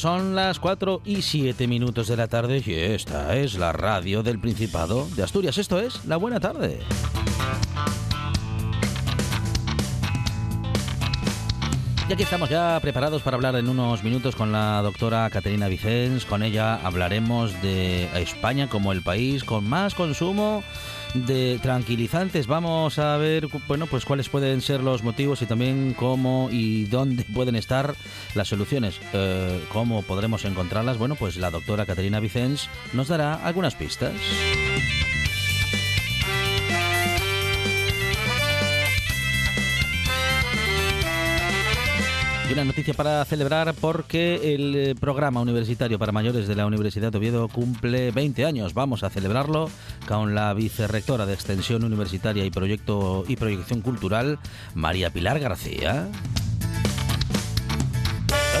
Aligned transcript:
Son 0.00 0.34
las 0.34 0.58
4 0.58 1.02
y 1.04 1.20
7 1.20 1.68
minutos 1.68 2.08
de 2.08 2.16
la 2.16 2.26
tarde 2.26 2.62
y 2.64 2.72
esta 2.72 3.36
es 3.36 3.58
la 3.58 3.70
radio 3.70 4.22
del 4.22 4.38
Principado 4.38 5.06
de 5.14 5.22
Asturias. 5.22 5.58
Esto 5.58 5.78
es 5.78 6.06
La 6.06 6.16
Buena 6.16 6.40
Tarde. 6.40 6.78
Y 12.08 12.12
aquí 12.14 12.22
estamos 12.22 12.48
ya 12.48 12.78
preparados 12.80 13.20
para 13.20 13.34
hablar 13.34 13.56
en 13.56 13.68
unos 13.68 14.02
minutos 14.02 14.34
con 14.34 14.52
la 14.52 14.80
doctora 14.80 15.28
Caterina 15.28 15.68
Vicens. 15.68 16.24
Con 16.24 16.42
ella 16.42 16.76
hablaremos 16.76 17.60
de 17.60 18.04
España 18.22 18.70
como 18.70 18.92
el 18.92 19.02
país 19.02 19.44
con 19.44 19.68
más 19.68 19.94
consumo 19.94 20.64
de 21.14 21.58
tranquilizantes. 21.62 22.46
Vamos 22.46 22.98
a 22.98 23.16
ver, 23.16 23.48
bueno, 23.66 23.86
pues 23.86 24.04
cuáles 24.04 24.28
pueden 24.28 24.60
ser 24.60 24.82
los 24.82 25.02
motivos 25.02 25.42
y 25.42 25.46
también 25.46 25.94
cómo 25.94 26.48
y 26.50 26.84
dónde 26.84 27.24
pueden 27.34 27.56
estar 27.56 27.94
las 28.34 28.48
soluciones. 28.48 29.00
Eh, 29.12 29.64
¿Cómo 29.72 30.02
podremos 30.02 30.44
encontrarlas? 30.44 30.98
Bueno, 30.98 31.14
pues 31.16 31.36
la 31.36 31.50
doctora 31.50 31.86
Caterina 31.86 32.20
Vicens 32.20 32.68
nos 32.92 33.08
dará 33.08 33.34
algunas 33.34 33.74
pistas. 33.74 34.12
Y 42.50 42.52
una 42.52 42.64
noticia 42.64 42.94
para 42.94 43.24
celebrar 43.26 43.72
porque 43.80 44.54
el 44.54 44.74
eh, 44.74 44.94
programa 44.98 45.40
universitario 45.40 46.00
para 46.00 46.10
mayores 46.10 46.48
de 46.48 46.56
la 46.56 46.66
Universidad 46.66 47.12
de 47.12 47.18
Oviedo 47.18 47.46
cumple 47.46 48.10
20 48.10 48.44
años. 48.44 48.74
Vamos 48.74 49.04
a 49.04 49.10
celebrarlo 49.10 49.70
con 50.06 50.34
la 50.34 50.52
vicerrectora 50.54 51.26
de 51.26 51.34
Extensión 51.34 51.84
Universitaria 51.84 52.44
y 52.44 52.50
Proyecto 52.50 53.24
y 53.28 53.36
Proyección 53.36 53.80
Cultural, 53.80 54.38
María 54.74 55.10
Pilar 55.10 55.40
García. 55.40 56.08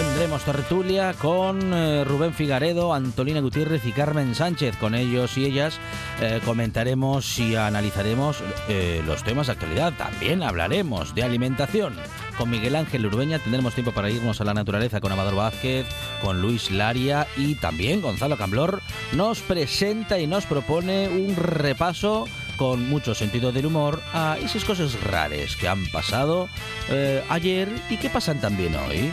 Tendremos 0.00 0.44
tertulia 0.44 1.14
con 1.14 1.72
eh, 1.72 2.04
Rubén 2.04 2.34
Figaredo, 2.34 2.92
Antolina 2.92 3.40
Gutiérrez 3.40 3.84
y 3.86 3.92
Carmen 3.92 4.34
Sánchez. 4.34 4.76
Con 4.76 4.94
ellos 4.94 5.36
y 5.38 5.44
ellas 5.44 5.78
eh, 6.20 6.40
comentaremos 6.44 7.38
y 7.38 7.56
analizaremos 7.56 8.42
eh, 8.68 9.02
los 9.06 9.22
temas 9.24 9.46
de 9.46 9.52
actualidad. 9.54 9.92
También 9.96 10.42
hablaremos 10.42 11.14
de 11.14 11.22
alimentación. 11.22 11.94
Con 12.40 12.48
Miguel 12.48 12.74
Ángel 12.74 13.04
Urbeña 13.04 13.38
tendremos 13.38 13.74
tiempo 13.74 13.92
para 13.92 14.08
irnos 14.08 14.40
a 14.40 14.44
la 14.44 14.54
naturaleza 14.54 14.98
con 15.02 15.12
Amador 15.12 15.34
Vázquez, 15.34 15.84
con 16.22 16.40
Luis 16.40 16.70
Laria 16.70 17.26
y 17.36 17.54
también 17.54 18.00
Gonzalo 18.00 18.38
Camblor 18.38 18.80
nos 19.12 19.40
presenta 19.42 20.18
y 20.18 20.26
nos 20.26 20.46
propone 20.46 21.10
un 21.10 21.36
repaso 21.36 22.26
con 22.56 22.88
mucho 22.88 23.14
sentido 23.14 23.52
del 23.52 23.66
humor 23.66 24.00
a 24.14 24.38
esas 24.42 24.64
cosas 24.64 24.98
raras 25.02 25.54
que 25.54 25.68
han 25.68 25.84
pasado 25.88 26.48
eh, 26.88 27.22
ayer 27.28 27.68
y 27.90 27.98
que 27.98 28.08
pasan 28.08 28.40
también 28.40 28.74
hoy. 28.74 29.10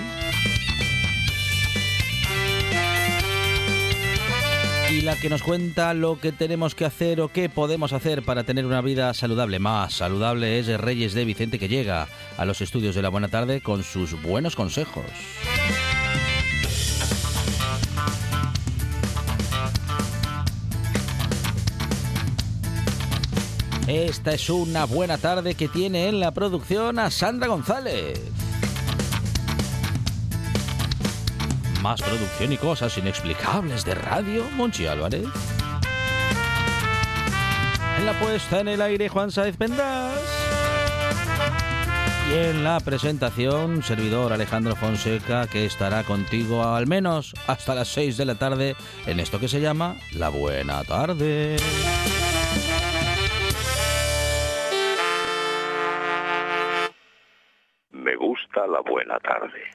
La 5.08 5.16
que 5.16 5.30
nos 5.30 5.42
cuenta 5.42 5.94
lo 5.94 6.20
que 6.20 6.34
tenemos 6.34 6.76
que 6.76 6.84
hacer 6.84 7.22
o 7.22 7.30
qué 7.30 7.48
podemos 7.48 7.94
hacer 7.94 8.24
para 8.24 8.44
tener 8.44 8.66
una 8.66 8.82
vida 8.82 9.14
saludable. 9.14 9.58
Más 9.58 9.94
saludable 9.94 10.60
es 10.60 10.68
Reyes 10.68 11.14
de 11.14 11.24
Vicente 11.24 11.60
que 11.60 11.70
llega 11.70 12.10
a 12.38 12.44
los 12.44 12.60
estudios 12.60 12.94
de 12.94 13.02
la 13.02 13.08
Buena 13.08 13.30
Tarde 13.30 13.62
con 13.62 13.84
sus 13.84 14.22
buenos 14.22 14.58
consejos. 14.58 15.06
Esta 23.88 24.34
es 24.34 24.50
una 24.50 24.84
buena 24.84 25.18
tarde 25.18 25.56
que 25.56 25.70
tiene 25.70 26.10
en 26.10 26.20
la 26.20 26.34
producción 26.34 27.00
a 27.00 27.10
Sandra 27.12 27.48
González. 27.48 28.47
Más 31.82 32.02
producción 32.02 32.52
y 32.52 32.58
cosas 32.58 32.98
inexplicables 32.98 33.86
de 33.86 33.96
radio, 33.96 34.44
Monchi 34.56 34.88
Álvarez. 34.88 35.26
En 37.98 38.06
la 38.06 38.14
puesta 38.14 38.60
en 38.60 38.68
el 38.68 38.82
aire, 38.82 39.10
Juan 39.10 39.32
Saez 39.32 39.58
Pendas. 39.58 40.20
Y 42.30 42.34
en 42.34 42.64
la 42.64 42.80
presentación, 42.82 43.84
servidor 43.84 44.34
Alejandro 44.34 44.76
Fonseca, 44.76 45.48
que 45.48 45.66
estará 45.66 46.04
contigo 46.04 46.64
al 46.64 46.86
menos 46.86 47.34
hasta 47.48 47.74
las 47.74 47.88
6 47.90 48.18
de 48.18 48.26
la 48.26 48.36
tarde 48.36 48.76
en 49.06 49.20
esto 49.20 49.40
que 49.40 49.48
se 49.48 49.62
llama 49.62 49.96
La 50.14 50.30
Buena 50.30 50.84
Tarde. 50.84 51.56
Me 57.92 58.16
gusta 58.16 58.68
la 58.68 58.82
buena 58.82 59.18
tarde. 59.20 59.72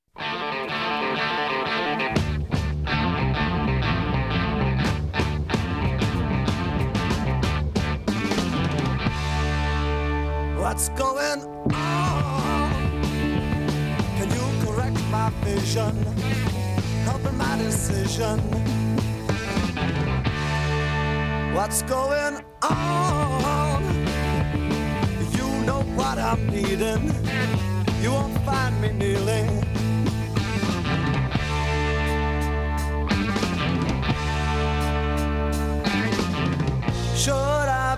What's 10.73 10.89
going 10.89 11.43
on? 11.75 13.03
Can 14.17 14.31
you 14.31 14.65
correct 14.65 14.99
my 15.11 15.29
vision? 15.45 15.95
Helping 17.05 17.37
my 17.37 17.59
decision. 17.59 18.39
What's 21.53 21.83
going 21.83 22.43
on? 22.63 23.83
You 25.37 25.47
know 25.67 25.83
what 25.95 26.17
I'm 26.17 26.47
needing. 26.47 27.13
You 28.01 28.13
won't 28.13 28.39
find 28.47 28.81
me 28.81 28.93
kneeling. 28.93 29.62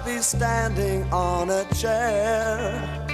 I 0.05 0.07
be 0.07 0.19
standing 0.19 1.11
on 1.13 1.49
a 1.49 1.65
chair? 1.75 3.07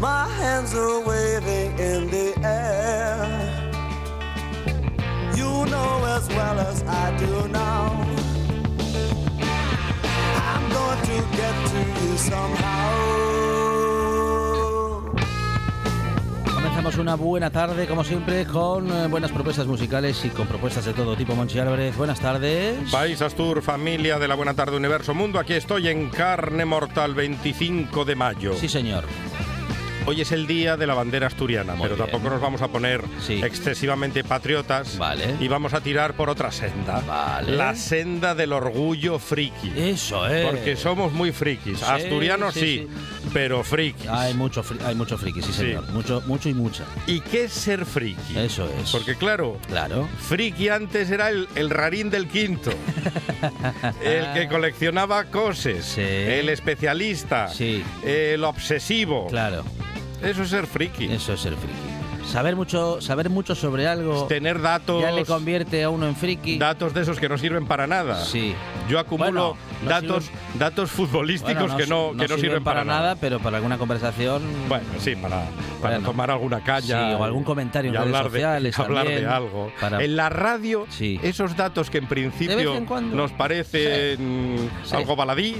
My 0.00 0.26
hands 0.28 0.74
are 0.74 1.00
waving 1.06 1.78
in 1.78 2.10
the 2.10 2.34
air. 2.42 3.70
You 5.36 5.66
know 5.70 6.04
as 6.16 6.28
well 6.30 6.58
as 6.58 6.82
I 6.82 7.16
do 7.16 7.48
now. 7.48 8.02
I'm 10.48 10.68
going 10.72 11.00
to 11.10 11.36
get 11.36 11.68
to 11.68 12.02
you 12.02 12.16
somehow. 12.16 13.29
Una 16.80 17.14
buena 17.14 17.50
tarde, 17.50 17.86
como 17.86 18.02
siempre, 18.04 18.46
con 18.46 18.90
eh, 18.90 19.06
buenas 19.06 19.30
propuestas 19.30 19.66
musicales 19.66 20.24
y 20.24 20.30
con 20.30 20.46
propuestas 20.46 20.86
de 20.86 20.94
todo 20.94 21.14
tipo. 21.14 21.34
Monchi 21.34 21.58
Álvarez, 21.58 21.94
buenas 21.96 22.20
tardes. 22.20 22.90
País 22.90 23.20
Astur, 23.20 23.62
familia 23.62 24.18
de 24.18 24.26
la 24.26 24.34
Buena 24.34 24.54
Tarde 24.54 24.76
Universo 24.76 25.14
Mundo, 25.14 25.38
aquí 25.38 25.52
estoy 25.52 25.88
en 25.88 26.08
Carne 26.08 26.64
Mortal 26.64 27.14
25 27.14 28.04
de 28.06 28.16
mayo. 28.16 28.54
Sí, 28.54 28.68
señor. 28.68 29.04
Hoy 30.06 30.22
es 30.22 30.32
el 30.32 30.46
día 30.46 30.76
de 30.76 30.86
la 30.86 30.94
bandera 30.94 31.28
asturiana, 31.28 31.74
Muy 31.74 31.84
pero 31.84 31.94
bien. 31.96 32.10
tampoco 32.10 32.30
nos 32.32 32.40
vamos 32.42 32.62
a 32.62 32.68
poner 32.68 33.02
Sí. 33.24 33.40
excesivamente 33.44 34.24
patriotas 34.24 34.98
Vale. 34.98 35.36
y 35.38 35.46
vamos 35.46 35.72
a 35.74 35.80
tirar 35.82 36.14
por 36.14 36.28
otra 36.30 36.50
senda. 36.50 37.00
Vale. 37.06 37.52
La 37.52 37.76
senda 37.76 38.34
del 38.34 38.52
orgullo 38.52 39.18
friki. 39.20 39.72
Eso 39.76 40.26
es. 40.26 40.46
Porque 40.46 40.74
somos 40.76 41.12
muy 41.12 41.30
frikis. 41.32 41.78
Sí, 41.78 41.84
Asturianos 41.86 42.54
sí, 42.54 42.60
sí, 42.60 42.88
pero 43.32 43.62
frikis. 43.62 44.08
Hay 44.08 44.34
mucho, 44.34 44.64
fri- 44.64 44.82
hay 44.84 44.94
mucho 44.96 45.16
friki, 45.16 45.42
sí, 45.42 45.52
señor. 45.52 45.88
Mucho, 45.92 46.22
mucho 46.26 46.48
y 46.48 46.54
mucha. 46.54 46.84
¿Y 47.06 47.20
qué 47.20 47.44
es 47.44 47.52
ser 47.52 47.84
friki? 47.84 48.36
Eso 48.36 48.68
es. 48.82 48.90
Porque 48.90 49.14
claro, 49.14 49.58
Claro. 49.68 50.08
Friki 50.28 50.70
antes 50.70 51.10
era 51.10 51.28
el, 51.28 51.46
el 51.54 51.70
rarín 51.70 52.10
del 52.10 52.26
quinto, 52.26 52.72
el 54.02 54.32
que 54.32 54.48
coleccionaba 54.48 55.24
cosas, 55.26 55.96
el 55.98 56.48
especialista, 56.48 57.48
el 58.02 58.42
obsesivo. 58.44 59.28
Claro. 59.28 59.62
Eso 60.22 60.42
es 60.42 60.48
ser 60.50 60.66
friki. 60.66 61.06
Eso 61.06 61.32
es 61.34 61.40
ser 61.40 61.54
friki. 61.54 61.74
Saber 62.30 62.54
mucho, 62.54 63.00
saber 63.00 63.28
mucho 63.28 63.56
sobre 63.56 63.88
algo 63.88 64.26
Tener 64.28 64.60
datos, 64.60 65.02
ya 65.02 65.10
le 65.10 65.24
convierte 65.24 65.82
a 65.82 65.90
uno 65.90 66.06
en 66.06 66.14
friki. 66.14 66.58
datos 66.58 66.94
de 66.94 67.00
esos 67.00 67.18
que 67.18 67.28
no 67.28 67.36
sirven 67.36 67.66
para 67.66 67.88
nada. 67.88 68.22
Sí. 68.24 68.54
Yo 68.88 69.00
acumulo 69.00 69.30
Bueno, 69.32 69.56
no 69.82 69.88
datos, 69.90 70.24
sirven- 70.26 70.58
datos 70.58 70.90
futbolísticos 70.92 71.62
Bueno, 71.62 71.76
que 71.76 71.86
no, 71.88 72.12
que 72.16 72.28
no 72.28 72.38
sirven 72.38 72.62
para, 72.62 72.84
nada, 72.84 73.16
pero 73.16 73.40
para 73.40 73.56
alguna 73.56 73.78
conversación. 73.78 74.42
Bueno, 74.68 74.84
sí, 74.98 75.16
para, 75.16 75.44
para 75.80 75.94
Bueno. 75.96 76.08
tomar 76.10 76.30
alguna 76.30 76.62
caña. 76.62 77.08
Sí, 77.10 77.14
o 77.18 77.24
algún 77.24 77.42
comentario 77.42 77.90
en 77.90 77.96
redes 77.96 78.14
hablar 78.14 78.30
de- 78.30 78.72
hablar 78.76 79.08
de 79.08 79.26
algo. 79.26 79.72
para- 79.80 80.04
En 80.04 80.14
la 80.14 80.28
radio, 80.28 80.86
Sí. 80.90 81.18
esos 81.24 81.56
datos 81.56 81.90
que 81.90 81.98
en 81.98 82.06
principio 82.06 82.76
en 82.76 83.16
nos 83.16 83.32
parecen 83.32 84.70
Sí. 84.84 84.94
algo 84.94 85.16
baladí, 85.16 85.56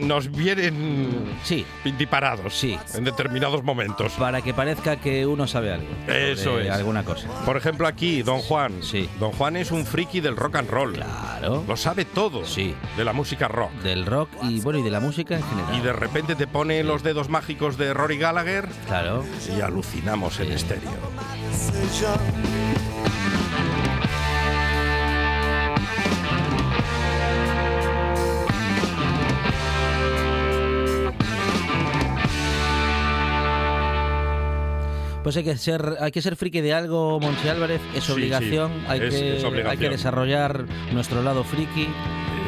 nos 0.00 0.30
vienen 0.30 1.38
Sí. 1.44 1.64
pintiparados 1.84 2.54
Sí. 2.54 2.78
en 2.94 3.04
determinados 3.04 3.62
momentos. 3.62 4.12
Para 4.12 4.42
que 4.42 4.52
parezca 4.54 4.96
que 4.96 5.26
uno 5.26 5.46
sabe 5.46 5.72
algo. 5.72 5.86
Eso 6.08 6.58
es. 6.58 6.70
Alguna 6.70 7.04
cosa. 7.04 7.28
Por 7.44 7.56
ejemplo, 7.56 7.86
aquí, 7.86 8.22
Don 8.22 8.40
Juan. 8.40 8.82
Sí. 8.82 9.08
Don 9.18 9.32
Juan 9.32 9.56
es 9.56 9.70
un 9.70 9.84
friki 9.86 10.20
del 10.20 10.36
rock 10.36 10.56
and 10.56 10.70
roll. 10.70 10.92
Claro. 10.94 11.64
Lo 11.66 11.76
sabe 11.76 12.04
todo 12.04 12.44
Sí. 12.44 12.74
de 12.96 13.04
la 13.04 13.12
música 13.12 13.48
rock. 13.48 13.70
Del 13.82 14.06
rock 14.06 14.30
y 14.42 14.60
bueno, 14.60 14.78
y 14.78 14.82
de 14.82 14.90
la 14.90 15.00
música 15.00 15.36
en 15.36 15.42
general. 15.42 15.76
Y 15.76 15.80
de 15.80 15.92
repente 15.92 16.34
te 16.34 16.46
pone 16.46 16.82
los 16.84 17.02
dedos 17.02 17.28
mágicos 17.28 17.76
de 17.78 17.92
Rory 17.94 18.18
Gallagher 18.18 18.68
Claro. 18.86 19.24
y 19.56 19.60
alucinamos 19.60 20.38
en 20.40 20.46
Sí. 20.48 20.52
estéreo. 20.54 20.90
Pues 35.30 35.36
hay 35.36 35.44
que 35.44 35.56
ser, 35.58 35.94
hay 36.00 36.10
que 36.10 36.20
ser 36.22 36.34
friki 36.34 36.60
de 36.60 36.74
algo, 36.74 37.20
Monchi 37.20 37.46
Álvarez, 37.46 37.80
es 37.94 38.10
obligación, 38.10 38.72
sí, 38.80 38.86
hay, 38.88 39.00
es- 39.00 39.14
que, 39.14 39.36
es 39.36 39.44
obligación. 39.44 39.70
hay 39.70 39.78
que 39.78 39.88
desarrollar 39.90 40.64
nuestro 40.92 41.22
lado 41.22 41.44
friki, 41.44 41.86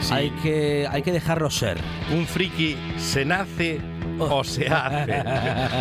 sí. 0.00 0.12
hay, 0.12 0.30
que, 0.42 0.88
hay 0.90 1.02
que 1.02 1.12
dejarlo 1.12 1.48
ser. 1.48 1.78
Un 2.12 2.26
friki 2.26 2.76
se 2.98 3.24
nace. 3.24 3.80
o 4.30 4.44
se 4.44 4.68
hace. 4.68 5.22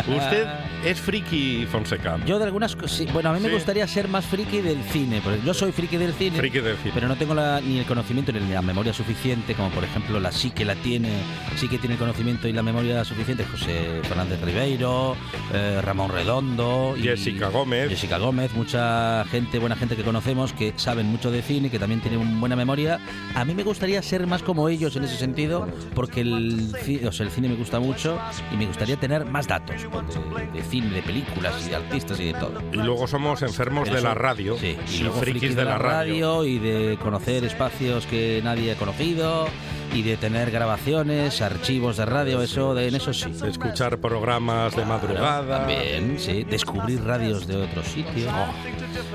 Usted 0.08 0.46
es 0.84 1.00
friki, 1.00 1.66
Fonseca. 1.70 2.18
Yo 2.26 2.38
de 2.38 2.44
algunas 2.44 2.74
cosas, 2.76 3.12
bueno, 3.12 3.30
a 3.30 3.32
mí 3.32 3.40
me 3.40 3.48
Sí. 3.48 3.54
gustaría 3.54 3.86
ser 3.86 4.08
más 4.08 4.24
friki 4.24 4.60
del 4.60 4.82
cine, 4.84 5.20
porque 5.22 5.40
yo 5.44 5.54
soy 5.54 5.72
friki 5.72 5.96
del 5.96 6.12
cine, 6.14 6.38
Friki 6.38 6.60
del 6.60 6.76
cine. 6.78 6.92
pero 6.94 7.08
no 7.08 7.16
tengo 7.16 7.34
la- 7.34 7.60
ni 7.60 7.78
el 7.78 7.84
conocimiento 7.86 8.32
ni 8.32 8.40
la 8.52 8.62
memoria 8.62 8.92
suficiente, 8.92 9.54
como 9.54 9.70
por 9.70 9.84
ejemplo 9.84 10.18
la 10.20 10.32
sí 10.32 10.50
que 10.50 10.64
la 10.64 10.74
tiene, 10.76 11.10
sí 11.56 11.68
que 11.68 11.78
tiene 11.78 11.94
el 11.94 11.98
conocimiento 12.00 12.48
y 12.48 12.52
la 12.52 12.62
memoria 12.62 13.04
suficiente, 13.04 13.44
José 13.44 14.00
Fernández 14.02 14.40
Ribeiro, 14.42 15.16
eh, 15.52 15.80
Ramón 15.82 16.10
Redondo, 16.10 16.94
y 16.96 17.02
Jessica 17.02 17.48
Gómez. 17.48 17.88
Jessica 17.90 18.18
Gómez, 18.18 18.52
mucha 18.54 19.24
gente, 19.26 19.58
buena 19.58 19.76
gente 19.76 19.96
que 19.96 20.02
conocemos, 20.02 20.52
que 20.52 20.72
saben 20.76 21.06
mucho 21.06 21.30
de 21.30 21.42
cine, 21.42 21.70
que 21.70 21.78
también 21.78 22.00
tienen 22.00 22.40
buena 22.40 22.56
memoria. 22.56 22.98
A 23.34 23.44
mí 23.44 23.54
me 23.54 23.62
gustaría 23.62 24.02
ser 24.02 24.26
más 24.26 24.42
como 24.42 24.68
ellos 24.68 24.96
en 24.96 25.04
ese 25.04 25.16
sentido, 25.16 25.68
porque 25.94 26.22
el, 26.22 26.72
o 27.06 27.12
sea, 27.12 27.26
el 27.26 27.32
cine 27.32 27.48
me 27.48 27.54
gusta 27.56 27.78
mucho 27.80 28.18
y 28.50 28.56
me 28.56 28.66
gustaría 28.66 28.96
tener 28.96 29.24
más 29.24 29.46
datos 29.46 29.76
pues, 29.90 30.04
de, 30.34 30.46
de 30.52 30.62
cine, 30.62 30.90
de 30.90 31.02
películas 31.02 31.54
y 31.66 31.70
de 31.70 31.76
artistas 31.76 32.20
y 32.20 32.26
de 32.26 32.34
todo. 32.34 32.60
Y 32.72 32.76
luego 32.76 33.06
somos 33.06 33.42
enfermos 33.42 33.84
Pero 33.88 33.96
de 33.96 34.02
la 34.02 34.14
radio 34.14 34.56
sí, 34.58 34.76
y, 34.90 34.94
y 34.94 34.98
luego 35.00 35.20
frikis 35.20 35.56
de 35.56 35.64
la 35.64 35.78
radio. 35.78 36.44
y 36.44 36.58
de 36.58 36.98
conocer 37.02 37.44
espacios 37.44 38.06
que 38.06 38.40
nadie 38.42 38.72
ha 38.72 38.76
conocido 38.76 39.46
y 39.94 40.02
de 40.02 40.16
tener 40.16 40.50
grabaciones, 40.50 41.42
archivos 41.42 41.98
de 41.98 42.06
radio, 42.06 42.40
eso 42.42 42.74
de 42.74 42.88
en 42.88 42.94
eso 42.94 43.12
sí. 43.12 43.30
Escuchar 43.46 43.98
programas 43.98 44.74
de 44.74 44.84
madrugada. 44.84 45.58
También, 45.66 46.18
sí, 46.18 46.44
descubrir 46.44 47.04
radios 47.04 47.46
de 47.46 47.56
otros 47.56 47.86
sitios. 47.86 48.32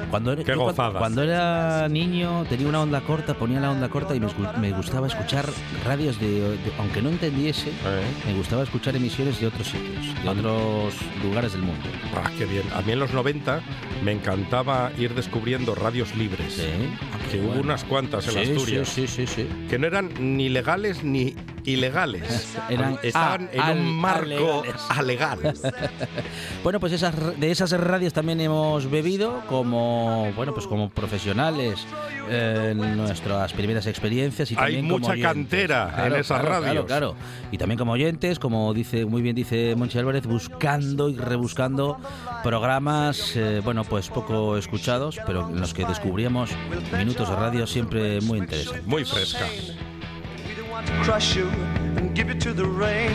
Cuando, 0.10 0.32
era. 0.34 0.44
Qué 0.44 0.54
yo 0.54 0.74
cuando- 0.76 1.24
era 1.24 1.88
niño 1.90 2.46
tenía 2.50 2.68
una 2.68 2.82
onda 2.82 3.02
corta, 3.02 3.34
ponía 3.34 3.60
la 3.60 3.72
onda 3.72 3.90
corta 3.90 4.16
y 4.16 4.20
me, 4.20 4.72
gustaba 4.72 5.08
escuchar 5.08 5.46
radios 5.86 6.20
de, 6.20 6.42
de- 6.42 6.58
aunque 6.80 7.02
no 7.02 7.10
entendiese, 7.10 7.72
me 8.26 8.34
gustaba 8.34 8.64
escuchar 8.64 8.96
emisiones 8.96 9.40
de 9.40 9.48
otros 9.48 9.68
sitios, 9.68 10.24
de 10.24 10.30
otros 10.30 10.94
lugares 11.24 11.54
del 11.54 11.62
mundo. 11.62 11.88
Ah, 12.16 12.30
qué 12.38 12.46
bien. 12.46 12.64
A 12.76 12.82
mí 12.82 12.92
en 12.92 13.00
los 13.00 13.14
90 13.14 13.62
me 14.04 14.12
encantaba 14.12 14.92
ir 14.98 15.14
descubriendo 15.14 15.76
radios 15.76 16.16
libres. 16.16 16.54
Sí, 16.54 17.30
Que 17.32 17.40
hubo 17.42 17.60
unas 17.60 17.84
cuantas 17.84 18.26
en 18.28 18.46
Sí, 18.46 18.52
Asturias. 18.52 18.88
Sí, 18.90 19.08
sí, 19.08 19.28
sí, 19.28 19.34
sí. 19.44 19.68
Que 19.70 19.78
no 19.78 19.88
eran 19.88 20.10
ni 20.20 20.48
legales 20.50 21.04
ni 21.04 21.36
ilegales. 21.68 22.56
Eran 22.70 22.98
Estaban 23.04 23.50
a- 23.60 23.72
en 23.72 23.80
un 23.80 23.94
marco 23.94 24.64
alegal. 24.90 25.40
Bueno, 26.64 26.80
pues 26.82 26.92
esas, 26.92 27.40
de 27.40 27.52
esas 27.52 27.72
radios 27.72 28.12
también 28.12 28.42
hemos 28.42 28.90
bebido 28.90 29.42
como, 29.48 30.32
bueno, 30.36 30.54
pues 30.54 30.68
como 30.68 30.90
profesionales 30.90 31.86
eh, 32.30 32.74
nuestras 32.76 33.54
primeras 33.54 33.86
experiencias 33.88 34.52
y 34.52 34.56
Hay 34.56 34.76
también 34.76 34.86
mucha 34.88 35.16
cantera 35.18 35.94
en 36.08 36.16
esas 36.16 36.42
claro, 36.42 36.50
radios. 36.62 36.86
Claro, 36.86 37.16
claro. 37.16 37.16
Y 37.52 37.58
también 37.58 37.78
como 37.78 37.94
oyentes, 37.94 38.40
como 38.40 38.74
dice 38.74 39.06
muy 39.06 39.22
bien 39.22 39.36
dice 39.36 39.76
Monchi 39.78 39.98
Álvarez, 39.98 40.26
buscando 40.26 41.08
y 41.10 41.16
rebuscando 41.16 41.98
programas, 42.44 43.36
eh, 43.36 43.62
bueno, 43.64 43.84
pues 43.86 44.10
poco 44.10 44.58
escuchados, 44.58 45.20
pero 45.26 45.48
en 45.50 45.62
los 45.62 45.74
que 45.74 45.86
descubríamos 45.86 46.50
minutos 46.98 47.30
de 47.30 47.36
radio 47.36 47.68
siempre 47.68 48.20
muy 48.22 48.40
interesantes. 48.40 48.86
Muy 48.86 49.06
fresca. 49.06 49.46
Crush 51.04 51.36
you 51.36 51.50
and 51.98 52.16
give 52.16 52.28
you 52.28 52.40
to 52.40 52.54
the 52.54 52.66
rain. 52.66 53.12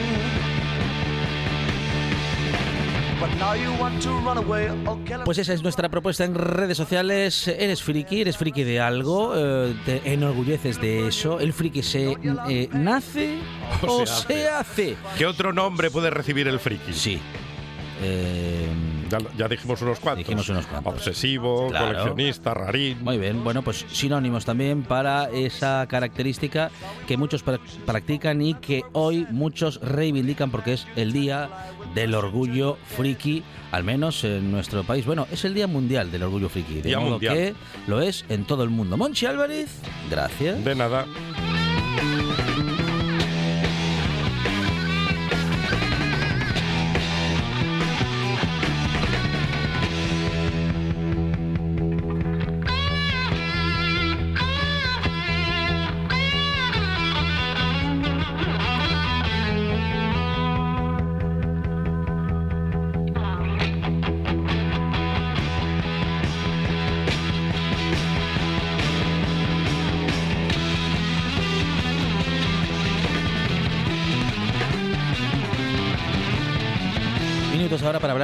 Pues 5.25 5.38
esa 5.38 5.53
es 5.53 5.62
nuestra 5.62 5.88
propuesta 5.88 6.25
en 6.25 6.35
redes 6.35 6.76
sociales. 6.76 7.47
Eres 7.47 7.82
friki, 7.82 8.23
eres 8.23 8.37
friki 8.37 8.64
de 8.64 8.81
algo, 8.81 9.35
eh, 9.37 9.75
te 9.85 10.12
enorgulleces 10.12 10.81
de 10.81 11.06
eso. 11.06 11.38
El 11.38 11.53
friki 11.53 11.82
se 11.82 12.17
eh, 12.49 12.69
nace 12.73 13.38
O 13.82 14.03
o, 14.03 14.06
se 14.06 14.26
se, 14.26 14.49
hace. 14.49 14.97
¿Qué 15.17 15.26
otro 15.26 15.53
nombre 15.53 15.91
puede 15.91 16.11
recibir 16.11 16.49
el 16.49 16.59
friki? 16.59 16.93
Sí. 16.93 17.20
Eh, 18.03 18.67
Ya, 19.12 19.19
ya 19.37 19.49
dijimos 19.49 19.82
unos 19.82 20.00
cuantos. 20.00 20.25
Dijimos 20.26 20.49
unos 20.49 20.67
cuantos. 20.67 20.94
Obsesivo, 20.94 21.69
Claro. 21.69 21.87
coleccionista, 21.87 22.55
rarín. 22.55 23.05
muy 23.05 23.19
bien, 23.19 23.44
bueno, 23.44 23.61
pues 23.62 23.85
sinónimos 23.93 24.44
también 24.47 24.82
para 24.85 25.29
esa 25.31 25.87
característica 25.87 26.70
que 27.06 27.17
muchos 27.19 27.44
pra- 27.44 27.61
practican 27.85 28.41
y 28.41 28.55
que 28.55 28.82
hoy 28.93 29.26
muchos 29.31 29.81
reivindican 29.82 30.50
porque 30.50 30.73
es 30.73 30.87
el 30.97 31.12
día 31.12 31.50
del 31.94 32.14
orgullo 32.14 32.79
friki, 32.97 33.43
al 33.71 33.85
menos 33.85 34.25
en 34.25 34.50
nuestro 34.50 34.83
país. 34.85 35.04
Bueno, 35.04 35.26
es 35.31 35.45
el 35.45 35.52
día 35.52 35.66
mundial 35.66 36.11
del 36.11 36.23
orgullo 36.23 36.49
friki, 36.49 36.76
de 36.76 36.83
Día 36.83 36.99
modo 36.99 37.11
mundial. 37.12 37.35
que 37.35 37.54
lo 37.87 38.00
es 38.00 38.25
en 38.31 38.45
todo 38.45 38.62
el 38.64 38.71
mundo. 38.71 38.97
Monchi 38.97 39.26
Álvarez, 39.26 39.69
gracias. 40.11 40.64
De 40.64 40.75
nada. 40.75 41.04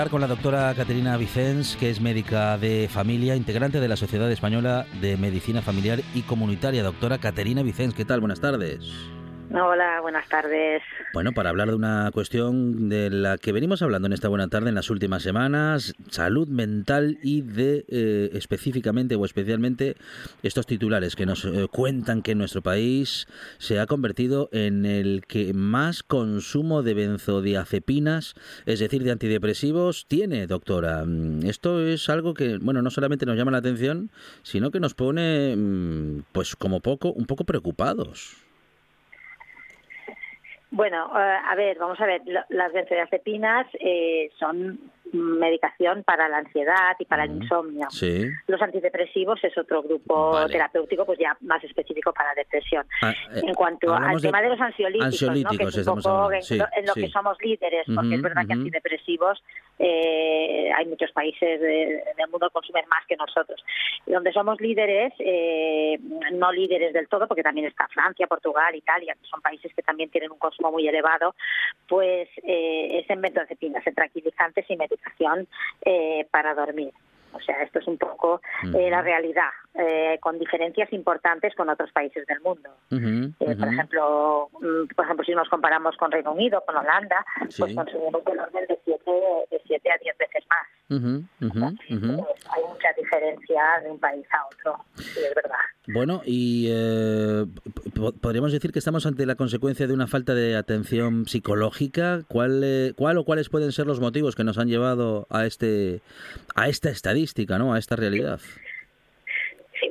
Con 0.08 0.20
la 0.20 0.26
doctora 0.26 0.74
Caterina 0.74 1.16
Vicens, 1.16 1.76
que 1.76 1.90
es 1.90 2.00
médica 2.00 2.56
de 2.56 2.88
familia, 2.90 3.36
integrante 3.36 3.80
de 3.80 3.88
la 3.88 3.96
Sociedad 3.96 4.30
Española 4.30 4.86
de 5.00 5.16
Medicina 5.16 5.62
Familiar 5.62 6.00
y 6.14 6.22
Comunitaria. 6.22 6.82
Doctora 6.82 7.18
Caterina 7.18 7.62
Vicens, 7.62 7.94
¿qué 7.94 8.04
tal? 8.04 8.20
Buenas 8.20 8.40
tardes. 8.40 9.17
Hola, 9.50 10.00
buenas 10.02 10.28
tardes. 10.28 10.82
Bueno, 11.14 11.32
para 11.32 11.48
hablar 11.48 11.68
de 11.68 11.74
una 11.74 12.10
cuestión 12.12 12.90
de 12.90 13.08
la 13.08 13.38
que 13.38 13.52
venimos 13.52 13.80
hablando 13.80 14.04
en 14.04 14.12
esta 14.12 14.28
buena 14.28 14.48
tarde 14.48 14.68
en 14.68 14.74
las 14.74 14.90
últimas 14.90 15.22
semanas, 15.22 15.94
salud 16.10 16.48
mental 16.48 17.18
y 17.22 17.40
de 17.40 17.86
eh, 17.88 18.30
específicamente 18.34 19.16
o 19.16 19.24
especialmente 19.24 19.96
estos 20.42 20.66
titulares 20.66 21.16
que 21.16 21.24
nos 21.24 21.46
eh, 21.46 21.66
cuentan 21.70 22.20
que 22.20 22.34
nuestro 22.34 22.60
país 22.60 23.26
se 23.56 23.80
ha 23.80 23.86
convertido 23.86 24.50
en 24.52 24.84
el 24.84 25.24
que 25.26 25.54
más 25.54 26.02
consumo 26.02 26.82
de 26.82 26.92
benzodiazepinas, 26.92 28.34
es 28.66 28.80
decir, 28.80 29.02
de 29.02 29.12
antidepresivos, 29.12 30.04
tiene, 30.08 30.46
doctora. 30.46 31.06
Mm, 31.06 31.46
Esto 31.46 31.80
es 31.80 32.10
algo 32.10 32.34
que, 32.34 32.58
bueno, 32.58 32.82
no 32.82 32.90
solamente 32.90 33.24
nos 33.24 33.38
llama 33.38 33.52
la 33.52 33.58
atención, 33.58 34.10
sino 34.42 34.70
que 34.70 34.78
nos 34.78 34.92
pone, 34.92 35.56
mm, 35.56 36.24
pues 36.32 36.54
como 36.54 36.80
poco, 36.80 37.12
un 37.12 37.24
poco 37.24 37.44
preocupados. 37.44 38.47
Bueno, 40.70 41.10
eh, 41.18 41.38
a 41.50 41.54
ver, 41.54 41.78
vamos 41.78 42.00
a 42.00 42.06
ver. 42.06 42.22
Las 42.50 42.72
benzodiazepinas 42.72 43.66
eh, 43.80 44.30
son 44.38 44.78
medicación 45.12 46.02
para 46.04 46.28
la 46.28 46.38
ansiedad 46.38 46.96
y 46.98 47.04
para 47.04 47.24
el 47.24 47.32
insomnio. 47.42 47.86
Sí. 47.90 48.26
Los 48.46 48.60
antidepresivos 48.62 49.42
es 49.42 49.56
otro 49.56 49.82
grupo 49.82 50.32
Vale. 50.32 50.52
terapéutico, 50.52 51.04
pues 51.06 51.18
ya 51.18 51.36
más 51.40 51.62
específico 51.64 52.12
para 52.12 52.34
depresión. 52.34 52.86
Ah, 53.02 53.12
eh, 53.34 53.40
en 53.46 53.54
cuanto 53.54 53.92
al 53.94 54.20
tema 54.20 54.42
de, 54.42 54.48
los 54.50 54.60
ansiolíticos, 54.60 55.56
que 55.74 55.80
es 55.80 55.86
un 55.86 56.02
poco 56.02 56.32
en, 56.32 56.42
sí, 56.42 56.56
lo- 56.58 56.66
en 56.76 56.86
lo 56.86 56.92
sí. 56.94 57.02
que 57.02 57.08
somos 57.08 57.36
líderes, 57.40 57.86
porque 57.94 58.14
es 58.14 58.22
verdad 58.22 58.46
que 58.46 58.52
antidepresivos 58.52 59.42
eh, 59.78 60.70
hay 60.76 60.86
muchos 60.86 61.10
países 61.12 61.60
de- 61.60 62.02
del 62.16 62.28
mundo 62.30 62.48
que 62.48 62.52
consumen 62.52 62.84
más 62.88 63.04
que 63.06 63.16
nosotros. 63.16 63.62
Y 64.06 64.12
donde 64.12 64.32
somos 64.32 64.60
líderes, 64.60 65.12
eh, 65.18 65.98
no 66.32 66.52
líderes 66.52 66.92
del 66.92 67.08
todo, 67.08 67.28
porque 67.28 67.42
también 67.42 67.66
está 67.66 67.86
Francia, 67.88 68.26
Portugal, 68.26 68.74
Italia, 68.74 69.14
que 69.20 69.28
son 69.28 69.40
países 69.40 69.72
que 69.74 69.82
también 69.82 70.10
tienen 70.10 70.30
un 70.32 70.38
consumo 70.38 70.72
muy 70.72 70.86
elevado, 70.88 71.34
pues 71.86 72.28
es 72.42 73.08
en 73.08 73.20
benzodiazepinas, 73.20 73.86
en 73.86 73.94
tranquilizantes 73.94 74.64
y 74.68 74.76
medicación 74.98 75.46
eh, 75.84 76.26
para 76.30 76.54
dormir. 76.54 76.92
O 77.34 77.40
sea, 77.40 77.62
esto 77.62 77.78
es 77.78 77.86
un 77.86 77.98
poco 77.98 78.40
eh, 78.74 78.88
la 78.90 79.02
realidad, 79.02 79.50
eh, 79.74 80.18
con 80.20 80.38
diferencias 80.38 80.90
importantes 80.94 81.54
con 81.54 81.68
otros 81.68 81.92
países 81.92 82.26
del 82.26 82.40
mundo. 82.40 82.70
Ujú, 82.90 83.32
Eh, 83.40 83.54
por 83.56 83.68
ejemplo, 83.68 84.48
mm, 84.60 84.86
por 84.96 85.04
ejemplo, 85.04 85.24
si 85.26 85.34
nos 85.34 85.48
comparamos 85.50 85.94
con 85.98 86.10
Reino 86.10 86.32
Unido, 86.32 86.62
con 86.66 86.76
Holanda, 86.76 87.24
pues 87.38 87.54
Sí. 87.54 87.74
consumimos 87.74 88.24
del 88.24 88.40
orden 88.40 88.66
de 88.66 88.78
7 88.84 89.12
de 89.50 89.60
siete 89.66 89.90
a 89.92 89.98
10 89.98 90.16
veces 90.18 90.44
más. 90.48 90.66
Ujú. 90.90 91.24
Pues 91.38 91.52
hay 91.52 92.62
mucha 92.66 92.88
diferencia 92.96 93.62
de 93.82 93.90
un 93.90 93.98
país 93.98 94.24
a 94.32 94.46
otro, 94.46 94.84
sí, 94.96 95.20
es 95.28 95.34
verdad. 95.34 95.58
Bueno, 95.86 96.22
y 96.24 96.68
eh, 96.70 97.46
podríamos 98.20 98.52
decir 98.52 98.72
que 98.72 98.78
estamos 98.78 99.04
ante 99.06 99.26
la 99.26 99.34
consecuencia 99.34 99.86
de 99.86 99.92
una 99.94 100.06
falta 100.06 100.34
de 100.34 100.56
atención 100.56 101.26
psicológica. 101.26 102.22
¿Cuál, 102.28 102.62
eh, 102.64 102.92
¿Cuál 102.96 103.18
o 103.18 103.24
cuáles 103.24 103.48
pueden 103.48 103.72
ser 103.72 103.86
los 103.86 104.00
motivos 104.00 104.34
que 104.34 104.44
nos 104.44 104.58
han 104.58 104.68
llevado 104.68 105.26
a 105.30 105.46
este 105.46 106.00
a 106.54 106.68
esta 106.68 106.90
estadística, 106.90 107.58
no, 107.58 107.74
a 107.74 107.78
esta 107.78 107.96
realidad? 107.96 108.40
Sí, 108.40 108.60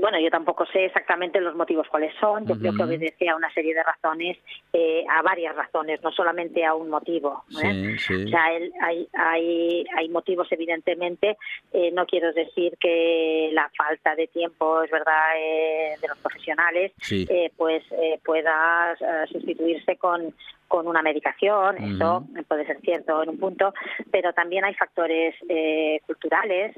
bueno, 0.01 0.19
yo 0.19 0.29
tampoco 0.29 0.65
sé 0.67 0.85
exactamente 0.85 1.39
los 1.41 1.55
motivos 1.55 1.87
cuáles 1.89 2.13
son. 2.19 2.45
Yo 2.45 2.57
creo 2.57 2.73
que 2.75 2.83
obedece 2.83 3.29
a 3.29 3.35
una 3.35 3.51
serie 3.53 3.73
de 3.73 3.83
razones, 3.83 4.37
eh, 4.73 5.03
a 5.09 5.21
varias 5.21 5.55
razones, 5.55 6.01
no 6.03 6.11
solamente 6.11 6.65
a 6.65 6.73
un 6.73 6.89
motivo. 6.89 7.43
Sí, 7.49 7.97
sí. 7.99 8.25
O 8.25 8.27
sea, 8.29 8.53
el- 8.55 8.71
hay, 8.81 9.07
hay, 9.13 9.85
hay 9.95 10.09
motivos, 10.09 10.47
evidentemente. 10.51 11.37
Eh, 11.73 11.91
no 11.91 12.05
quiero 12.05 12.31
decir 12.33 12.77
que 12.79 13.49
la 13.53 13.69
falta 13.77 14.15
de 14.15 14.27
tiempo, 14.27 14.83
es 14.83 14.91
verdad, 14.91 15.37
eh, 15.37 15.95
de 16.01 16.07
los 16.07 16.17
profesionales, 16.19 16.91
Sí. 17.01 17.27
pues 17.55 17.83
pueda 18.23 18.95
sustituirse 19.31 19.95
con 19.97 20.33
con 20.67 20.87
una 20.87 21.01
medicación, 21.01 21.77
eso 21.77 22.25
puede 22.47 22.65
ser 22.65 22.79
cierto 22.81 23.23
en 23.23 23.29
un 23.29 23.39
punto, 23.39 23.73
pero 24.11 24.33
también 24.33 24.65
hay 24.65 24.73
factores 24.75 25.35
eh, 25.49 25.99
culturales, 26.05 26.75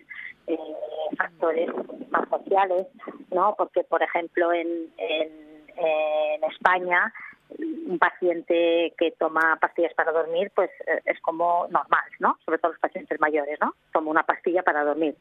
eh, 0.48 0.58
factores 1.17 1.69
más 2.10 2.27
sociales, 2.29 2.88
¿no? 3.31 3.55
Porque, 3.58 3.84
por 3.84 4.01
ejemplo, 4.01 4.51
en, 4.53 4.67
en, 4.98 5.29
en 5.77 6.43
España 6.43 7.13
un 7.58 7.98
paciente 7.98 8.93
que 8.98 9.12
toma 9.17 9.58
pastillas 9.60 9.93
para 9.96 10.12
dormir, 10.12 10.51
pues 10.53 10.69
eh, 10.86 11.01
es 11.05 11.19
como 11.22 11.67
normal, 11.69 12.03
¿no? 12.19 12.38
Sobre 12.46 12.60
todo 12.60 12.72
los 12.74 12.79
pacientes 12.79 13.19
mayores, 13.19 13.58
¿no? 13.60 13.74
Toma 13.91 14.12
una 14.12 14.24
pastilla 14.24 14.62
para 14.62 14.84
dormir. 14.84 15.15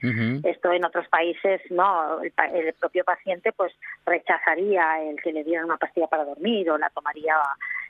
Esto 0.45 0.73
en 0.73 0.85
otros 0.85 1.09
países 1.09 1.63
no, 1.71 2.21
el, 2.21 2.33
el 2.53 2.75
propio 2.75 3.05
paciente 3.05 3.53
pues 3.53 3.73
rechazaría 4.05 5.03
el 5.03 5.21
que 5.23 5.33
le 5.33 5.45
dieran 5.45 5.65
una 5.65 5.79
pastilla 5.79 6.07
para 6.07 6.25
dormir 6.25 6.71
o 6.71 6.77
la 6.77 6.91
tomaría 6.91 7.35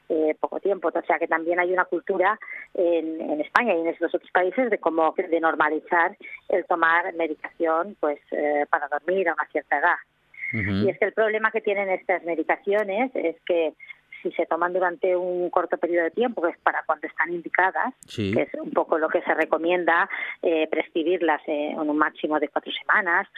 eh, 0.09 0.35
poco 0.41 0.59
tiempo. 0.61 0.89
O 0.89 1.03
sea 1.03 1.19
que 1.19 1.27
también 1.29 1.59
hay 1.61 1.73
una 1.73 1.85
cultura 1.85 2.39
en, 2.75 3.21
en 3.21 3.41
España 3.41 3.75
y 3.75 3.81
en 3.81 3.89
estos 3.89 4.15
otros 4.15 4.31
países 4.31 4.71
de 4.71 4.79
que- 5.15 5.29
de 5.29 5.41
normalizar 5.41 6.17
el 6.49 6.65
tomar 6.67 7.13
medicación 7.15 7.97
pues 8.01 8.19
eh, 8.33 8.65
para 8.71 8.89
dormir 8.89 9.29
a 9.29 9.35
una 9.35 9.47
cierta 9.53 9.79
edad. 9.79 9.97
Y 10.85 10.89
es 10.89 10.99
que 10.99 11.05
el 11.05 11.13
problema 11.13 11.51
que 11.51 11.61
tienen 11.61 11.91
estas 11.91 12.25
medicaciones 12.25 13.11
es 13.15 13.37
que 13.45 13.75
si 14.23 14.31
se 14.33 14.47
toman 14.47 14.73
durante 14.73 15.17
un 15.17 15.51
corto 15.51 15.77
periodo 15.79 16.05
de 16.05 16.11
tiempo, 16.11 16.43
que 16.43 16.51
es 16.51 16.59
para 16.59 16.83
cuando 16.85 17.07
están 17.07 17.33
indicadas, 17.33 17.95
Sí. 18.07 18.33
que 18.35 18.43
es 18.43 18.55
un 18.55 18.71
poco 18.71 18.99
lo 18.99 19.09
que 19.09 19.23
se 19.23 19.35
recomienda, 19.35 20.09
eh, 20.43 20.67
prescribirlas 20.71 21.41
eh, 21.47 21.71
en 21.71 21.79
un 21.91 21.97
máximo 21.99 22.39
de 22.41 22.49
cuatro 22.49 22.73
semanas, 22.73 23.29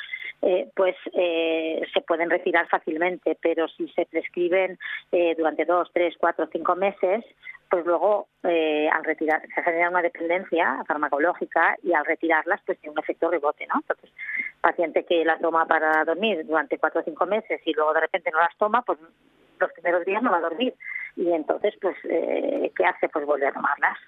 eh, 0.42 0.70
pues 0.74 0.96
eh, 1.12 1.82
se 1.92 2.00
pueden 2.00 2.30
retirar 2.30 2.66
fácilmente, 2.68 3.36
pero 3.42 3.68
si 3.68 3.88
se 3.90 4.06
prescriben 4.06 4.78
eh, 5.12 5.34
durante 5.36 5.64
dos, 5.64 5.90
tres, 5.92 6.14
cuatro, 6.18 6.48
cinco 6.52 6.74
meses, 6.76 7.24
pues 7.68 7.86
luego 7.86 8.26
eh, 8.42 8.88
al 8.92 9.04
retirar 9.04 9.42
se 9.54 9.62
genera 9.62 9.90
una 9.90 10.02
dependencia 10.02 10.82
farmacológica 10.88 11.76
y 11.84 11.92
al 11.92 12.04
retirarlas 12.04 12.60
pues 12.66 12.78
tiene 12.80 12.94
un 12.94 12.98
efecto 12.98 13.30
rebote, 13.30 13.66
¿no? 13.68 13.74
Entonces, 13.76 14.10
paciente 14.60 15.04
que 15.04 15.24
la 15.24 15.38
toma 15.38 15.66
para 15.66 16.04
dormir 16.04 16.44
durante 16.46 16.78
cuatro 16.78 17.00
o 17.00 17.04
cinco 17.04 17.26
meses 17.26 17.60
y 17.64 17.72
luego 17.74 17.92
de 17.94 18.00
repente 18.00 18.30
no 18.32 18.40
las 18.40 18.56
toma, 18.58 18.82
pues 18.82 18.98
los 19.60 19.72
primeros 19.72 20.04
días 20.04 20.22
no 20.22 20.30
va 20.30 20.38
a 20.38 20.42
dormir. 20.42 20.74
Y 21.16 21.30
entonces 21.32 21.74
pues 21.80 21.96
eh, 22.04 22.72
qué 22.76 22.84
hace 22.84 23.08
pues 23.08 23.26
vuelve 23.26 23.46
a 23.46 23.52
tomarlas. 23.52 23.98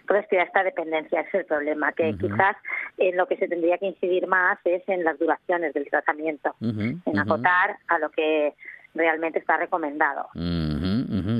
Entonces 0.00 0.26
crea 0.28 0.44
esta 0.44 0.64
dependencia 0.64 1.20
ese 1.20 1.28
es 1.28 1.34
el 1.34 1.44
problema 1.44 1.92
que 1.92 2.16
quizás 2.16 2.56
en 2.96 3.16
lo 3.16 3.26
que 3.26 3.36
se 3.36 3.48
tendría 3.48 3.76
que 3.76 3.86
incidir 3.86 4.26
más 4.26 4.58
es 4.64 4.82
en 4.88 5.04
las 5.04 5.18
duraciones 5.18 5.74
del 5.74 5.88
tratamiento 5.90 6.54
en 6.60 7.18
acotar 7.18 7.76
a 7.88 7.98
lo 7.98 8.10
que 8.10 8.54
realmente 8.94 9.38
está 9.38 9.58
recomendado. 9.58 10.28
Ujú. 10.34 10.77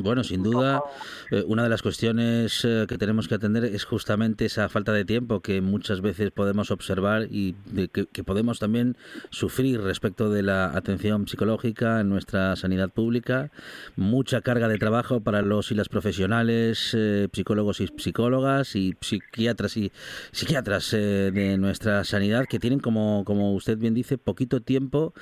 Bueno, 0.02 0.24
sin 0.24 0.42
duda, 0.42 0.82
eh, 1.30 1.44
una 1.46 1.62
de 1.62 1.68
las 1.68 1.82
cuestiones 1.82 2.64
eh, 2.64 2.86
que 2.88 2.98
tenemos 2.98 3.28
que 3.28 3.34
atender 3.34 3.64
es 3.64 3.84
justamente 3.84 4.44
esa 4.46 4.68
falta 4.68 4.92
de 4.92 5.04
tiempo 5.04 5.40
que 5.40 5.60
muchas 5.60 6.00
veces 6.00 6.30
podemos 6.30 6.70
observar 6.70 7.28
y 7.30 7.54
de 7.66 7.88
que, 7.88 8.06
que 8.06 8.24
podemos 8.24 8.58
también 8.58 8.96
sufrir 9.30 9.80
respecto 9.80 10.30
de 10.30 10.42
la 10.42 10.76
atención 10.76 11.28
psicológica 11.28 12.00
en 12.00 12.08
nuestra 12.08 12.56
sanidad 12.56 12.90
pública. 12.90 13.50
Mucha 13.96 14.40
carga 14.40 14.68
de 14.68 14.78
trabajo 14.78 15.20
para 15.20 15.42
los 15.42 15.70
y 15.70 15.74
las 15.74 15.88
profesionales, 15.88 16.94
eh, 16.94 17.28
psicólogos 17.32 17.80
y 17.80 17.88
psicólogas 17.96 18.76
y 18.76 18.94
psiquiatras 19.00 19.76
y 19.76 19.92
psiquiatras 20.32 20.92
eh, 20.94 21.30
de 21.32 21.58
nuestra 21.58 22.04
sanidad 22.04 22.46
que 22.48 22.58
tienen, 22.58 22.80
como, 22.80 23.24
como 23.24 23.54
usted 23.54 23.78
bien 23.78 23.94
dice, 23.94 24.18
poquito 24.18 24.60
tiempo 24.60 25.14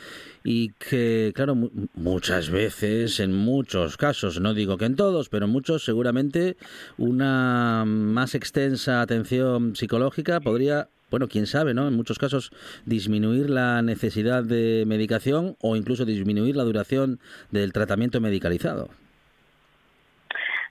y 0.49 0.69
que, 0.79 1.33
claro, 1.35 1.57
mu- 1.57 1.71
muchas 1.95 2.51
veces, 2.51 3.19
en 3.19 3.33
muchos 3.33 3.97
casos, 3.97 4.41
no 4.41 4.55
digo 4.55 4.79
que 4.79 4.85
en 4.85 4.95
todos, 4.95 5.29
pero 5.29 5.47
en 5.47 5.51
muchos, 5.51 5.85
seguramente 5.85 6.57
una 6.99 7.85
más 7.85 8.37
extensa 8.37 9.01
atención 9.01 9.75
psicológica 9.75 10.41
podría, 10.41 10.89
bueno, 11.11 11.27
quién 11.27 11.47
sabe, 11.49 11.75
¿no? 11.75 11.89
En 11.89 11.95
muchos 11.95 12.19
casos 12.21 12.53
disminuir 12.85 13.51
la 13.51 13.83
necesidad 13.83 14.45
de 14.45 14.85
medicación 14.87 15.57
o 15.61 15.75
incluso 15.75 16.05
disminuir 16.05 16.55
la 16.55 16.63
duración 16.63 17.19
del 17.51 17.73
tratamiento 17.73 18.21
medicalizado. 18.21 18.89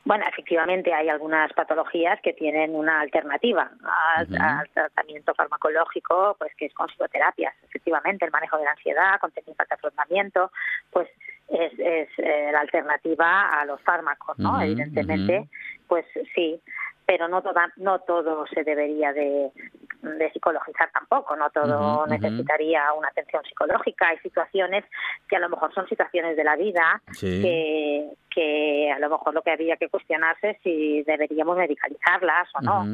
Bueno, 0.05 0.23
efectivamente 0.29 0.93
hay 0.93 1.09
algunas 1.09 1.51
patologías 1.53 2.21
que 2.21 2.33
tienen 2.33 2.75
una 2.75 3.01
alternativa 3.01 3.71
al, 4.15 4.69
tratamiento 4.71 5.33
farmacológico, 5.33 6.35
pues 6.37 6.53
que 6.55 6.67
es 6.67 6.73
con 6.75 6.87
psicoterapias. 6.89 7.55
Efectivamente, 7.63 8.23
el 8.23 8.31
manejo 8.31 8.57
de 8.57 8.65
la 8.65 8.71
ansiedad, 8.71 9.19
con 9.19 9.31
técnicas 9.31 9.67
de 9.67 9.73
afrontamiento, 9.73 10.51
pues 10.91 11.09
es, 11.47 11.73
es 11.79 12.09
eh, 12.17 12.49
la 12.51 12.59
alternativa 12.59 13.49
a 13.49 13.65
los 13.65 13.81
fármacos, 13.81 14.37
¿no? 14.37 14.61
Evidentemente, 14.61 15.49
pues 15.87 16.05
sí, 16.35 16.61
pero 17.05 17.27
no 17.27 17.41
toda, 17.41 17.71
no 17.77 17.99
todo 17.99 18.45
se 18.47 18.63
debería 18.63 19.13
de, 19.13 19.51
de 20.01 20.31
psicologizar 20.31 20.89
tampoco, 20.91 21.35
no 21.35 21.49
todo 21.49 22.05
necesitaría 22.07 22.93
una 22.93 23.09
atención 23.09 23.43
psicológica. 23.43 24.09
Hay 24.09 24.17
situaciones 24.19 24.83
que 25.27 25.35
a 25.35 25.39
lo 25.39 25.49
mejor 25.49 25.73
son 25.73 25.87
situaciones 25.87 26.35
de 26.37 26.43
la 26.43 26.55
vida 26.55 27.01
Sí. 27.11 27.41
que, 27.41 28.09
que 28.29 28.91
a 28.91 28.99
lo 28.99 29.09
mejor 29.09 29.33
lo 29.33 29.41
que 29.41 29.51
habría 29.51 29.77
que 29.77 29.89
cuestionarse 29.89 30.51
es 30.51 30.57
si 30.63 31.03
deberíamos 31.03 31.57
medicalizarlas 31.57 32.49
o 32.55 32.61
no, 32.61 32.85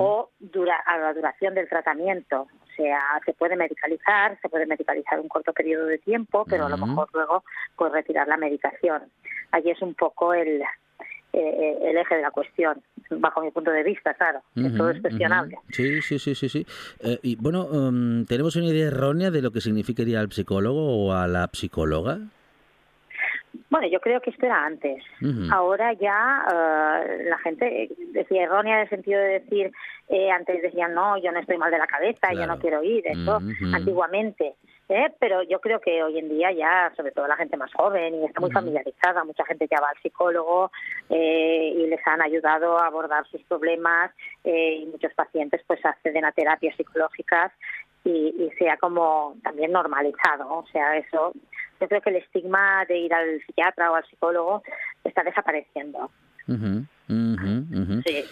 o 0.00 0.30
dura, 0.38 0.76
a 0.86 0.98
la 0.98 1.14
duración 1.14 1.54
del 1.54 1.68
tratamiento. 1.68 2.42
O 2.42 2.82
sea, 2.82 3.20
se 3.26 3.34
puede 3.34 3.56
medicalizar, 3.56 4.38
se 4.40 4.48
puede 4.48 4.64
medicalizar 4.66 5.20
un 5.20 5.28
corto 5.28 5.52
periodo 5.52 5.86
de 5.86 5.98
tiempo, 5.98 6.44
pero 6.48 6.66
a 6.66 6.68
lo 6.68 6.78
mejor 6.78 7.08
luego 7.12 7.44
pues 7.76 7.92
retirar 7.92 8.26
la 8.26 8.36
medicación. 8.38 9.02
Allí 9.52 9.70
es 9.70 9.82
un 9.82 9.94
poco 9.94 10.32
el, 10.32 10.62
eh, 11.32 11.78
el 11.82 11.96
eje 11.96 12.16
de 12.16 12.22
la 12.22 12.30
cuestión, 12.30 12.80
bajo 13.10 13.40
mi 13.42 13.50
punto 13.50 13.70
de 13.70 13.82
vista, 13.82 14.14
claro. 14.14 14.40
Ujú, 14.56 14.76
todo 14.76 14.90
es 14.90 15.00
cuestionable. 15.00 15.56
Sí, 15.70 16.00
sí, 16.02 16.18
sí, 16.18 16.34
sí, 16.34 16.48
sí. 16.48 16.66
Eh, 17.00 17.18
y 17.22 17.36
bueno, 17.36 17.68
em, 17.72 18.24
¿tenemos 18.26 18.56
una 18.56 18.66
idea 18.66 18.86
errónea 18.88 19.30
de 19.30 19.42
lo 19.42 19.50
que 19.50 19.60
significaría 19.60 20.20
al 20.20 20.30
psicólogo 20.32 21.06
o 21.06 21.12
a 21.12 21.26
la 21.28 21.48
psicóloga? 21.52 22.18
Bueno, 23.68 23.88
yo 23.88 24.00
creo 24.00 24.20
que 24.20 24.30
esto 24.30 24.46
era 24.46 24.64
antes. 24.64 25.02
Ahora 25.50 25.92
ya 25.92 26.44
eh, 26.52 27.24
la 27.28 27.38
gente 27.38 27.88
decía 28.12 28.44
errónea 28.44 28.76
en 28.76 28.82
el 28.82 28.88
sentido 28.88 29.20
de 29.20 29.40
decir, 29.40 29.70
eh, 30.08 30.30
antes 30.30 30.60
decían, 30.62 30.92
no, 30.94 31.16
yo 31.22 31.30
no 31.30 31.38
estoy 31.38 31.56
mal 31.56 31.70
de 31.70 31.78
la 31.78 31.86
cabeza, 31.86 32.28
yo 32.30 32.36
Claro. 32.38 32.54
no 32.54 32.60
quiero 32.60 32.82
ir. 32.82 33.04
Eso 33.06 33.40
antiguamente. 33.72 34.54
¿Eh? 34.90 35.14
pero 35.18 35.42
yo 35.44 35.60
creo 35.60 35.80
que 35.80 36.02
hoy 36.02 36.18
en 36.18 36.28
día 36.28 36.50
ya, 36.52 36.92
sobre 36.96 37.12
todo 37.12 37.26
la 37.26 37.36
gente 37.36 37.56
más 37.56 37.72
joven, 37.72 38.14
y 38.16 38.24
está 38.26 38.40
muy 38.40 38.50
familiarizada, 38.50 39.24
mucha 39.24 39.44
gente 39.46 39.68
ya 39.70 39.80
va 39.80 39.88
al 39.88 40.02
psicólogo 40.02 40.70
eh, 41.08 41.72
y 41.76 41.86
les 41.86 42.04
han 42.06 42.20
ayudado 42.20 42.78
a 42.78 42.86
abordar 42.86 43.26
sus 43.28 43.42
problemas 43.44 44.10
eh, 44.44 44.80
y 44.82 44.86
muchos 44.86 45.14
pacientes 45.14 45.62
pues 45.66 45.84
acceden 45.84 46.24
a 46.24 46.32
terapias 46.32 46.76
psicológicas 46.76 47.52
y, 48.04 48.10
y 48.10 48.50
se 48.58 48.68
ha 48.68 48.76
como 48.78 49.36
también 49.42 49.72
normalizado, 49.72 50.48
o 50.48 50.66
sea, 50.72 50.96
eso, 50.96 51.32
yo 51.80 51.88
creo 51.88 52.00
que 52.00 52.10
el 52.10 52.16
estigma 52.16 52.84
de 52.86 52.98
ir 52.98 53.14
al 53.14 53.40
psiquiatra 53.46 53.92
o 53.92 53.94
al 53.94 54.06
psicólogo 54.06 54.62
está 55.04 55.22
desapareciendo. 55.22 56.10
Sí. 58.02 58.24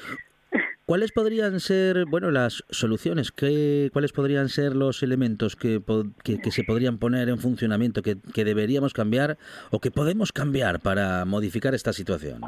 ¿Cuáles 0.89 1.13
podrían 1.13 1.61
ser, 1.61 2.07
bueno, 2.07 2.31
las 2.31 2.65
soluciones? 2.71 3.31
¿Qué, 3.31 3.91
¿Cuáles 3.93 4.13
podrían 4.13 4.49
ser 4.49 4.75
los 4.75 5.03
elementos 5.03 5.55
que, 5.55 5.83
que 6.25 6.51
se 6.51 6.65
podrían 6.65 6.97
poner 6.97 7.29
en 7.29 7.37
funcionamiento, 7.37 8.01
que, 8.01 8.17
que 8.33 8.43
deberíamos 8.43 8.95
cambiar 8.95 9.37
o 9.71 9.81
que 9.81 9.91
podemos 9.91 10.33
cambiar 10.33 10.81
para 10.81 11.27
modificar 11.27 11.75
esta 11.75 11.93
situación? 11.93 12.41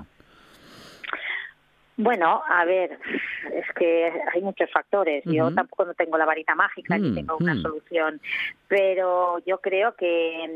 Bueno, 2.02 2.42
a 2.48 2.64
ver, 2.64 2.98
es 3.52 3.66
que 3.74 4.10
hay 4.32 4.40
muchos 4.40 4.70
factores. 4.70 5.22
Yo 5.26 5.52
tampoco 5.52 5.84
no 5.84 5.94
tengo 5.94 6.16
la 6.16 6.24
varita 6.24 6.54
mágica 6.54 6.96
ni 6.96 7.10
Mm, 7.10 7.14
tengo 7.14 7.36
una 7.38 7.54
mm. 7.54 7.62
solución, 7.62 8.20
pero 8.68 9.38
yo 9.44 9.58
creo 9.58 9.94
que, 9.96 10.48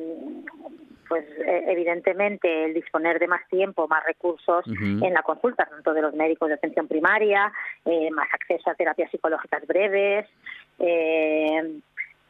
pues 1.09 1.25
eh, 1.47 1.65
evidentemente 1.69 2.65
el 2.65 2.75
disponer 2.75 3.19
de 3.19 3.29
más 3.29 3.47
tiempo, 3.49 3.87
más 3.89 4.05
recursos 4.05 4.65
en 4.67 5.13
la 5.13 5.23
consulta, 5.23 5.67
tanto 5.67 5.93
de 5.93 6.03
los 6.03 6.15
médicos 6.15 6.49
de 6.49 6.55
atención 6.55 6.89
primaria, 6.89 7.53
eh, 7.85 8.11
más 8.11 8.29
acceso 8.33 8.71
a 8.71 8.75
terapias 8.75 9.11
psicológicas 9.11 9.67
breves. 9.67 10.27
eh, 10.79 11.79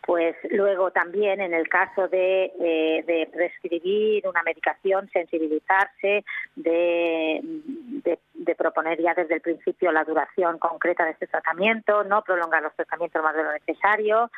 pues 0.07 0.37
luego 0.51 0.91
también 0.91 1.41
en 1.41 1.55
el 1.55 1.69
caso 1.69 2.09
de, 2.09 2.53
eh, 2.61 3.05
de 3.07 3.29
prescribir 3.33 4.27
una 4.29 4.43
medicación, 4.43 5.09
sensibilizarse, 5.11 6.25
de, 6.57 7.41
de, 7.43 8.19
de 8.35 8.55
proponer 8.55 9.01
ya 9.01 9.15
desde 9.15 9.37
el 9.37 9.41
principio 9.41 9.93
la 9.93 10.05
duración 10.05 10.59
concreta 10.59 11.05
de 11.05 11.13
este 11.13 11.27
tratamiento, 11.27 12.05
no 12.05 12.23
prolongar 12.23 12.63
los 12.63 12.75
tratamientos 12.75 13.23
más 13.23 13.35
de 13.35 13.45
lo 13.45 13.53
necesario 13.53 14.31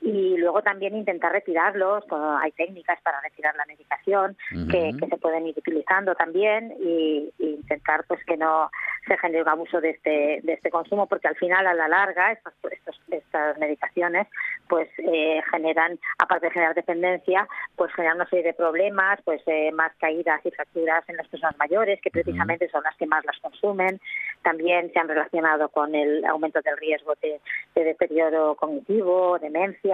y 0.00 0.36
luego 0.36 0.62
también 0.62 0.96
intentar 0.96 1.32
retirarlos. 1.32 2.04
Bueno, 2.08 2.38
hay 2.38 2.52
técnicas 2.52 3.00
para 3.02 3.20
retirar 3.20 3.54
la 3.56 3.66
medicación 3.66 4.36
que, 4.70 4.92
se 5.08 5.16
pueden 5.16 5.46
ir 5.46 5.54
utilizando 5.58 6.14
también 6.14 6.72
y, 6.80 7.32
y 7.38 7.46
intentar 7.54 8.04
pues 8.06 8.22
que 8.24 8.36
no 8.36 8.70
se 9.06 9.16
genere 9.18 9.42
un 9.42 9.48
abuso 9.48 9.80
de 9.80 9.90
este 9.90 10.40
de 10.42 10.52
este 10.52 10.70
consumo 10.70 11.06
porque 11.06 11.28
al 11.28 11.36
final 11.36 11.66
a 11.66 11.74
la 11.74 11.88
larga 11.88 12.32
estos, 12.32 12.52
estos- 12.70 13.00
estas 13.10 13.58
medicaciones 13.58 14.26
pues 14.68 14.88
eh, 14.98 15.40
generan 15.50 15.98
aparte 16.18 16.46
de 16.46 16.52
generar 16.52 16.74
dependencia 16.74 17.48
pues 17.74 17.92
generan 17.94 18.16
una 18.16 18.28
serie 18.28 18.44
de 18.44 18.52
problemas 18.52 19.18
pues 19.24 19.40
eh, 19.46 19.72
más 19.72 19.92
caídas 19.98 20.44
y 20.44 20.50
fracturas 20.50 21.08
en 21.08 21.16
las 21.16 21.26
personas 21.28 21.56
mayores 21.58 22.00
que 22.02 22.10
precisamente 22.10 22.68
son 22.68 22.82
las 22.82 22.96
que 22.96 23.06
más 23.06 23.24
las 23.24 23.38
consumen 23.40 23.98
también 24.42 24.92
se 24.92 24.98
han 24.98 25.08
relacionado 25.08 25.70
con 25.70 25.94
el 25.94 26.24
aumento 26.26 26.60
del 26.60 26.76
riesgo 26.76 27.14
de, 27.22 27.40
de 27.74 27.84
deterioro 27.84 28.54
cognitivo 28.56 29.38
demencia 29.38 29.87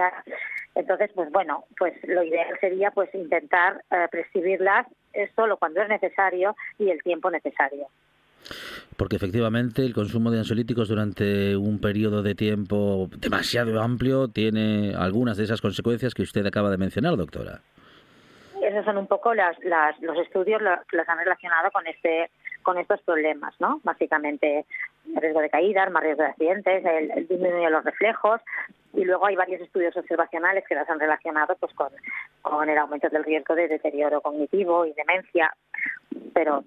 entonces 0.75 1.09
pues 1.15 1.31
bueno 1.31 1.65
pues 1.77 1.93
lo 2.07 2.23
ideal 2.23 2.57
sería 2.59 2.91
pues 2.91 3.13
intentar 3.15 3.83
eh, 3.91 4.07
prescribirlas 4.11 4.87
eh, 5.13 5.29
solo 5.35 5.57
cuando 5.57 5.81
es 5.81 5.89
necesario 5.89 6.55
y 6.79 6.89
el 6.89 7.01
tiempo 7.03 7.29
necesario 7.31 7.87
Porque 8.97 9.15
efectivamente 9.15 9.81
el 9.83 9.93
consumo 9.93 10.31
de 10.31 10.39
ansiolíticos 10.39 10.87
durante 10.89 11.55
un 11.57 11.79
periodo 11.79 12.21
de 12.21 12.35
tiempo 12.35 13.07
demasiado 13.17 13.81
amplio 13.81 14.27
tiene 14.27 14.93
algunas 14.95 15.37
de 15.37 15.43
esas 15.45 15.61
consecuencias 15.61 16.13
que 16.13 16.21
usted 16.23 16.45
acaba 16.45 16.69
de 16.69 16.77
mencionar, 16.77 17.15
doctora. 17.17 17.61
esos 18.61 18.85
son 18.85 18.97
un 18.97 19.07
poco 19.07 19.33
las, 19.33 19.57
las- 19.63 19.99
los 20.01 20.17
estudios 20.17 20.61
que 20.89 20.97
los 20.97 21.07
han 21.09 21.17
relacionado 21.19 21.71
con 21.71 21.85
este 21.87 22.29
con 22.63 22.77
estos 22.79 22.99
problemas, 23.03 23.53
¿no? 23.59 23.79
Básicamente 23.83 24.65
riesgo 25.15 25.41
de 25.41 25.49
caídas, 25.49 25.91
más 25.91 26.03
riesgo 26.03 26.23
de 26.23 26.29
accidentes, 26.29 26.85
el, 26.85 27.11
el 27.11 27.27
disminuir 27.27 27.65
de 27.65 27.69
los 27.69 27.83
reflejos 27.83 28.41
y 28.95 29.03
luego 29.03 29.25
hay 29.25 29.35
varios 29.35 29.61
estudios 29.61 29.95
observacionales 29.97 30.63
que 30.67 30.75
las 30.75 30.89
han 30.89 30.99
relacionado 30.99 31.55
pues 31.59 31.73
con, 31.73 31.89
con 32.41 32.69
el 32.69 32.77
aumento 32.77 33.09
del 33.09 33.23
riesgo 33.23 33.55
de 33.55 33.67
deterioro 33.67 34.21
cognitivo 34.21 34.85
y 34.85 34.93
demencia, 34.93 35.53
pero 36.33 36.63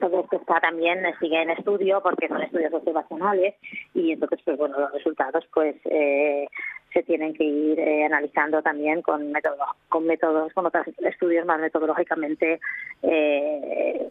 todo 0.00 0.20
esto 0.20 0.36
está 0.36 0.60
también 0.60 1.04
sigue 1.20 1.40
en 1.40 1.50
estudio 1.50 2.00
porque 2.02 2.28
son 2.28 2.42
estudios 2.42 2.72
observacionales 2.72 3.54
y 3.94 4.12
entonces 4.12 4.40
pues 4.44 4.56
bueno 4.58 4.78
los 4.78 4.92
resultados 4.92 5.44
pues 5.52 5.76
eh, 5.84 6.48
se 6.94 7.02
tienen 7.02 7.34
que 7.34 7.44
ir 7.44 7.78
eh, 7.78 8.06
analizando 8.06 8.62
también 8.62 9.02
con 9.02 9.30
métodos 9.32 9.58
con 9.90 10.06
métodos 10.06 10.52
con 10.54 10.64
otros 10.64 10.86
estudios 10.98 11.44
más 11.44 11.60
metodológicamente 11.60 12.60
eh, 13.02 14.08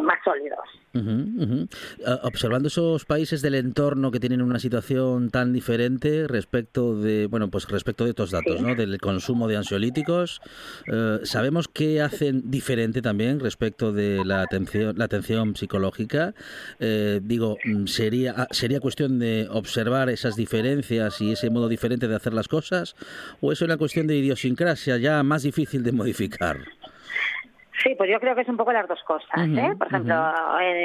más 0.00 0.18
sólidos. 0.24 0.60
Ah, 2.06 2.20
Observando 2.22 2.68
esos 2.68 3.04
países 3.04 3.42
del 3.42 3.54
entorno 3.56 4.10
que 4.10 4.20
tienen 4.20 4.42
una 4.42 4.58
situación 4.58 5.30
tan 5.30 5.52
diferente 5.52 6.26
respecto 6.28 6.96
de, 6.96 7.26
bueno, 7.26 7.48
pues 7.50 7.68
respecto 7.68 8.04
de 8.04 8.10
estos 8.10 8.30
datos, 8.30 8.58
Sí. 8.58 8.62
¿no? 8.62 8.74
Del 8.74 8.98
consumo 9.00 9.48
de 9.48 9.56
ansiolíticos, 9.56 10.40
eh, 10.86 11.18
sabemos 11.24 11.68
qué 11.68 12.00
hacen 12.00 12.50
diferente 12.50 13.02
también 13.02 13.40
respecto 13.40 13.92
de 13.92 14.24
la 14.24 14.42
atención, 14.42 14.96
la 14.96 15.06
atención 15.06 15.56
psicológica. 15.56 16.34
Eh, 16.78 17.20
digo, 17.22 17.56
mm, 17.64 17.86
sería 17.86 18.34
ah, 18.36 18.46
sería 18.50 18.80
cuestión 18.80 19.18
de 19.18 19.48
observar 19.50 20.08
esas 20.10 20.36
diferencias 20.36 21.20
y 21.20 21.32
ese 21.32 21.50
modo 21.50 21.68
diferente 21.68 22.03
de 22.08 22.16
hacer 22.16 22.32
las 22.32 22.48
cosas, 22.48 22.94
o 23.40 23.52
es 23.52 23.60
una 23.62 23.76
cuestión 23.76 24.06
de 24.06 24.14
idiosincrasia 24.16 24.96
ya 24.98 25.22
más 25.22 25.42
difícil 25.42 25.82
de 25.82 25.92
modificar. 25.92 26.56
Sí, 27.82 27.94
pues 27.96 28.08
yo 28.08 28.20
creo 28.20 28.34
que 28.34 28.42
es 28.42 28.48
un 28.48 28.56
poco 28.56 28.72
las 28.72 28.86
dos 28.88 29.02
cosas. 29.04 29.28
¿eh? 29.36 29.74
Por 29.76 29.88
ejemplo, 29.88 30.14
en- 30.60 30.76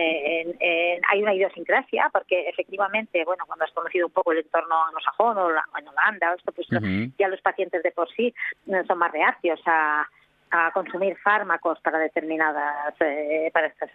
en- 0.50 0.58
en- 0.60 1.02
hay 1.10 1.22
una 1.22 1.34
idiosincrasia, 1.36 2.10
porque 2.12 2.50
efectivamente, 2.50 3.24
bueno, 3.26 3.46
cuando 3.46 3.64
has 3.64 3.72
conocido 3.72 4.08
un 4.08 4.12
poco 4.12 4.32
el 4.32 4.40
entorno 4.40 4.76
anglosajón 4.88 5.38
o 5.38 5.52
la- 5.52 5.64
en 5.80 5.88
Holanda, 5.88 6.32
o 6.32 6.36
esto, 6.36 6.52
pues 6.52 6.68
Ujú. 6.72 7.12
ya 7.18 7.28
los 7.28 7.40
pacientes 7.42 7.84
de 7.84 7.92
por 7.92 8.10
sí 8.16 8.34
eh, 8.68 8.84
son 8.88 8.98
más 8.98 9.12
reacios 9.12 9.60
a, 9.68 10.08
a 10.52 10.72
consumir 10.72 11.16
fármacos 11.18 11.80
para 11.82 12.00
determinadas, 12.00 12.96
eh, 13.02 13.52
para, 13.54 13.68
estos, 13.68 13.90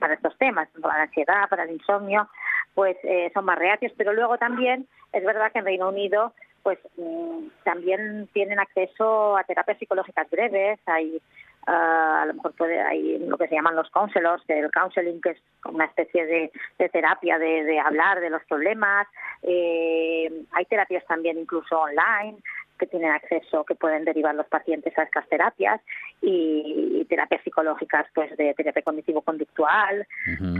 para 0.00 0.14
estos 0.14 0.36
temas, 0.38 0.68
para 0.80 0.96
la 0.96 1.02
ansiedad, 1.04 1.48
para 1.50 1.64
el 1.64 1.72
insomnio, 1.72 2.28
pues 2.74 2.96
eh, 3.04 3.30
son 3.34 3.44
más 3.44 3.58
reacios, 3.58 3.92
pero 3.96 4.14
luego 4.14 4.38
también 4.38 4.88
es 5.12 5.22
verdad 5.22 5.52
que 5.52 5.58
en 5.58 5.66
Reino 5.66 5.90
Unido 5.90 6.32
pues 6.62 6.78
mm, 6.96 7.48
también 7.64 8.28
tienen 8.32 8.58
acceso 8.58 9.36
a 9.36 9.44
terapias 9.44 9.78
psicológicas 9.78 10.28
breves, 10.30 10.78
hay 10.86 11.20
ah, 11.66 12.22
a 12.22 12.26
lo 12.26 12.34
mejor 12.34 12.52
puede, 12.52 12.80
hay 12.80 13.18
lo 13.18 13.36
que 13.38 13.48
se 13.48 13.54
llaman 13.54 13.76
los 13.76 13.90
counselors, 13.90 14.42
que 14.46 14.58
el 14.58 14.70
counseling 14.70 15.20
que 15.20 15.30
es 15.30 15.38
una 15.64 15.84
especie 15.86 16.26
de, 16.26 16.52
de 16.78 16.88
terapia 16.88 17.38
de, 17.38 17.64
de 17.64 17.78
hablar 17.78 18.20
de 18.20 18.30
los 18.30 18.42
problemas, 18.44 19.06
eh, 19.42 20.30
hay 20.52 20.64
terapias 20.66 21.04
también 21.06 21.38
incluso 21.38 21.80
online 21.80 22.38
que 22.82 22.86
tienen 22.88 23.12
acceso, 23.12 23.64
que 23.64 23.76
pueden 23.76 24.04
derivar 24.04 24.34
los 24.34 24.46
pacientes 24.48 24.96
a 24.98 25.04
estas 25.04 25.28
terapias 25.28 25.80
y, 26.20 26.98
y 27.00 27.04
terapias 27.04 27.40
psicológicas 27.44 28.06
pues 28.12 28.36
de 28.36 28.54
terapia 28.54 28.82
cognitivo-conductual. 28.82 30.04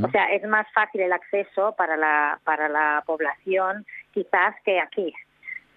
O 0.04 0.08
sea, 0.10 0.32
es 0.32 0.44
más 0.44 0.70
fácil 0.72 1.00
el 1.00 1.12
acceso 1.12 1.74
para 1.76 1.96
la, 1.96 2.38
para 2.44 2.68
la 2.68 3.02
población 3.04 3.84
quizás 4.12 4.54
que 4.64 4.78
aquí. 4.78 5.12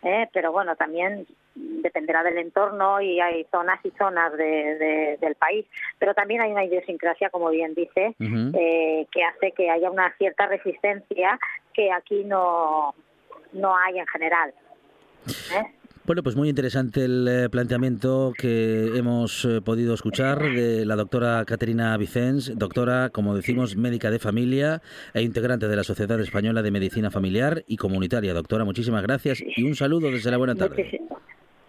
¿Eh? 0.05 0.29
Pero 0.31 0.51
bueno, 0.53 0.75
también 0.77 1.25
dependerá 1.55 2.23
del 2.23 2.37
entorno 2.37 3.01
y 3.01 3.19
hay 3.19 3.45
zonas 3.51 3.79
y 3.83 3.91
zonas 3.91 4.31
de- 4.37 4.75
de- 4.77 5.17
del 5.19 5.35
país. 5.35 5.65
Pero 5.99 6.13
también 6.13 6.41
hay 6.41 6.51
una 6.51 6.63
idiosincrasia, 6.63 7.29
como 7.29 7.49
bien 7.49 7.73
dice, 7.73 8.15
eh, 8.57 9.07
que 9.11 9.23
hace 9.23 9.51
que 9.51 9.69
haya 9.69 9.89
una 9.89 10.13
cierta 10.17 10.45
resistencia 10.47 11.37
que 11.73 11.91
aquí 11.91 12.23
no, 12.23 12.93
no 13.53 13.75
hay 13.77 13.99
en 13.99 14.07
general. 14.07 14.53
¿eh? 15.53 15.71
Bueno, 16.05 16.21
pues 16.21 16.35
muy 16.35 16.49
interesante 16.49 17.03
el 17.03 17.27
eh, 17.27 17.49
planteamiento 17.49 18.31
que 18.37 18.95
hemos 18.95 19.43
eh, 19.43 19.59
podido 19.61 19.95
escuchar 19.95 20.39
de 20.39 20.85
la 20.85 20.95
doctora 20.95 21.43
Caterina 21.45 21.97
Vicens, 21.97 22.51
doctora, 22.55 23.09
como 23.09 23.35
decimos, 23.35 23.75
médica 23.75 24.11
de 24.11 24.19
familia 24.19 24.83
e 25.15 25.23
integrante 25.23 25.67
de 25.67 25.75
la 25.75 25.83
Sociedad 25.83 26.19
Española 26.21 26.61
de 26.61 26.69
Medicina 26.69 27.09
Familiar 27.09 27.63
y 27.67 27.77
Comunitaria. 27.77 28.35
Doctora, 28.35 28.65
muchísimas 28.65 29.01
gracias 29.01 29.41
y 29.57 29.63
un 29.63 29.73
saludo 29.75 30.11
desde 30.11 30.29
la 30.29 30.37
buena 30.37 30.53
tarde. 30.53 30.75
Muchísimas, 30.77 31.21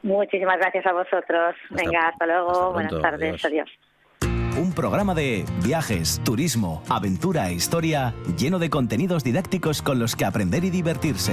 muchísimas 0.03 0.59
gracias 0.59 0.85
a 0.85 0.93
vosotros. 0.93 1.55
Hasta- 1.71 1.83
Venga, 1.83 2.09
hasta 2.09 2.27
luego. 2.27 2.51
hasta 2.51 2.69
Buenas 2.73 3.01
tardes. 3.01 3.45
Adiós. 3.45 3.45
Adiós. 3.47 4.59
Un 4.61 4.75
programa 4.75 5.15
de 5.15 5.47
viajes, 5.65 6.21
turismo, 6.27 6.83
aventura 6.91 7.49
e 7.49 7.55
historia 7.55 8.13
lleno 8.39 8.59
de 8.59 8.69
contenidos 8.69 9.25
didácticos 9.25 9.81
con 9.81 9.99
los 9.99 10.15
que 10.15 10.27
aprender 10.27 10.63
y 10.65 10.69
divertirse. 10.71 11.33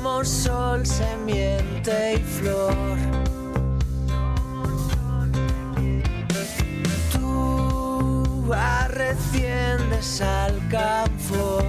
Somos 0.23 0.27
sol, 0.27 0.85
semiente 0.85 2.13
y 2.13 2.17
flor. 2.17 2.97
Tú 7.11 8.53
arreciendes 8.53 10.21
al 10.21 10.59
camfor. 10.69 11.63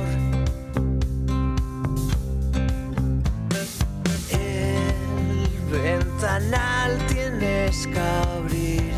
El 4.31 5.71
ventanal 5.71 6.99
tienes 7.09 7.87
que 7.87 8.01
abrir. 8.01 8.93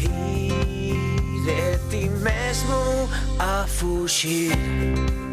Y 0.00 1.40
de 1.44 1.78
ti 1.90 2.08
mesmo 2.22 3.08
a 3.38 3.66
fugir. 3.66 5.25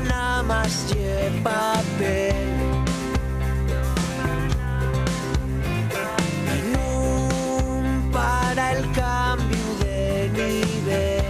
Nada 0.00 0.42
más 0.42 0.92
lleva 0.92 1.42
papel. 1.42 2.34
No 6.72 8.10
para 8.12 8.72
el 8.72 8.90
cambio 8.92 9.66
de 9.80 10.30
nivel. 10.32 11.24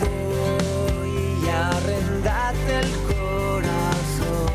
Voy 0.00 1.48
a 1.48 1.68
arrendarte 1.68 2.78
el 2.80 2.92
corazón. 3.10 4.52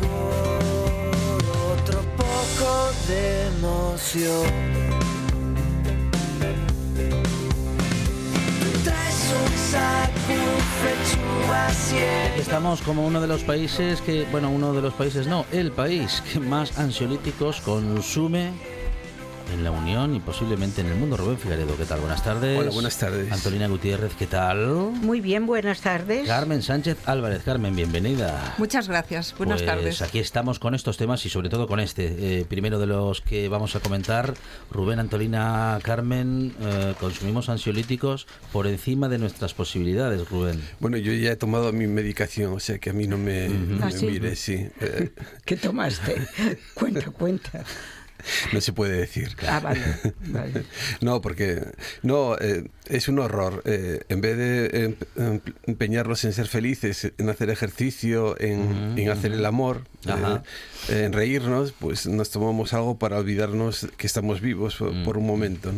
por 0.00 1.44
otro 1.72 1.98
poco 2.16 2.90
de 3.08 3.46
emoción. 3.46 4.65
Estamos 12.36 12.80
como 12.82 13.06
uno 13.06 13.20
de 13.20 13.26
los 13.26 13.42
países 13.42 14.00
que, 14.00 14.24
bueno, 14.30 14.50
uno 14.50 14.72
de 14.72 14.82
los 14.82 14.94
países 14.94 15.26
no, 15.26 15.44
el 15.52 15.72
país 15.72 16.22
que 16.32 16.38
más 16.38 16.78
ansiolíticos 16.78 17.60
consume 17.60 18.52
en 19.52 19.64
la 19.64 19.70
Unión 19.70 20.14
y 20.14 20.20
posiblemente 20.20 20.80
en 20.80 20.88
el 20.88 20.94
mundo. 20.96 21.16
Rubén 21.16 21.38
Figaredo, 21.38 21.76
¿qué 21.76 21.84
tal? 21.84 22.00
Buenas 22.00 22.22
tardes. 22.24 22.58
Hola, 22.58 22.70
buenas 22.70 22.98
tardes. 22.98 23.30
Antolina 23.32 23.66
Gutiérrez, 23.68 24.14
¿qué 24.14 24.26
tal? 24.26 24.66
Muy 24.68 25.20
bien, 25.20 25.46
buenas 25.46 25.80
tardes. 25.80 26.26
Carmen 26.26 26.62
Sánchez 26.62 26.96
Álvarez. 27.06 27.42
Carmen, 27.44 27.74
bienvenida. 27.76 28.54
Muchas 28.58 28.88
gracias. 28.88 29.34
Buenas 29.36 29.62
Pues 29.62 29.66
tardes. 29.66 30.02
Aquí 30.02 30.18
estamos 30.18 30.58
con 30.58 30.74
estos 30.74 30.96
temas 30.96 31.24
y 31.26 31.28
sobre 31.30 31.48
todo 31.48 31.66
con 31.66 31.80
este. 31.80 32.40
Eh, 32.40 32.44
primero 32.44 32.78
de 32.78 32.86
los 32.86 33.20
que 33.20 33.48
vamos 33.48 33.76
a 33.76 33.80
comentar, 33.80 34.34
Rubén, 34.70 34.98
Antolina, 34.98 35.78
Carmen, 35.82 36.54
eh, 36.60 36.94
consumimos 37.00 37.48
ansiolíticos 37.48 38.26
por 38.52 38.66
encima 38.66 39.08
de 39.08 39.18
nuestras 39.18 39.54
posibilidades, 39.54 40.28
Rubén. 40.28 40.62
Bueno, 40.80 40.96
yo 40.96 41.12
ya 41.12 41.32
he 41.32 41.36
tomado 41.36 41.72
mi 41.72 41.86
medicación, 41.86 42.52
o 42.52 42.60
sea 42.60 42.78
que 42.78 42.90
a 42.90 42.92
mí 42.92 43.06
no 43.06 43.18
me, 43.18 43.48
no 43.48 43.82
¿Ah, 43.84 43.86
me 43.86 43.92
sí? 43.92 44.06
mire, 44.06 44.36
sí. 44.36 44.68
¿Qué 45.44 45.56
tomaste? 45.56 46.26
cuenta, 46.74 47.10
cuenta. 47.10 47.64
no 48.52 48.60
se 48.60 48.72
puede 48.72 48.96
decir. 48.98 49.36
Ah, 49.48 49.60
vale, 49.60 49.80
vale. 50.26 50.64
No, 51.00 51.20
porque 51.20 51.62
no 52.02 52.36
eh, 52.38 52.68
es 52.88 53.08
un 53.08 53.18
horror. 53.18 53.62
Eh, 53.64 54.00
en 54.08 54.20
vez 54.20 54.36
de 54.36 54.84
em- 54.84 54.94
em- 55.16 55.40
empeñarnos 55.66 56.24
en 56.24 56.32
ser 56.32 56.46
felices, 56.48 57.12
en 57.18 57.28
hacer 57.28 57.50
ejercicio, 57.50 58.40
en, 58.40 58.94
en 58.98 59.10
hacer 59.10 59.32
el 59.32 59.44
amor, 59.44 59.84
eh, 60.08 61.04
en 61.04 61.12
reírnos, 61.12 61.72
pues 61.72 62.06
nos 62.06 62.30
tomamos 62.30 62.72
algo 62.72 62.98
para 62.98 63.18
olvidarnos 63.18 63.88
que 63.96 64.06
estamos 64.06 64.40
vivos 64.40 64.76
por, 64.76 64.92
por 65.04 65.18
un 65.18 65.26
momento. 65.26 65.72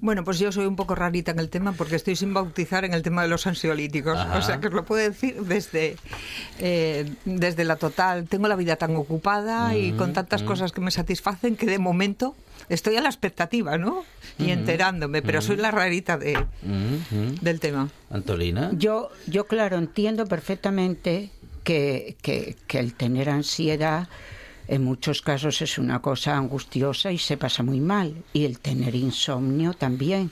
Bueno, 0.00 0.24
pues 0.24 0.38
yo 0.38 0.52
soy 0.52 0.66
un 0.66 0.76
poco 0.76 0.94
rarita 0.94 1.30
en 1.30 1.38
el 1.38 1.48
tema 1.48 1.72
porque 1.72 1.96
estoy 1.96 2.16
sin 2.16 2.34
bautizar 2.34 2.84
en 2.84 2.94
el 2.94 3.02
tema 3.02 3.22
de 3.22 3.28
los 3.28 3.46
ansiolíticos. 3.46 4.18
Ajá. 4.18 4.38
O 4.38 4.42
sea, 4.42 4.60
que 4.60 4.68
os 4.68 4.74
lo 4.74 4.84
puedo 4.84 5.02
decir 5.02 5.40
desde, 5.42 5.96
eh, 6.58 7.10
desde 7.24 7.64
la 7.64 7.76
total. 7.76 8.26
Tengo 8.28 8.48
la 8.48 8.56
vida 8.56 8.76
tan 8.76 8.96
ocupada 8.96 9.76
y 9.76 9.92
con 9.92 10.12
tantas 10.12 10.42
cosas 10.42 10.72
que 10.72 10.80
me 10.80 10.90
satisfacen 10.90 11.56
que 11.56 11.66
de 11.66 11.78
momento 11.78 12.34
estoy 12.68 12.96
a 12.96 13.00
la 13.00 13.08
expectativa, 13.08 13.78
¿no? 13.78 14.04
Y 14.38 14.50
enterándome, 14.50 15.22
pero 15.22 15.42
soy 15.42 15.56
la 15.56 15.70
rarita 15.70 16.16
de, 16.16 16.38
del 17.42 17.60
tema. 17.60 17.90
Antolina. 18.10 18.70
Yo, 18.72 19.10
yo 19.26 19.46
claro, 19.46 19.76
entiendo 19.76 20.26
perfectamente 20.26 21.30
que, 21.60 22.16
que, 22.22 22.56
que 22.66 22.78
el 22.78 22.94
tener 22.94 23.30
ansiedad 23.30 24.08
en 24.70 24.84
muchos 24.84 25.20
casos 25.20 25.62
es 25.62 25.78
una 25.78 26.00
cosa 26.00 26.36
angustiosa 26.36 27.10
y 27.10 27.18
se 27.18 27.36
pasa 27.36 27.64
muy 27.64 27.80
mal. 27.80 28.14
Y 28.32 28.44
el 28.44 28.60
tener 28.60 28.94
insomnio 28.94 29.74
también. 29.74 30.30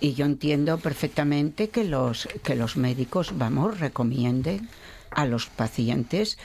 Y 0.00 0.14
yo 0.14 0.24
entiendo 0.24 0.78
perfectamente 0.78 1.68
que 1.68 1.82
los, 1.82 2.28
que 2.44 2.54
los 2.54 2.76
médicos, 2.76 3.32
vamos, 3.36 3.80
recomienden 3.80 4.68
a 5.10 5.26
los 5.26 5.46
pacientes 5.46 6.38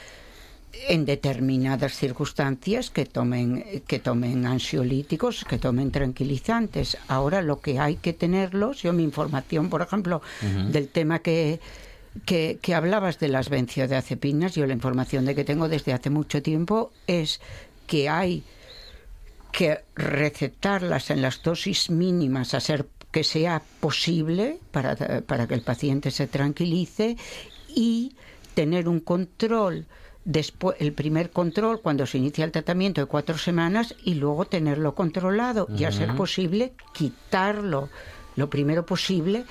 en 0.88 1.06
determinadas 1.06 1.94
circunstancias 1.94 2.90
que 2.90 3.06
tomen 3.06 3.82
que 3.86 4.00
tomen 4.00 4.44
ansiolíticos, 4.44 5.44
que 5.44 5.58
tomen 5.58 5.92
tranquilizantes. 5.92 6.98
Ahora 7.06 7.40
lo 7.40 7.60
que 7.60 7.78
hay 7.78 7.96
que 7.96 8.12
tenerlos, 8.12 8.82
yo 8.82 8.92
mi 8.92 9.04
información, 9.04 9.70
por 9.70 9.82
ejemplo, 9.82 10.22
del 10.70 10.88
tema 10.88 11.20
que, 11.20 11.60
que 12.24 12.58
que 12.60 12.74
hablabas 12.74 13.18
de 13.18 13.28
las 13.28 13.48
benzodiazepinas, 13.48 14.54
yo 14.54 14.66
la 14.66 14.72
información 14.72 15.24
de 15.24 15.34
que 15.34 15.44
tengo 15.44 15.68
desde 15.68 15.92
hace 15.92 16.10
mucho 16.10 16.42
tiempo 16.42 16.92
es 17.06 17.40
que 17.86 18.08
hay 18.08 18.44
que 19.52 19.80
recetarlas 19.94 21.10
en 21.10 21.22
las 21.22 21.42
dosis 21.42 21.90
mínimas 21.90 22.54
a 22.54 22.60
ser 22.60 22.86
que 23.10 23.24
sea 23.24 23.62
posible 23.80 24.58
para, 24.70 25.22
para 25.22 25.46
que 25.46 25.54
el 25.54 25.62
paciente 25.62 26.10
se 26.10 26.26
tranquilice 26.26 27.16
y 27.74 28.14
tener 28.54 28.88
un 28.88 29.00
control 29.00 29.86
después 30.24 30.76
el 30.78 30.92
primer 30.92 31.30
control 31.30 31.80
cuando 31.80 32.04
se 32.06 32.18
inicia 32.18 32.44
el 32.44 32.52
tratamiento 32.52 33.00
de 33.00 33.06
cuatro 33.06 33.38
semanas 33.38 33.94
y 34.04 34.14
luego 34.14 34.44
tenerlo 34.44 34.94
controlado 34.94 35.66
y 35.76 35.84
a 35.84 35.92
ser 35.92 36.14
posible 36.14 36.74
quitarlo 36.92 37.88
lo 38.36 38.50
primero 38.50 38.84
posible 38.84 39.46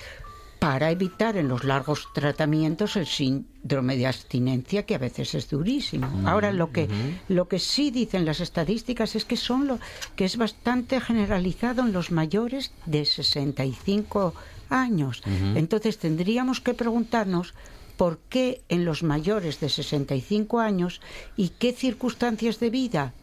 para 0.68 0.92
evitar 0.92 1.38
en 1.38 1.48
los 1.48 1.64
largos 1.64 2.10
tratamientos 2.14 2.98
el 2.98 3.08
síndrome 3.08 3.96
de 3.96 4.06
abstinencia 4.06 4.86
que 4.86 4.96
a 4.96 4.98
veces 4.98 5.34
es 5.34 5.50
durísimo. 5.50 6.10
Ahora 6.26 6.52
lo 6.52 6.74
que 6.74 6.90
lo 7.30 7.48
que 7.48 7.58
sí 7.58 7.90
dicen 7.90 8.26
las 8.26 8.42
estadísticas 8.42 9.16
es 9.16 9.24
que 9.24 9.38
son 9.38 9.66
lo 9.66 9.80
que 10.18 10.26
es 10.26 10.36
bastante 10.36 11.00
generalizado 11.00 11.84
en 11.84 11.94
los 11.94 12.12
mayores 12.12 12.74
de 12.86 13.06
65 13.06 14.34
años. 14.70 15.24
Entonces 15.56 16.00
tendríamos 16.00 16.60
que 16.60 16.74
preguntarnos 16.74 17.54
por 17.96 18.20
qué 18.28 18.62
en 18.68 18.84
los 18.84 19.04
mayores 19.04 19.62
de 19.62 19.70
65 19.70 20.60
años 20.60 21.00
y 21.38 21.48
qué 21.60 21.72
circunstancias 21.72 22.60
de 22.60 22.70
vida 22.72 23.14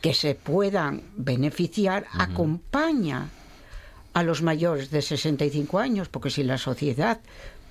que 0.00 0.12
se 0.12 0.34
puedan 0.34 1.02
beneficiar 1.16 2.06
acompaña 2.18 3.28
a 4.14 4.22
los 4.22 4.42
mayores 4.42 4.90
de 4.90 5.02
65 5.02 5.78
años, 5.78 6.08
porque 6.08 6.30
si 6.30 6.42
la 6.42 6.58
sociedad 6.58 7.20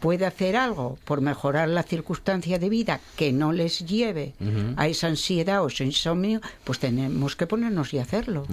puede 0.03 0.25
hacer 0.25 0.57
algo 0.57 0.97
por 1.05 1.21
mejorar 1.21 1.69
la 1.69 1.81
circunstancia 1.81 2.59
de 2.59 2.67
vida 2.67 2.99
que 3.15 3.31
no 3.31 3.53
les 3.53 3.85
lleve 3.85 4.33
a 4.75 4.87
esa 4.89 5.07
ansiedad 5.07 5.63
o 5.63 5.67
ese 5.67 5.85
insomnio, 5.85 6.41
pues 6.65 6.79
tenemos 6.79 7.37
que 7.37 7.47
ponernos 7.47 7.93
y 7.93 7.99
hacerlo. 7.99 8.45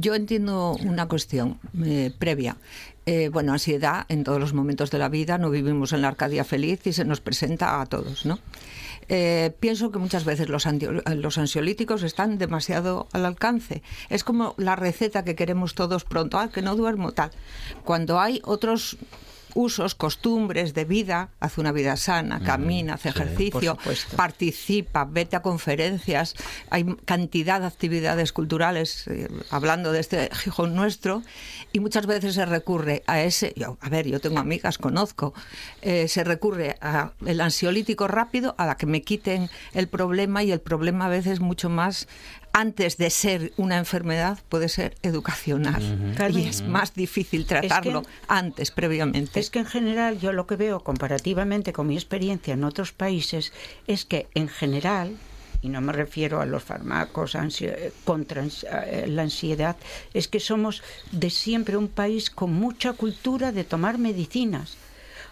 Yo 0.00 0.14
entiendo 0.14 0.76
una 0.84 1.08
cuestión 1.08 1.58
eh, 1.82 2.12
previa. 2.18 2.58
Eh, 3.06 3.30
bueno, 3.32 3.54
ansiedad 3.54 4.04
en 4.10 4.22
todos 4.22 4.38
los 4.38 4.52
momentos 4.52 4.90
de 4.90 4.98
la 4.98 5.08
vida, 5.08 5.38
no 5.38 5.48
vivimos 5.48 5.94
en 5.94 6.02
la 6.02 6.08
Arcadia 6.08 6.44
feliz 6.44 6.86
y 6.86 6.92
se 6.92 7.06
nos 7.06 7.22
presenta 7.22 7.80
a 7.80 7.86
todos, 7.86 8.26
¿no? 8.26 8.38
Eh, 9.08 9.54
pienso 9.60 9.90
que 9.90 9.98
muchas 9.98 10.24
veces 10.24 10.48
los, 10.48 10.66
los 11.16 11.38
ansiolíticos 11.38 12.02
están 12.02 12.38
demasiado 12.38 13.08
al 13.12 13.24
alcance. 13.26 13.82
Es 14.08 14.24
como 14.24 14.54
la 14.56 14.76
receta 14.76 15.24
que 15.24 15.34
queremos 15.34 15.74
todos 15.74 16.04
pronto, 16.04 16.38
ah, 16.38 16.50
que 16.50 16.62
no 16.62 16.76
duermo 16.76 17.12
tal. 17.12 17.30
Cuando 17.84 18.20
hay 18.20 18.40
otros 18.44 18.96
usos, 19.56 19.94
costumbres 19.94 20.74
de 20.74 20.84
vida, 20.84 21.30
hace 21.40 21.60
una 21.60 21.72
vida 21.72 21.96
sana, 21.96 22.40
camina, 22.40 22.94
hace 22.94 23.08
ejercicio, 23.08 23.78
participa, 24.14 25.06
vete 25.06 25.34
a 25.34 25.42
conferencias, 25.42 26.34
hay 26.70 26.84
cantidad 27.06 27.60
de 27.60 27.66
actividades 27.66 28.32
culturales, 28.32 29.08
eh, 29.08 29.28
hablando 29.50 29.92
de 29.92 30.00
este 30.00 30.28
Gijón 30.34 30.74
nuestro, 30.74 31.22
y 31.72 31.80
muchas 31.80 32.06
veces 32.06 32.34
se 32.34 32.44
recurre 32.44 33.02
a 33.06 33.22
ese, 33.22 33.54
a 33.80 33.88
ver, 33.88 34.06
yo 34.06 34.20
tengo 34.20 34.38
amigas, 34.38 34.76
conozco, 34.76 35.32
eh, 35.80 36.06
se 36.08 36.22
recurre 36.22 36.76
al 36.80 37.40
ansiolítico 37.40 38.06
rápido, 38.08 38.54
a 38.58 38.66
la 38.66 38.76
que 38.76 38.86
me 38.86 39.02
quiten 39.02 39.48
el 39.72 39.88
problema 39.88 40.42
y 40.42 40.52
el 40.52 40.60
problema 40.60 41.06
a 41.06 41.08
veces 41.08 41.40
mucho 41.40 41.70
más 41.70 42.08
antes 42.56 42.96
de 42.96 43.10
ser 43.10 43.52
una 43.58 43.76
enfermedad 43.76 44.38
puede 44.48 44.70
ser 44.70 44.96
educacional 45.02 45.82
y 46.32 46.48
es 46.48 46.62
más 46.62 46.94
difícil 46.94 47.44
tratarlo 47.44 48.02
antes, 48.28 48.70
previamente. 48.70 49.38
Es 49.38 49.50
que 49.50 49.58
en 49.58 49.66
general 49.66 50.18
yo 50.18 50.32
lo 50.32 50.46
que 50.46 50.56
veo 50.56 50.80
comparativamente 50.80 51.74
con 51.74 51.86
mi 51.86 51.96
experiencia 51.96 52.54
en 52.54 52.64
otros 52.64 52.92
países 52.92 53.52
es 53.86 54.06
que 54.06 54.28
en 54.34 54.48
general 54.48 55.18
y 55.60 55.68
no 55.68 55.82
me 55.82 55.92
refiero 55.92 56.40
a 56.40 56.46
los 56.46 56.64
fármacos 56.64 57.36
contra 58.04 58.42
eh, 58.44 59.04
la 59.06 59.22
ansiedad, 59.22 59.76
es 60.14 60.26
que 60.26 60.40
somos 60.40 60.82
de 61.12 61.28
siempre 61.28 61.76
un 61.76 61.88
país 61.88 62.30
con 62.30 62.54
mucha 62.54 62.94
cultura 62.94 63.52
de 63.52 63.64
tomar 63.64 63.98
medicinas. 63.98 64.78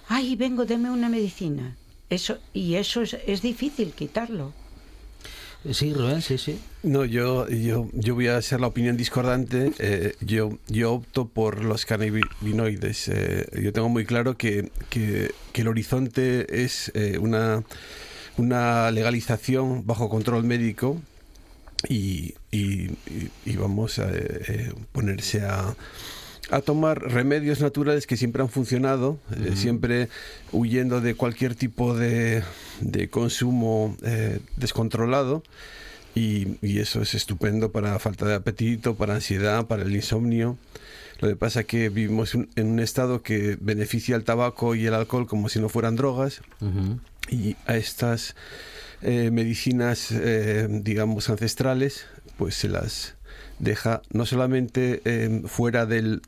Ay, 0.08 0.36
vengo, 0.36 0.66
deme 0.66 0.90
una 0.90 1.08
medicina. 1.08 1.74
Eso, 2.10 2.36
y 2.52 2.74
eso 2.74 3.00
es 3.02 3.40
difícil 3.40 3.92
quitarlo. 3.92 4.52
Sí, 5.72 5.94
Rubén, 5.94 6.20
sí, 6.20 6.36
sí. 6.36 6.60
No, 6.82 7.06
yo, 7.06 7.48
yo, 7.48 7.88
yo 7.94 8.14
voy 8.14 8.28
a 8.28 8.36
hacer 8.36 8.60
la 8.60 8.66
opinión 8.66 8.98
discordante. 8.98 9.72
Eh, 9.78 10.14
yo, 10.20 10.58
yo 10.68 10.92
opto 10.92 11.26
por 11.26 11.64
los 11.64 11.86
cannabinoides. 11.86 13.08
Eh, 13.08 13.46
yo 13.62 13.72
tengo 13.72 13.88
muy 13.88 14.04
claro 14.04 14.36
que, 14.36 14.70
que, 14.90 15.32
el 15.54 15.68
horizonte 15.68 16.62
es 16.64 16.92
eh, 16.94 17.16
una, 17.18 17.62
una 18.36 18.90
legalización 18.90 19.86
bajo 19.86 20.10
control 20.10 20.44
médico 20.44 21.00
y, 21.88 22.34
y, 22.50 22.90
y 23.46 23.56
vamos 23.56 23.98
a 23.98 24.10
ponerse 24.92 25.40
a 25.42 25.74
a 26.50 26.60
tomar 26.60 27.00
remedios 27.00 27.60
naturales 27.60 28.06
que 28.06 28.16
siempre 28.16 28.42
han 28.42 28.48
funcionado, 28.48 29.18
eh, 29.36 29.52
siempre 29.56 30.08
huyendo 30.52 31.00
de 31.00 31.14
cualquier 31.14 31.54
tipo 31.54 31.96
de, 31.96 32.42
de 32.80 33.08
consumo 33.08 33.96
eh, 34.02 34.40
descontrolado. 34.56 35.42
Y, 36.14 36.58
y, 36.62 36.78
eso 36.78 37.02
es 37.02 37.14
estupendo 37.14 37.72
para 37.72 37.98
falta 37.98 38.24
de 38.26 38.34
apetito, 38.34 38.94
para 38.94 39.16
ansiedad, 39.16 39.66
para 39.66 39.82
el 39.82 39.94
insomnio. 39.94 40.56
Lo 41.20 41.28
que 41.28 41.34
pasa 41.34 41.60
es 41.60 41.66
que 41.66 41.88
vivimos 41.88 42.34
en 42.34 42.66
un 42.66 42.78
estado 42.78 43.22
que 43.22 43.58
beneficia 43.60 44.14
el 44.14 44.22
tabaco 44.22 44.76
y 44.76 44.86
el 44.86 44.94
alcohol 44.94 45.26
como 45.26 45.48
si 45.48 45.58
no 45.58 45.68
fueran 45.68 45.96
drogas. 45.96 46.42
Y 47.28 47.56
a 47.66 47.76
estas 47.76 48.36
eh, 49.02 49.30
medicinas, 49.32 50.14
digamos, 50.68 51.30
ancestrales, 51.30 52.06
pues 52.36 52.54
se 52.54 52.68
las 52.68 53.16
deja 53.64 54.02
no 54.12 54.26
solamente 54.26 55.02
eh, 55.04 55.42
fuera 55.46 55.86
del, 55.86 56.20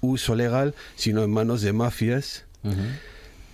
uso 0.00 0.34
legal, 0.34 0.74
sino 0.96 1.22
en 1.24 1.30
manos 1.30 1.62
de 1.62 1.72
mafias. 1.72 2.44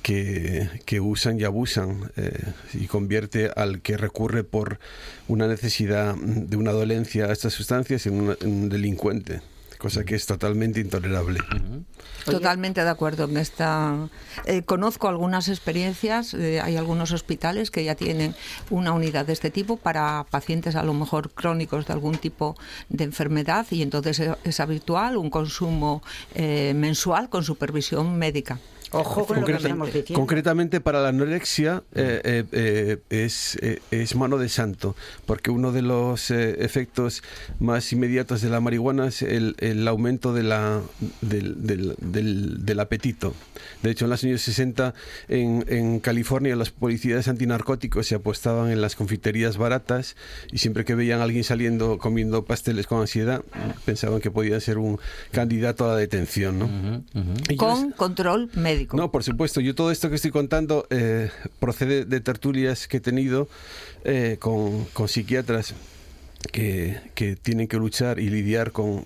Que, 0.02 0.68
que, 0.84 1.00
usan 1.00 1.40
y 1.40 1.44
abusan 1.44 2.12
eh, 2.16 2.52
y 2.74 2.86
convierte 2.86 3.50
al 3.54 3.80
que 3.80 3.96
recurre 3.96 4.44
por 4.44 4.78
una 5.26 5.48
necesidad 5.48 6.14
de 6.14 6.56
una 6.56 6.70
dolencia 6.70 7.26
a 7.26 7.32
estas 7.32 7.54
sustancias 7.54 8.06
en 8.06 8.36
un 8.44 8.68
delincuente 8.68 9.40
cosa 9.78 10.04
que 10.04 10.14
es 10.14 10.26
totalmente 10.26 10.80
intolerable. 10.80 11.40
Totalmente 12.24 12.82
de 12.82 12.90
acuerdo 12.90 13.24
en 13.24 13.36
esta. 13.36 14.08
Eh, 14.44 14.62
conozco 14.62 15.08
algunas 15.08 15.48
experiencias, 15.48 16.34
eh, 16.34 16.60
hay 16.60 16.76
algunos 16.76 17.12
hospitales 17.12 17.70
que 17.70 17.84
ya 17.84 17.94
tienen 17.94 18.34
una 18.70 18.92
unidad 18.92 19.26
de 19.26 19.32
este 19.32 19.50
tipo 19.50 19.76
para 19.76 20.26
pacientes 20.30 20.76
a 20.76 20.82
lo 20.82 20.94
mejor 20.94 21.30
crónicos 21.30 21.86
de 21.86 21.92
algún 21.92 22.18
tipo 22.18 22.56
de 22.88 23.04
enfermedad 23.04 23.66
y 23.70 23.82
entonces 23.82 24.20
es 24.44 24.60
habitual 24.60 25.16
un 25.16 25.30
consumo 25.30 26.02
eh, 26.34 26.72
mensual 26.74 27.28
con 27.28 27.44
supervisión 27.44 28.18
médica. 28.18 28.58
Ojo 28.92 29.26
con 29.26 29.40
lo 29.40 29.46
que 29.46 30.04
Concretamente 30.14 30.80
para 30.80 31.02
la 31.02 31.08
anorexia 31.08 31.82
eh, 31.94 32.20
eh, 32.22 32.44
eh, 32.52 32.98
es, 33.10 33.58
es 33.90 34.14
mano 34.14 34.38
de 34.38 34.48
santo, 34.48 34.94
porque 35.26 35.50
uno 35.50 35.72
de 35.72 35.82
los 35.82 36.30
efectos 36.30 37.22
más 37.58 37.92
inmediatos 37.92 38.42
de 38.42 38.50
la 38.50 38.60
marihuana 38.60 39.08
es 39.08 39.22
el, 39.22 39.56
el 39.58 39.86
aumento 39.88 40.32
de 40.32 40.42
la, 40.44 40.82
del, 41.20 41.66
del, 41.66 41.96
del, 42.64 42.80
apetito. 42.80 43.34
De 43.82 43.90
hecho, 43.90 44.04
en 44.04 44.10
los 44.10 44.22
años 44.22 44.42
60 44.42 44.94
en, 45.28 45.64
en 45.68 45.98
California 45.98 46.54
las 46.54 46.70
policías 46.70 47.26
antinarcóticos 47.26 48.06
se 48.06 48.14
apostaban 48.14 48.70
en 48.70 48.80
las 48.80 48.94
confiterías 48.94 49.56
baratas 49.56 50.16
y 50.52 50.58
siempre 50.58 50.84
que 50.84 50.94
veían 50.94 51.20
a 51.20 51.24
alguien 51.24 51.42
saliendo 51.42 51.98
comiendo 51.98 52.44
pasteles 52.44 52.86
con 52.86 53.00
ansiedad, 53.00 53.42
pensaban 53.84 54.20
que 54.20 54.30
podía 54.30 54.60
ser 54.60 54.78
un 54.78 55.00
candidato 55.32 55.84
a 55.86 55.88
la 55.88 55.96
detención. 55.96 56.58
¿no? 56.58 57.02
Con 57.56 57.90
control 57.92 58.50
médico. 58.54 58.75
No, 58.92 59.10
por 59.10 59.24
supuesto. 59.24 59.60
Yo 59.60 59.74
todo 59.74 59.90
esto 59.90 60.08
que 60.08 60.16
estoy 60.16 60.30
contando 60.30 60.86
eh, 60.90 61.30
procede 61.60 62.04
de 62.04 62.20
tertulias 62.20 62.88
que 62.88 62.98
he 62.98 63.00
tenido 63.00 63.48
eh, 64.04 64.36
con, 64.38 64.86
psiquiatras 65.08 65.74
que, 66.52 67.00
tienen 67.42 67.68
que 67.68 67.76
luchar 67.76 68.18
y 68.18 68.28
lidiar 68.28 68.72
con, 68.72 69.04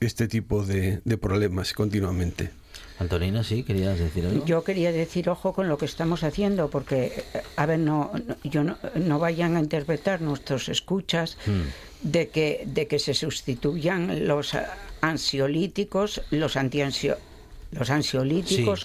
este 0.00 0.28
tipo 0.28 0.64
de, 0.64 1.00
problemas 1.20 1.72
continuamente. 1.72 2.50
Antonina, 2.98 3.42
sí, 3.42 3.64
querías 3.64 3.98
decir 3.98 4.26
algo. 4.26 4.44
Yo 4.44 4.62
quería 4.62 4.92
decir, 4.92 5.28
ojo 5.28 5.52
con 5.52 5.68
lo 5.68 5.76
que 5.76 5.86
estamos 5.86 6.22
haciendo, 6.22 6.68
porque, 6.70 7.24
eh, 7.34 7.42
a 7.56 7.66
ver, 7.66 7.80
no, 7.80 8.12
yo 8.44 8.62
no, 8.62 9.18
vayan 9.18 9.56
a 9.56 9.60
interpretar 9.60 10.20
nuestros 10.20 10.68
escuchas 10.68 11.36
hmm. 11.46 12.08
de, 12.08 12.28
que, 12.28 12.62
de 12.66 12.86
que 12.86 13.00
se 13.00 13.14
sustituyan 13.14 14.28
los 14.28 14.56
ansiolíticos, 15.00 16.22
los 16.30 16.56
antiansiolíticos 16.56 17.31
los 17.72 17.88
ansiolíticos 17.90 18.84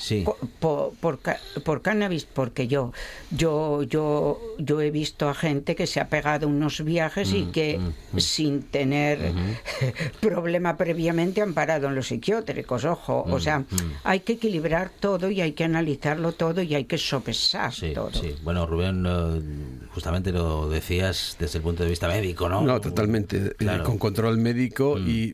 Por, 0.59 0.93
por, 0.95 1.81
cannabis 1.81 2.25
porque 2.25 2.67
yo 2.67 2.93
yo 3.31 3.83
yo 3.83 4.39
yo 4.57 4.81
he 4.81 4.91
visto 4.91 5.29
a 5.29 5.33
gente 5.33 5.75
que 5.75 5.87
se 5.87 5.99
ha 5.99 6.07
pegado 6.07 6.47
unos 6.47 6.83
viajes 6.83 7.33
y 7.33 7.43
mm, 7.43 7.51
que 7.51 7.77
mm, 7.77 8.15
mm. 8.15 8.19
sin 8.19 8.63
tener 8.63 9.19
problema 10.21 10.77
previamente 10.77 11.41
han 11.41 11.53
parado 11.53 11.87
en 11.87 11.95
los 11.95 12.07
psiquiátricos 12.07 12.85
ojo. 12.85 13.25
O 13.29 13.39
sea 13.39 13.65
hay 14.03 14.21
que 14.21 14.33
equilibrar 14.33 14.89
todo 14.99 15.29
y 15.29 15.41
hay 15.41 15.51
que 15.51 15.65
analizarlo 15.65 16.31
todo 16.31 16.61
y 16.61 16.73
hay 16.73 16.85
que 16.85 16.97
sopesar 16.97 17.73
todo. 17.93 18.11
bueno 18.43 18.65
Rubén 18.65 19.05
eh, 19.05 19.87
justamente 19.89 20.31
lo 20.31 20.69
decías 20.69 21.35
desde 21.39 21.57
el 21.57 21.63
punto 21.63 21.83
de 21.83 21.89
vista 21.89 22.07
médico 22.07 22.47
no 22.47 22.61
no 22.61 22.79
totalmente 22.79 23.55
eh, 23.59 23.79
con 23.83 23.97
control 23.97 24.37
médico 24.37 24.97
y, 24.97 25.33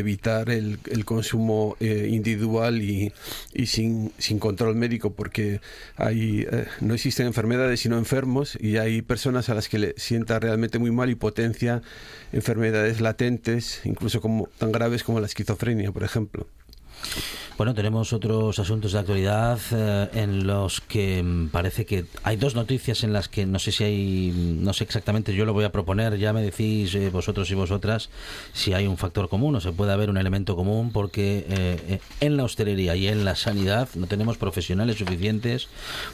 evitar 0.00 0.48
el, 0.50 0.78
el 0.90 1.04
consumo 1.04 1.76
eh, 1.80 2.08
individual 2.10 2.80
y 2.80 2.89
y, 2.90 3.66
sin, 3.66 4.12
sin, 4.18 4.38
control 4.38 4.74
médico 4.74 5.12
porque 5.14 5.60
hay, 5.96 6.46
eh, 6.50 6.66
no 6.80 6.94
existen 6.94 7.26
enfermedades 7.26 7.80
sino 7.80 7.98
enfermos 7.98 8.56
y 8.60 8.76
hay 8.76 9.02
personas 9.02 9.48
a 9.48 9.54
las 9.54 9.68
que 9.68 9.78
le 9.78 9.94
sienta 9.96 10.38
realmente 10.38 10.78
muy 10.78 10.90
mal 10.90 11.10
y 11.10 11.14
potencia 11.14 11.82
enfermedades 12.32 13.00
latentes, 13.00 13.80
incluso 13.84 14.20
como, 14.20 14.48
tan 14.58 14.72
graves 14.72 15.02
como 15.04 15.20
la 15.20 15.26
esquizofrenia, 15.26 15.92
por 15.92 16.02
ejemplo. 16.02 16.46
Bueno, 17.60 17.74
tenemos 17.74 18.14
otros 18.14 18.58
asuntos 18.58 18.92
de 18.92 19.00
actualidad 19.00 19.58
eh, 19.72 20.08
en 20.14 20.46
los 20.46 20.80
que 20.80 21.22
mm, 21.22 21.48
parece 21.48 21.84
que 21.84 22.06
hay 22.22 22.36
dos 22.36 22.54
noticias 22.54 23.04
en 23.04 23.12
las 23.12 23.28
que 23.28 23.44
no 23.44 23.58
sé 23.58 23.70
si 23.70 23.84
hay, 23.84 24.32
mm, 24.34 24.64
no 24.64 24.72
sé 24.72 24.84
exactamente, 24.84 25.34
yo 25.34 25.44
lo 25.44 25.52
voy 25.52 25.64
a 25.64 25.70
proponer, 25.70 26.16
ya 26.16 26.32
me 26.32 26.40
decís 26.40 26.94
eh, 26.94 27.10
vosotros 27.10 27.50
y 27.50 27.54
vosotras 27.54 28.08
si 28.54 28.72
hay 28.72 28.86
un 28.86 28.96
factor 28.96 29.28
común 29.28 29.56
o 29.56 29.60
se 29.60 29.72
puede 29.72 29.92
haber 29.92 30.08
un 30.08 30.16
elemento 30.16 30.56
común 30.56 30.90
porque 30.90 31.44
eh, 31.50 32.00
en 32.20 32.38
la 32.38 32.44
hostelería 32.44 32.96
y 32.96 33.08
en 33.08 33.26
la 33.26 33.36
sanidad 33.36 33.90
no 33.94 34.06
tenemos 34.06 34.38
profesionales 34.38 34.96
suficientes 34.96 35.68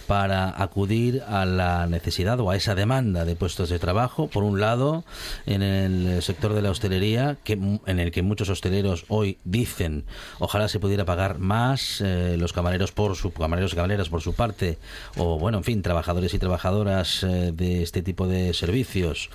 para 0.09 0.61
acudir 0.61 1.23
a 1.29 1.45
la 1.45 1.87
necesidad 1.87 2.41
o 2.41 2.51
a 2.51 2.57
esa 2.57 2.75
demanda 2.75 3.25
de 3.25 3.37
puestos 3.37 3.69
de 3.69 3.79
trabajo. 3.79 4.27
Por 4.27 4.43
un 4.43 4.61
lado, 4.61 5.05
en 5.47 5.63
el 5.63 6.21
sector 6.25 6.55
de 6.55 6.63
la 6.63 6.73
hostelería, 6.73 7.37
que, 7.45 7.53
en 7.53 8.01
el 8.01 8.11
que 8.11 8.23
muchos 8.23 8.49
hosteleros 8.49 9.05
hoy 9.07 9.39
dicen, 9.45 10.07
ojalá 10.41 10.67
se 10.67 10.76
se 10.77 10.81
pudiera 10.81 11.07
pagar 11.07 11.39
más, 11.39 12.03
eh, 12.03 12.37
los 12.39 12.53
camareros 12.53 12.93
por 12.93 13.17
su 13.17 13.33
camareros 13.33 13.73
y 13.73 13.77
camareras 13.77 14.11
por 14.11 14.21
su 14.21 14.35
parte, 14.35 14.77
o 15.17 15.39
bueno, 15.39 15.57
en 15.57 15.65
fin, 15.65 15.81
trabajadores 15.81 16.35
y 16.35 16.39
trabajadoras 16.39 17.23
eh, 17.23 17.53
de 17.55 17.83
este 17.83 18.03
tipo 18.03 18.29
de 18.29 18.53
servicios 18.53 19.31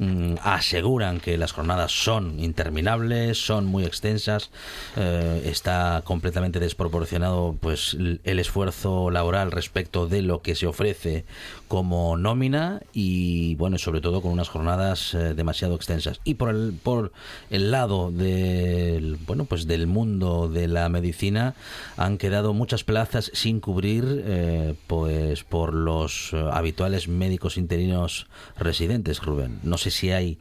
mm, 0.00 0.34
aseguran 0.42 1.20
que 1.20 1.38
las 1.38 1.52
jornadas 1.52 1.92
son 1.92 2.40
interminables, 2.40 3.38
son 3.38 3.66
muy 3.66 3.84
extensas, 3.84 4.50
eh, 4.96 5.42
está 5.44 6.02
completamente 6.04 6.58
desproporcionado 6.58 7.56
pues 7.60 7.96
el 8.24 8.38
esfuerzo 8.40 9.12
laboral 9.12 9.52
respecto 9.52 10.08
de 10.08 10.22
lo 10.22 10.42
que 10.42 10.56
se 10.56 10.66
ofrece 10.66 11.24
como 11.70 12.16
nómina 12.16 12.82
y 12.92 13.54
bueno, 13.54 13.78
sobre 13.78 14.00
todo 14.00 14.22
con 14.22 14.32
unas 14.32 14.48
jornadas 14.48 15.14
eh, 15.14 15.34
demasiado 15.34 15.76
extensas. 15.76 16.20
Y 16.24 16.34
por 16.34 16.48
el 16.48 16.72
por 16.82 17.12
el 17.48 17.70
lado 17.70 18.10
del 18.10 19.16
bueno, 19.24 19.44
pues 19.44 19.68
del 19.68 19.86
mundo 19.86 20.48
de 20.48 20.66
la 20.66 20.88
medicina 20.88 21.54
han 21.96 22.18
quedado 22.18 22.54
muchas 22.54 22.82
plazas 22.82 23.30
sin 23.34 23.60
cubrir 23.60 24.04
eh, 24.26 24.74
pues 24.88 25.44
por 25.44 25.72
los 25.72 26.32
eh, 26.32 26.44
habituales 26.50 27.06
médicos 27.06 27.56
interinos 27.56 28.26
residentes, 28.58 29.22
Rubén. 29.22 29.60
No 29.62 29.78
sé 29.78 29.92
si 29.92 30.10
hay 30.10 30.38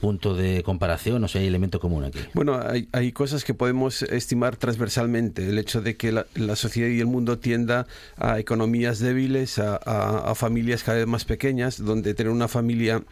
punto 0.00 0.34
de 0.34 0.62
comparación 0.62 1.22
o 1.24 1.28
si 1.28 1.38
hay 1.38 1.46
elemento 1.46 1.78
común 1.78 2.04
aquí. 2.04 2.18
Bueno, 2.34 2.60
hay, 2.60 2.88
hay 2.92 3.12
cosas 3.12 3.44
que 3.44 3.54
podemos 3.54 4.02
estimar 4.02 4.56
transversalmente. 4.56 5.48
El 5.48 5.58
hecho 5.58 5.82
de 5.82 5.96
que 5.96 6.12
la, 6.12 6.56
sociedad 6.56 6.88
y 6.88 7.00
el 7.00 7.06
mundo 7.06 7.38
tienda 7.38 7.86
a 8.16 8.38
economías 8.38 8.98
débiles, 8.98 9.58
a, 9.58 9.76
a, 9.76 10.30
a 10.30 10.34
familias 10.34 10.82
cada 10.82 10.98
vez 10.98 11.06
más 11.06 11.24
pequeñas, 11.24 11.82
donde 11.82 12.14
tener 12.14 12.32
una 12.32 12.48
familia 12.48 13.02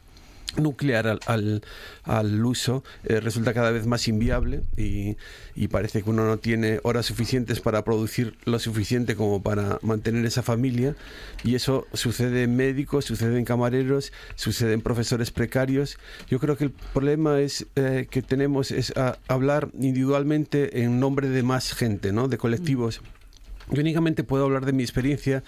nuclear 0.56 1.06
al, 1.06 1.20
al, 1.26 1.62
al 2.04 2.44
uso 2.44 2.82
eh, 3.04 3.20
resulta 3.20 3.52
cada 3.54 3.70
vez 3.70 3.87
más 3.87 4.08
inviable 4.08 4.62
y, 4.76 5.16
y, 5.54 5.68
parece 5.68 6.02
que 6.02 6.11
uno 6.11 6.26
no 6.26 6.38
tiene 6.38 6.80
horas 6.82 7.06
suficientes 7.06 7.61
para 7.61 7.84
producir 7.84 8.37
lo 8.44 8.58
suficiente 8.58 9.14
como 9.14 9.42
para 9.42 9.78
mantener 9.82 10.24
esa 10.24 10.42
familia 10.42 10.96
y 11.44 11.54
eso 11.54 11.87
sucede 11.92 12.44
en 12.44 12.56
médicos, 12.56 13.04
sucede 13.04 13.38
en 13.38 13.44
camareros, 13.44 14.12
sucede 14.34 14.72
en 14.72 14.80
profesores 14.80 15.30
precarios. 15.30 15.98
Yo 16.28 16.38
creo 16.38 16.56
que 16.56 16.64
el 16.64 16.70
problema 16.70 17.40
es 17.40 17.66
eh, 17.76 18.06
que 18.11 18.22
tenemos 18.22 18.70
es 18.70 18.96
a, 18.96 19.18
hablar 19.28 19.68
individualmente 19.78 20.82
en 20.82 20.98
nombre 20.98 21.28
de 21.28 21.42
más 21.42 21.72
gente, 21.72 22.12
¿no? 22.12 22.28
de 22.28 22.38
colectivos. 22.38 23.00
Yo 23.70 23.81
únicamente 23.81 24.24
puedo 24.24 24.44
hablar 24.44 24.64
de 24.66 24.72
mi 24.72 24.83
experiencia 24.83 25.42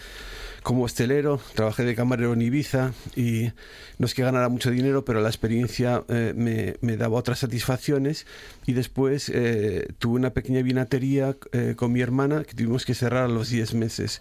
como 0.62 0.85
hostelero, 0.85 1.40
trabajé 1.54 1.85
de 1.85 1.94
camarero 1.94 2.35
en 2.35 2.42
Ibiza 2.42 2.92
y 3.16 3.50
no 3.98 4.06
es 4.06 4.14
que 4.14 4.22
ganara 4.22 4.48
mucho 4.48 4.70
dinero, 4.70 5.04
pero 5.04 5.20
la 5.20 5.28
experiencia 5.28 6.04
eh, 6.09 6.35
me, 6.37 6.76
me, 6.83 6.96
daba 6.96 7.16
otras 7.16 7.38
satisfacciones. 7.38 8.26
Y 8.66 8.74
después 8.74 9.30
eh, 9.35 9.88
tuve 9.98 10.16
una 10.16 10.30
pequeña 10.30 10.62
vinatería 10.62 11.37
eh, 11.52 11.74
con 11.76 11.92
mi 11.92 12.02
hermana 12.02 12.44
que 12.44 12.54
tuvimos 12.54 12.85
que 12.85 12.94
cerrar 12.94 13.24
a 13.24 13.28
los 13.28 13.48
10 13.48 13.74
meses 13.74 14.20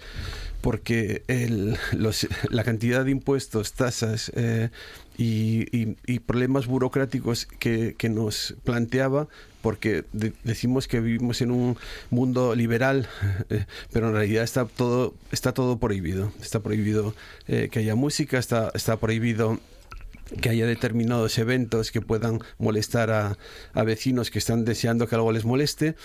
porque 0.62 1.23
la 2.49 2.63
cantidad 2.65 3.05
de 3.05 3.12
impuestos, 3.12 3.73
tasas 3.73 4.29
y, 5.19 5.67
y, 5.77 5.97
y, 6.08 6.19
problemas 6.19 6.65
burocráticos 6.65 7.45
que, 7.45 7.93
que 7.97 8.08
nos 8.08 8.55
planteaba 8.63 9.27
porque 9.62 10.05
de, 10.13 10.32
decimos 10.45 10.88
que 10.88 11.01
vivimos 11.01 11.41
en 11.41 11.51
un 11.51 11.77
mundo 12.10 12.55
liberal, 12.55 13.10
eh, 13.49 13.65
pero 13.91 14.08
en 14.08 14.13
realidad 14.13 14.45
está 14.45 14.63
todo, 14.63 15.13
está 15.34 15.53
todo 15.53 15.77
prohibido. 15.77 16.32
Está 16.41 16.62
prohibido 16.62 17.13
eh, 17.49 17.67
que 17.69 17.79
haya 17.79 17.95
música, 17.95 18.38
está, 18.38 18.71
está 18.73 18.95
prohibido 18.95 19.60
que 20.39 20.47
haya 20.47 20.65
determinados 20.65 21.38
eventos 21.38 21.91
que 21.91 21.99
puedan 21.99 22.39
molestar 22.58 23.12
a, 23.12 23.38
a 23.73 23.84
vecinos 23.84 24.32
que 24.32 24.39
están 24.39 24.63
deseando 24.63 25.08
que 25.08 25.15
algo 25.15 25.34
les 25.34 25.43
moleste 25.43 25.95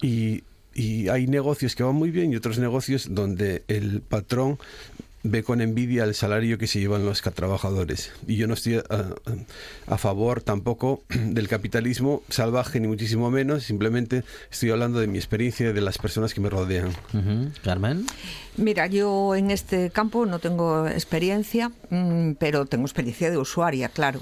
y, 0.00 0.42
y 0.72 1.08
hay 1.08 1.26
negocios 1.26 1.74
que 1.74 1.82
van 1.82 1.96
muy 1.96 2.10
bien 2.10 2.32
y 2.32 2.36
otros 2.36 2.58
negocios 2.58 3.08
donde 3.10 3.64
el 3.68 4.00
patrón 4.00 4.58
ve 5.24 5.42
con 5.42 5.60
envidia 5.62 6.04
el 6.04 6.14
salario 6.14 6.58
que 6.58 6.66
se 6.66 6.78
llevan 6.78 7.04
los 7.04 7.22
trabajadores. 7.22 8.12
Y 8.26 8.36
yo 8.36 8.46
no 8.46 8.54
estoy 8.54 8.76
a, 8.76 8.84
a, 9.86 9.98
favor 9.98 10.42
tampoco 10.42 11.02
del 11.08 11.48
capitalismo 11.48 12.22
salvaje, 12.28 12.78
ni 12.78 12.86
muchísimo 12.86 13.30
menos. 13.30 13.64
Simplemente 13.64 14.22
estoy 14.50 14.70
hablando 14.70 15.00
de 15.00 15.06
mi 15.06 15.18
experiencia 15.18 15.70
y 15.70 15.72
de 15.72 15.80
las 15.80 15.98
personas 15.98 16.34
que 16.34 16.40
me 16.40 16.50
rodean. 16.50 16.88
Uh 17.14 17.16
-huh. 17.16 17.60
Carmen. 17.62 18.06
Mira, 18.56 18.86
yo 18.86 19.34
en 19.34 19.50
este 19.50 19.90
campo 19.90 20.26
no 20.26 20.38
tengo 20.38 20.86
experiencia, 20.86 21.72
mmm, 21.90 22.32
pero 22.38 22.66
tengo 22.66 22.84
experiencia 22.84 23.30
de 23.30 23.38
usuaria, 23.38 23.88
claro. 23.88 24.20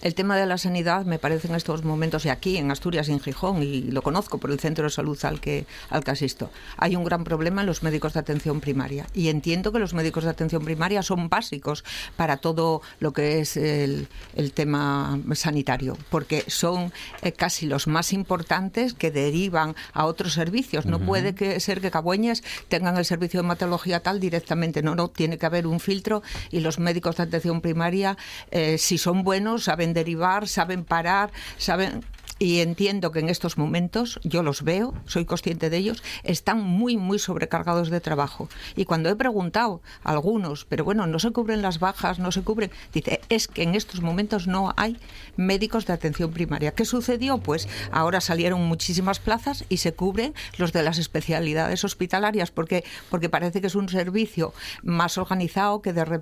El 0.00 0.14
tema 0.14 0.36
de 0.36 0.46
la 0.46 0.58
sanidad 0.58 1.04
me 1.06 1.18
parece 1.18 1.48
en 1.48 1.54
estos 1.54 1.82
momentos, 1.82 2.24
y 2.24 2.28
aquí 2.28 2.56
en 2.56 2.70
Asturias 2.70 3.08
y 3.08 3.12
en 3.12 3.20
Gijón, 3.20 3.62
y 3.62 3.82
lo 3.90 4.02
conozco 4.02 4.38
por 4.38 4.52
el 4.52 4.60
centro 4.60 4.84
de 4.84 4.90
salud 4.90 5.18
al 5.24 5.40
que, 5.40 5.66
al 5.90 6.04
que 6.04 6.12
asisto, 6.12 6.50
hay 6.76 6.94
un 6.94 7.04
gran 7.04 7.24
problema 7.24 7.62
en 7.62 7.66
los 7.66 7.82
médicos 7.82 8.12
de 8.12 8.20
atención 8.20 8.60
primaria. 8.60 9.06
Y 9.12 9.28
entiendo 9.28 9.72
que 9.72 9.78
los 9.78 9.94
médicos 9.94 10.22
de 10.22 10.30
atención 10.34 10.64
primaria 10.64 11.02
son 11.02 11.28
básicos 11.28 11.84
para 12.16 12.36
todo 12.36 12.82
lo 13.00 13.12
que 13.12 13.40
es 13.40 13.56
el, 13.56 14.08
el 14.34 14.52
tema 14.52 15.18
sanitario, 15.34 15.96
porque 16.10 16.44
son 16.48 16.92
eh, 17.22 17.32
casi 17.32 17.66
los 17.66 17.86
más 17.86 18.12
importantes 18.12 18.94
que 18.94 19.10
derivan 19.10 19.74
a 19.92 20.06
otros 20.06 20.32
servicios. 20.34 20.86
No 20.86 20.96
uh 20.96 21.00
-huh. 21.00 21.06
puede 21.06 21.34
que 21.34 21.58
ser 21.60 21.80
que 21.80 21.90
Cabueñes 21.90 22.42
tengan 22.68 22.96
el 22.96 23.04
servicio 23.04 23.40
de 23.40 23.46
hematología 23.46 24.00
tal 24.00 24.20
directamente, 24.20 24.82
no, 24.82 24.94
no, 24.94 25.08
tiene 25.08 25.38
que 25.38 25.46
haber 25.46 25.66
un 25.66 25.80
filtro 25.80 26.22
y 26.50 26.60
los 26.60 26.78
médicos 26.78 27.16
de 27.16 27.22
atención 27.24 27.60
primaria, 27.60 28.16
eh, 28.50 28.78
si 28.78 28.98
son 28.98 29.24
buenos, 29.24 29.64
saben 29.64 29.92
derivar, 29.94 30.48
saben 30.48 30.84
parar, 30.84 31.30
saben 31.58 32.04
y 32.38 32.60
entiendo 32.60 33.12
que 33.12 33.20
en 33.20 33.28
estos 33.28 33.58
momentos, 33.58 34.18
yo 34.24 34.42
los 34.42 34.62
veo, 34.62 34.92
soy 35.06 35.24
consciente 35.24 35.70
de 35.70 35.76
ellos, 35.76 36.02
están 36.24 36.60
muy, 36.60 36.96
muy 36.96 37.18
sobrecargados 37.18 37.90
de 37.90 38.00
trabajo. 38.00 38.48
Y 38.74 38.86
cuando 38.86 39.08
he 39.08 39.16
preguntado 39.16 39.82
a 40.02 40.10
algunos, 40.10 40.64
pero 40.64 40.84
bueno, 40.84 41.06
no 41.06 41.18
se 41.18 41.30
cubren 41.30 41.62
las 41.62 41.78
bajas, 41.78 42.18
no 42.18 42.32
se 42.32 42.42
cubren, 42.42 42.70
dice, 42.92 43.20
es 43.28 43.46
que 43.46 43.62
en 43.62 43.74
estos 43.74 44.00
momentos 44.00 44.48
no 44.48 44.74
hay 44.76 44.98
médicos 45.36 45.86
de 45.86 45.92
atención 45.92 46.32
primaria. 46.32 46.72
¿Qué 46.72 46.84
sucedió? 46.84 47.38
Pues 47.38 47.68
ahora 47.92 48.20
salieron 48.20 48.62
muchísimas 48.64 49.20
plazas 49.20 49.64
y 49.68 49.76
se 49.76 49.94
cubren 49.94 50.34
los 50.58 50.72
de 50.72 50.82
las 50.82 50.98
especialidades 50.98 51.84
hospitalarias, 51.84 52.50
porque, 52.50 52.84
porque 53.10 53.28
parece 53.28 53.60
que 53.60 53.68
es 53.68 53.74
un 53.76 53.88
servicio 53.88 54.52
más 54.82 55.18
organizado, 55.18 55.82
que, 55.82 55.92
de, 55.92 56.20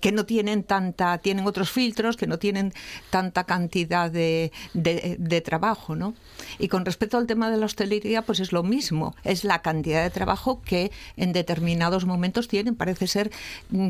que 0.00 0.10
no 0.10 0.26
tienen 0.26 0.64
tanta, 0.64 1.18
tienen 1.18 1.46
otros 1.46 1.70
filtros, 1.70 2.16
que 2.16 2.26
no 2.26 2.38
tienen 2.38 2.72
tanta 3.10 3.44
cantidad 3.44 4.10
de, 4.10 4.50
de, 4.72 5.16
de 5.18 5.43
trabajo, 5.44 5.94
¿no? 5.94 6.14
Y 6.58 6.66
con 6.68 6.84
respecto 6.84 7.16
al 7.16 7.26
tema 7.28 7.50
de 7.50 7.56
la 7.56 7.66
hostelería, 7.66 8.22
pues 8.22 8.40
es 8.40 8.50
lo 8.50 8.64
mismo, 8.64 9.14
es 9.22 9.44
la 9.44 9.62
cantidad 9.62 10.02
de 10.02 10.10
trabajo 10.10 10.60
que 10.62 10.90
en 11.16 11.32
determinados 11.32 12.04
momentos 12.04 12.48
tienen. 12.48 12.74
Parece 12.74 13.06
ser 13.06 13.30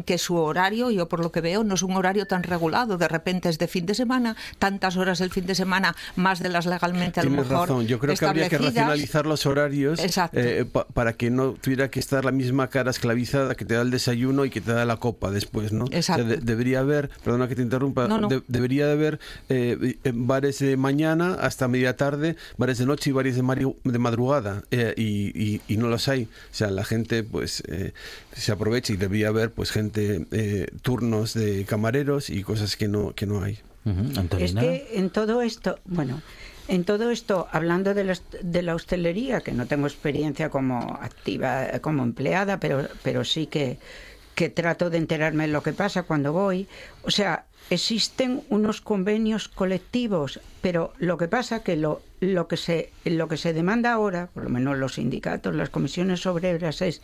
que 0.05 0.19
su 0.19 0.37
horario, 0.37 0.91
yo 0.91 1.09
por 1.09 1.21
lo 1.21 1.33
que 1.33 1.41
veo, 1.41 1.65
no 1.65 1.75
es 1.75 1.83
un 1.83 1.97
horario 1.97 2.27
tan 2.27 2.43
regulado, 2.43 2.99
de 2.99 3.09
repente 3.09 3.49
es 3.49 3.59
de 3.59 3.69
fin 3.69 3.87
de 3.87 3.95
semana, 3.95 4.37
tantas 4.59 4.97
horas 4.97 5.21
el 5.21 5.31
fin 5.31 5.47
de 5.47 5.55
semana, 5.55 5.97
más 6.17 6.41
de 6.41 6.51
las 6.51 6.67
legalmente 6.67 7.21
a 7.21 7.23
Tienes 7.23 7.39
lo 7.39 7.45
mejor 7.45 7.69
razón, 7.69 7.87
yo 7.87 7.99
creo 7.99 8.15
que 8.15 8.27
habría 8.27 8.49
que 8.49 8.59
racionalizar 8.59 9.27
los 9.27 9.47
horarios 9.47 10.01
eh, 10.33 10.65
pa 10.71 10.85
para 10.87 11.13
que 11.15 11.31
no 11.31 11.53
tuviera 11.53 11.91
que 11.91 12.01
estar 12.01 12.25
la 12.25 12.33
misma 12.33 12.69
cara 12.69 12.91
esclavizada 12.91 13.55
que 13.55 13.65
te 13.65 13.75
da 13.75 13.83
el 13.83 13.91
desayuno 13.91 14.45
y 14.45 14.51
que 14.51 14.61
te 14.61 14.73
da 14.73 14.85
la 14.85 14.97
copa 14.97 15.31
después, 15.31 15.73
¿no? 15.73 15.87
Exacto. 15.91 16.25
O 16.25 16.27
sea, 16.27 16.37
de 16.37 16.43
debería 16.43 16.81
haber, 16.81 17.11
perdona 17.23 17.49
que 17.49 17.55
te 17.55 17.63
interrumpa, 17.63 18.09
no, 18.09 18.19
no. 18.19 18.29
De 18.29 18.43
debería 18.49 18.87
de 18.87 18.93
haber 18.93 19.21
eh, 19.49 19.97
bares 20.13 20.59
de 20.59 20.77
mañana 20.77 21.35
hasta 21.47 21.69
media 21.69 21.97
tarde, 21.97 22.37
bares 22.57 22.79
de 22.79 22.87
noche 22.87 23.11
y 23.11 23.13
bares 23.13 23.37
de, 23.37 23.75
de 23.85 23.99
madrugada, 23.99 24.65
eh, 24.71 24.95
y, 24.97 25.31
y, 25.35 25.61
y, 25.69 25.77
no 25.77 25.89
los 25.89 26.09
hay. 26.09 26.25
O 26.25 26.55
sea, 26.55 26.71
la 26.71 26.85
gente 26.85 27.23
pues 27.23 27.63
eh, 27.69 27.93
se 28.35 28.53
aprovecha 28.53 28.93
y 28.93 28.97
debería 28.97 29.29
haber 29.29 29.51
pues 29.51 29.71
gente, 29.71 30.27
eh, 30.33 30.67
turnos 30.83 31.35
de 31.35 31.65
camareros 31.65 32.31
y 32.31 32.43
cosas 32.43 32.77
que 32.77 32.89
no, 32.89 33.15
que 33.15 33.27
no 33.27 33.43
hay. 33.43 33.59
Uh 33.85 33.91
-huh. 33.91 34.41
Es 34.41 34.55
que 34.55 34.89
en 34.95 35.11
todo 35.11 35.43
esto, 35.43 35.79
bueno, 35.85 36.23
en 36.69 36.85
todo 36.85 37.11
esto, 37.11 37.47
hablando 37.53 37.93
de 37.93 38.05
la, 38.05 38.19
de 38.43 38.63
la, 38.63 38.75
hostelería, 38.75 39.43
que 39.43 39.53
no 39.53 39.67
tengo 39.67 39.87
experiencia 39.87 40.49
como 40.49 40.99
activa, 41.03 41.79
como 41.81 42.03
empleada, 42.03 42.59
pero, 42.59 42.89
pero 43.03 43.25
sí 43.25 43.47
que, 43.47 43.79
que 44.35 44.51
trato 44.51 44.91
de 44.91 44.99
enterarme 44.99 45.47
de 45.47 45.53
lo 45.53 45.63
que 45.63 45.73
pasa 45.73 46.03
cuando 46.03 46.33
voy. 46.33 46.69
O 47.03 47.11
sea, 47.11 47.47
existen 47.71 48.43
unos 48.51 48.81
convenios 48.81 49.49
colectivos, 49.49 50.41
pero 50.61 50.93
lo 50.99 51.17
que 51.17 51.29
pasa 51.29 51.63
que 51.63 51.77
lo, 51.77 52.03
lo 52.21 52.49
que 52.49 52.57
se 52.57 52.93
lo 53.05 53.29
que 53.29 53.37
se 53.37 53.53
demanda 53.53 53.93
ahora, 53.93 54.29
por 54.33 54.45
lo 54.45 54.51
menos 54.51 54.77
los 54.79 54.95
sindicatos, 54.95 55.55
las 55.55 55.71
comisiones 55.71 56.27
obreras 56.27 56.83
es 56.83 57.01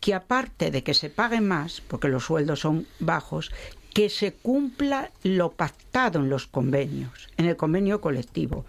que 0.00 0.14
aparte 0.14 0.70
de 0.70 0.82
que 0.82 0.92
se 0.94 1.08
pague 1.08 1.40
más, 1.40 1.80
porque 1.80 2.08
los 2.08 2.24
sueldos 2.24 2.60
son 2.60 2.86
bajos, 3.00 3.52
que 3.94 4.10
se 4.10 4.32
cumpla 4.32 5.12
lo 5.22 5.52
pactado 5.52 6.18
en 6.18 6.28
los 6.28 6.48
convenios, 6.48 7.28
en 7.36 7.46
el 7.46 7.56
convenio 7.56 8.00
colectivo. 8.00 8.64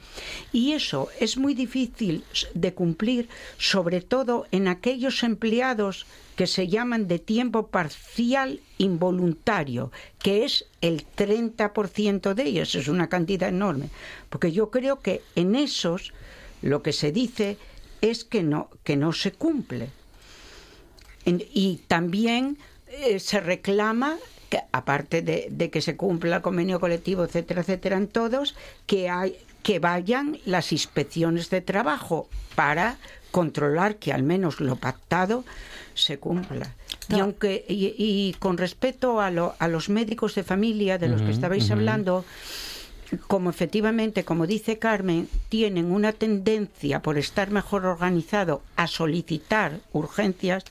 Y 0.53 0.73
eso 0.73 1.09
es 1.19 1.35
muy 1.35 1.55
difícil 1.55 2.23
de 2.53 2.75
cumplir, 2.75 3.27
sobre 3.57 4.01
todo 4.01 4.45
en 4.51 4.67
aquellos 4.67 5.23
empleados 5.23 6.05
que 6.35 6.45
se 6.45 6.67
llaman 6.67 7.07
de 7.07 7.17
tiempo 7.17 7.67
parcial 7.67 8.59
involuntario, 8.77 9.91
que 10.19 10.45
es 10.45 10.65
el 10.81 11.03
30% 11.17 12.35
de 12.35 12.43
ellos, 12.43 12.75
es 12.75 12.87
una 12.87 13.09
cantidad 13.09 13.49
enorme. 13.49 13.89
Porque 14.29 14.51
yo 14.51 14.69
creo 14.69 14.99
que 14.99 15.23
en 15.35 15.55
esos 15.55 16.13
lo 16.61 16.83
que 16.83 16.93
se 16.93 17.11
dice 17.11 17.57
es 18.01 18.25
que 18.25 18.43
no, 18.43 18.69
que 18.83 18.95
no 18.95 19.11
se 19.11 19.31
cumple. 19.31 19.89
Y 21.25 21.77
también 21.87 22.59
eh, 22.87 23.19
se 23.19 23.39
reclama 23.39 24.17
que 24.55 24.63
aparte 24.71 25.21
de, 25.21 25.47
de 25.51 25.69
que 25.69 25.81
se 25.81 25.95
cumpla 25.95 26.37
el 26.37 26.41
convenio 26.41 26.79
colectivo, 26.79 27.23
etcétera, 27.23 27.61
etcétera, 27.61 27.97
en 27.97 28.07
todos, 28.07 28.55
que 28.85 29.09
hay 29.09 29.37
que 29.63 29.79
vayan 29.79 30.37
las 30.45 30.71
inspecciones 30.71 31.49
de 31.49 31.59
trabajo 31.61 32.29
para 32.53 32.97
controlar 33.31 33.95
que 33.95 34.13
al 34.13 34.21
menos 34.21 34.59
lo 34.59 34.75
pactado 34.75 35.43
se 35.95 36.19
cumpla. 36.19 36.75
Y 37.09 37.19
aunque 37.19 37.65
y, 37.67 37.95
y 37.97 38.33
con 38.37 38.57
respecto 38.57 39.19
a, 39.21 39.31
lo- 39.31 39.55
a 39.57 39.67
los 39.67 39.89
médicos 39.89 40.35
de 40.35 40.43
familia 40.43 40.97
de 40.99 41.07
los 41.07 41.21
que 41.23 41.31
estabais 41.31 41.69
hablando, 41.71 42.25
como 43.27 43.49
efectivamente, 43.49 44.23
como 44.23 44.45
dice 44.45 44.77
Carmen, 44.77 45.27
tienen 45.49 45.91
una 45.91 46.11
tendencia 46.13 47.01
por 47.01 47.17
estar 47.17 47.49
mejor 47.49 47.85
organizado 47.87 48.61
a 48.75 48.85
solicitar 48.87 49.79
urgencias, 49.93 50.63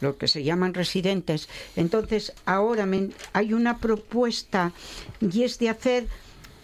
lo 0.00 0.16
que 0.16 0.28
se 0.28 0.42
llaman 0.42 0.74
residentes. 0.74 1.48
Entonces, 1.76 2.32
ahora 2.46 2.86
hay 3.32 3.52
una 3.52 3.78
propuesta 3.78 4.72
y 5.20 5.42
es 5.42 5.58
de 5.58 5.68
hacer 5.68 6.06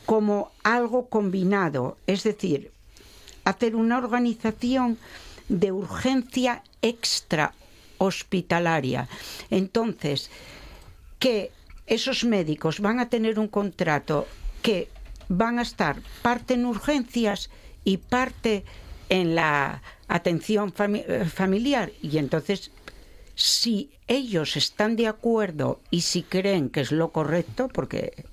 como 0.05 0.53
algo 0.63 1.09
combinado, 1.09 1.97
es 2.07 2.23
decir, 2.23 2.71
hacer 3.45 3.75
una 3.77 3.99
organización 3.99 4.99
de 5.49 5.73
urgencia 5.73 6.63
extra 6.83 7.53
hospitalaria. 7.99 9.09
Entonces, 9.51 10.31
que 11.19 11.51
esos 11.87 12.25
médicos 12.25 12.81
van 12.81 13.01
a 13.01 13.09
tener 13.09 13.39
un 13.39 13.49
contrato 13.49 14.27
que 14.63 14.89
van 15.29 15.59
a 15.59 15.63
estar 15.63 15.97
parte 16.23 16.55
en 16.55 16.67
urgencias 16.67 17.51
y 17.85 17.99
parte 17.99 18.65
en 19.09 19.35
la 19.35 19.83
atención 20.09 20.73
eh, 20.79 21.25
familiar. 21.33 21.93
Y 22.03 22.19
entonces, 22.19 22.71
si 23.37 23.91
ellos 24.09 24.57
están 24.57 24.97
de 24.97 25.07
acuerdo 25.07 25.81
y 25.91 26.01
si 26.01 26.23
creen 26.23 26.71
que 26.71 26.81
es 26.81 26.91
lo 26.91 27.13
correcto, 27.13 27.69
porque 27.69 28.25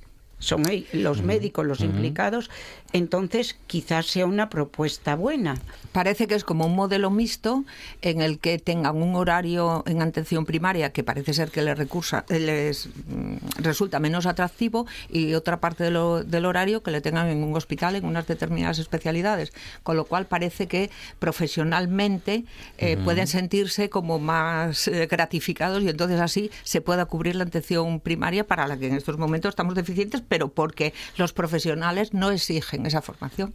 son 0.44 0.64
los 0.94 1.22
médicos 1.24 1.66
los 1.66 1.80
implicados, 1.82 2.50
entonces 2.92 3.56
quizás 3.68 4.06
sea 4.08 4.26
una 4.26 4.50
propuesta 4.50 5.16
buena. 5.16 5.56
Parece 5.94 6.28
que 6.28 6.36
es 6.36 6.44
como 6.44 6.66
un 6.66 6.76
modelo 6.76 7.10
mixto 7.10 7.64
en 8.02 8.22
el 8.22 8.40
que 8.40 8.60
tengan 8.60 9.02
un 9.02 9.16
horario 9.16 9.84
en 9.88 10.02
atención 10.02 10.46
primaria 10.46 10.92
que 10.92 11.04
parece 11.04 11.34
ser 11.34 11.50
que 11.50 11.62
les, 11.62 11.78
recursa, 11.78 12.26
eh, 12.30 12.40
les 12.40 12.88
mm, 12.88 13.36
resulta 13.64 14.00
menos 14.00 14.26
atractivo 14.26 14.86
y 15.10 15.34
otra 15.34 15.60
parte 15.60 15.84
de 15.86 15.92
lo- 15.92 16.24
del 16.24 16.46
horario 16.46 16.84
que 16.84 16.92
le 16.92 17.02
tengan 17.02 17.28
en 17.30 17.44
un 17.44 17.56
hospital 17.56 17.96
en 17.96 18.06
unas 18.06 18.28
determinadas 18.28 18.80
especialidades. 18.80 19.54
Con 19.84 19.96
lo 19.96 20.06
cual 20.06 20.26
parece 20.26 20.68
que 20.68 20.90
profesionalmente 21.20 22.46
eh, 22.78 22.98
pueden 23.04 23.28
sentirse 23.28 23.90
como 23.90 24.20
más 24.20 24.88
eh, 24.88 25.08
gratificados 25.10 25.84
y 25.84 25.90
entonces 25.90 26.20
así 26.20 26.50
se 26.64 26.82
pueda 26.82 27.06
cubrir 27.06 27.36
la 27.36 27.44
atención 27.44 28.00
primaria 28.00 28.46
para 28.48 28.68
la 28.68 28.78
que 28.78 28.88
en 28.88 28.96
estos 28.96 29.18
momentos 29.18 29.50
estamos 29.50 29.76
deficientes, 29.76 30.22
pero 30.34 30.48
porque 30.48 30.96
los 31.18 31.32
profesionales 31.32 32.12
no 32.12 32.32
exigen 32.32 32.88
esa 32.88 33.04
formación. 33.04 33.54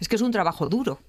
Es- 0.00 0.08
que 0.08 0.14
es 0.14 0.22
un 0.22 0.30
trabajo 0.30 0.68
duro 0.68 1.00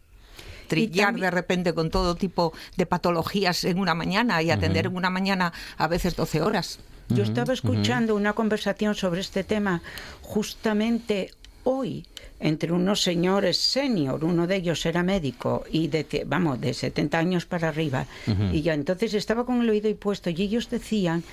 trillar 0.68 1.14
de 1.20 1.30
repente 1.30 1.74
con 1.74 1.92
todo 1.92 2.16
tipo 2.16 2.52
de 2.78 2.88
patologías 2.88 3.64
en 3.64 3.78
una 3.78 3.94
mañana 3.94 4.42
y 4.42 4.50
atender 4.50 4.88
en 4.88 4.96
una 4.96 5.12
mañana 5.12 5.54
a 5.78 5.88
veces 5.88 6.16
12 6.16 6.42
horas. 6.42 6.80
Yo 7.10 7.22
estaba 7.22 7.54
escuchando 7.54 8.16
una 8.16 8.34
conversación 8.34 8.96
sobre 8.96 9.22
este 9.22 9.44
tema 9.44 9.84
justamente 10.22 11.30
hoy 11.64 12.06
entre 12.40 12.72
unos 12.72 13.02
señores 13.04 13.58
senior, 13.58 14.24
uno 14.26 14.48
de 14.48 14.56
ellos 14.56 14.86
era 14.88 15.04
médico 15.04 15.64
y 15.72 15.90
de, 15.90 16.06
que- 16.06 16.24
vamos, 16.26 16.60
de 16.60 16.74
70 16.74 17.20
años 17.20 17.46
para 17.46 17.70
arriba. 17.70 18.08
Y 18.52 18.62
ya 18.64 18.74
entonces 18.74 19.14
estaba 19.14 19.46
con 19.46 19.62
el 19.62 19.70
oído 19.70 19.90
y 19.90 19.94
puesto 19.94 20.30
y 20.32 20.42
ellos 20.42 20.70
decían 20.72 21.24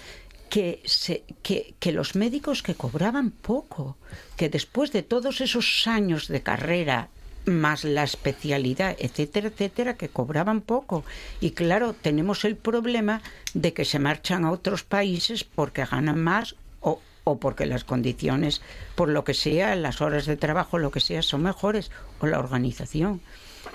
que, 0.50 0.82
se, 0.84 1.24
que, 1.42 1.74
que 1.78 1.92
los 1.92 2.14
médicos 2.14 2.62
que 2.62 2.74
cobraban 2.74 3.30
poco, 3.30 3.96
que 4.36 4.48
después 4.48 4.92
de 4.92 5.02
todos 5.02 5.40
esos 5.40 5.86
años 5.86 6.28
de 6.28 6.42
carrera 6.42 7.08
más 7.46 7.84
la 7.84 8.02
especialidad, 8.02 8.96
etcétera, 8.98 9.48
etcétera, 9.48 9.96
que 9.96 10.08
cobraban 10.08 10.60
poco. 10.60 11.04
Y 11.40 11.52
claro, 11.52 11.94
tenemos 11.94 12.44
el 12.44 12.56
problema 12.56 13.22
de 13.54 13.72
que 13.72 13.84
se 13.84 13.98
marchan 13.98 14.44
a 14.44 14.50
otros 14.50 14.82
países 14.84 15.44
porque 15.44 15.84
ganan 15.84 16.20
más 16.20 16.56
o, 16.80 17.00
o 17.24 17.38
porque 17.38 17.66
las 17.66 17.84
condiciones, 17.84 18.60
por 18.94 19.08
lo 19.08 19.24
que 19.24 19.34
sea, 19.34 19.74
las 19.76 20.00
horas 20.00 20.26
de 20.26 20.36
trabajo, 20.36 20.78
lo 20.78 20.90
que 20.90 21.00
sea, 21.00 21.22
son 21.22 21.42
mejores, 21.42 21.90
o 22.20 22.26
la 22.26 22.38
organización. 22.38 23.20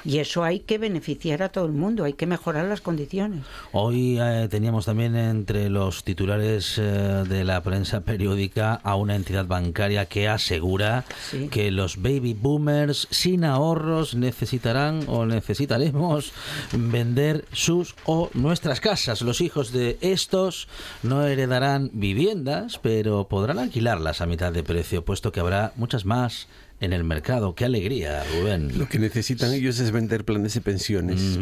Y 0.04 0.20
eso 0.20 0.44
hay 0.44 0.60
que 0.60 0.78
beneficiar 0.78 1.42
a 1.44 1.50
todo 1.50 1.66
el 1.66 1.72
mundo, 1.72 2.04
hay 2.04 2.14
que 2.14 2.26
mejorar 2.28 2.66
las 2.66 2.82
condiciones. 2.82 3.44
Hoy 3.72 4.18
eh, 4.20 4.48
teníamos 4.50 4.86
también 4.86 5.16
entre 5.16 5.70
los 5.70 6.04
titulares 6.04 6.78
eh, 6.78 6.82
de 6.82 7.44
la 7.44 7.62
prensa 7.64 8.02
periódica 8.02 8.74
a 8.76 8.96
una 8.96 9.16
entidad 9.16 9.46
bancaria 9.46 10.06
que 10.06 10.28
asegura 10.28 11.06
Sí. 11.32 11.48
que 11.50 11.72
los 11.72 12.02
baby 12.02 12.34
boomers 12.34 13.08
sin 13.10 13.44
ahorros 13.46 14.16
necesitarán 14.16 15.04
o 15.08 15.26
necesitaremos 15.26 16.32
vender 16.72 17.46
sus 17.52 17.96
o 18.06 18.30
nuestras 18.34 18.80
casas. 18.80 19.22
Los 19.22 19.42
hijos 19.42 19.72
de 19.72 19.98
estos 20.02 20.68
no 21.04 21.26
heredarán 21.26 21.90
viviendas, 21.94 22.80
pero 22.82 23.28
podrán 23.28 23.60
alquilarlas 23.60 24.22
a 24.22 24.26
mitad 24.26 24.52
de 24.52 24.64
precio, 24.64 25.04
puesto 25.06 25.32
que 25.32 25.40
habrá 25.40 25.74
muchas 25.76 26.06
más 26.06 26.48
en 26.80 26.94
el 26.94 27.04
mercado. 27.04 27.56
Qué 27.56 27.66
alegría, 27.66 28.24
Rubén. 28.24 28.78
Lo 28.78 28.88
que 28.88 29.00
necesitan 29.00 29.54
ellos 29.54 29.80
es 29.80 29.92
vender 29.92 30.26
planes 30.26 30.54
de 30.54 30.62
pensiones. 30.62 31.40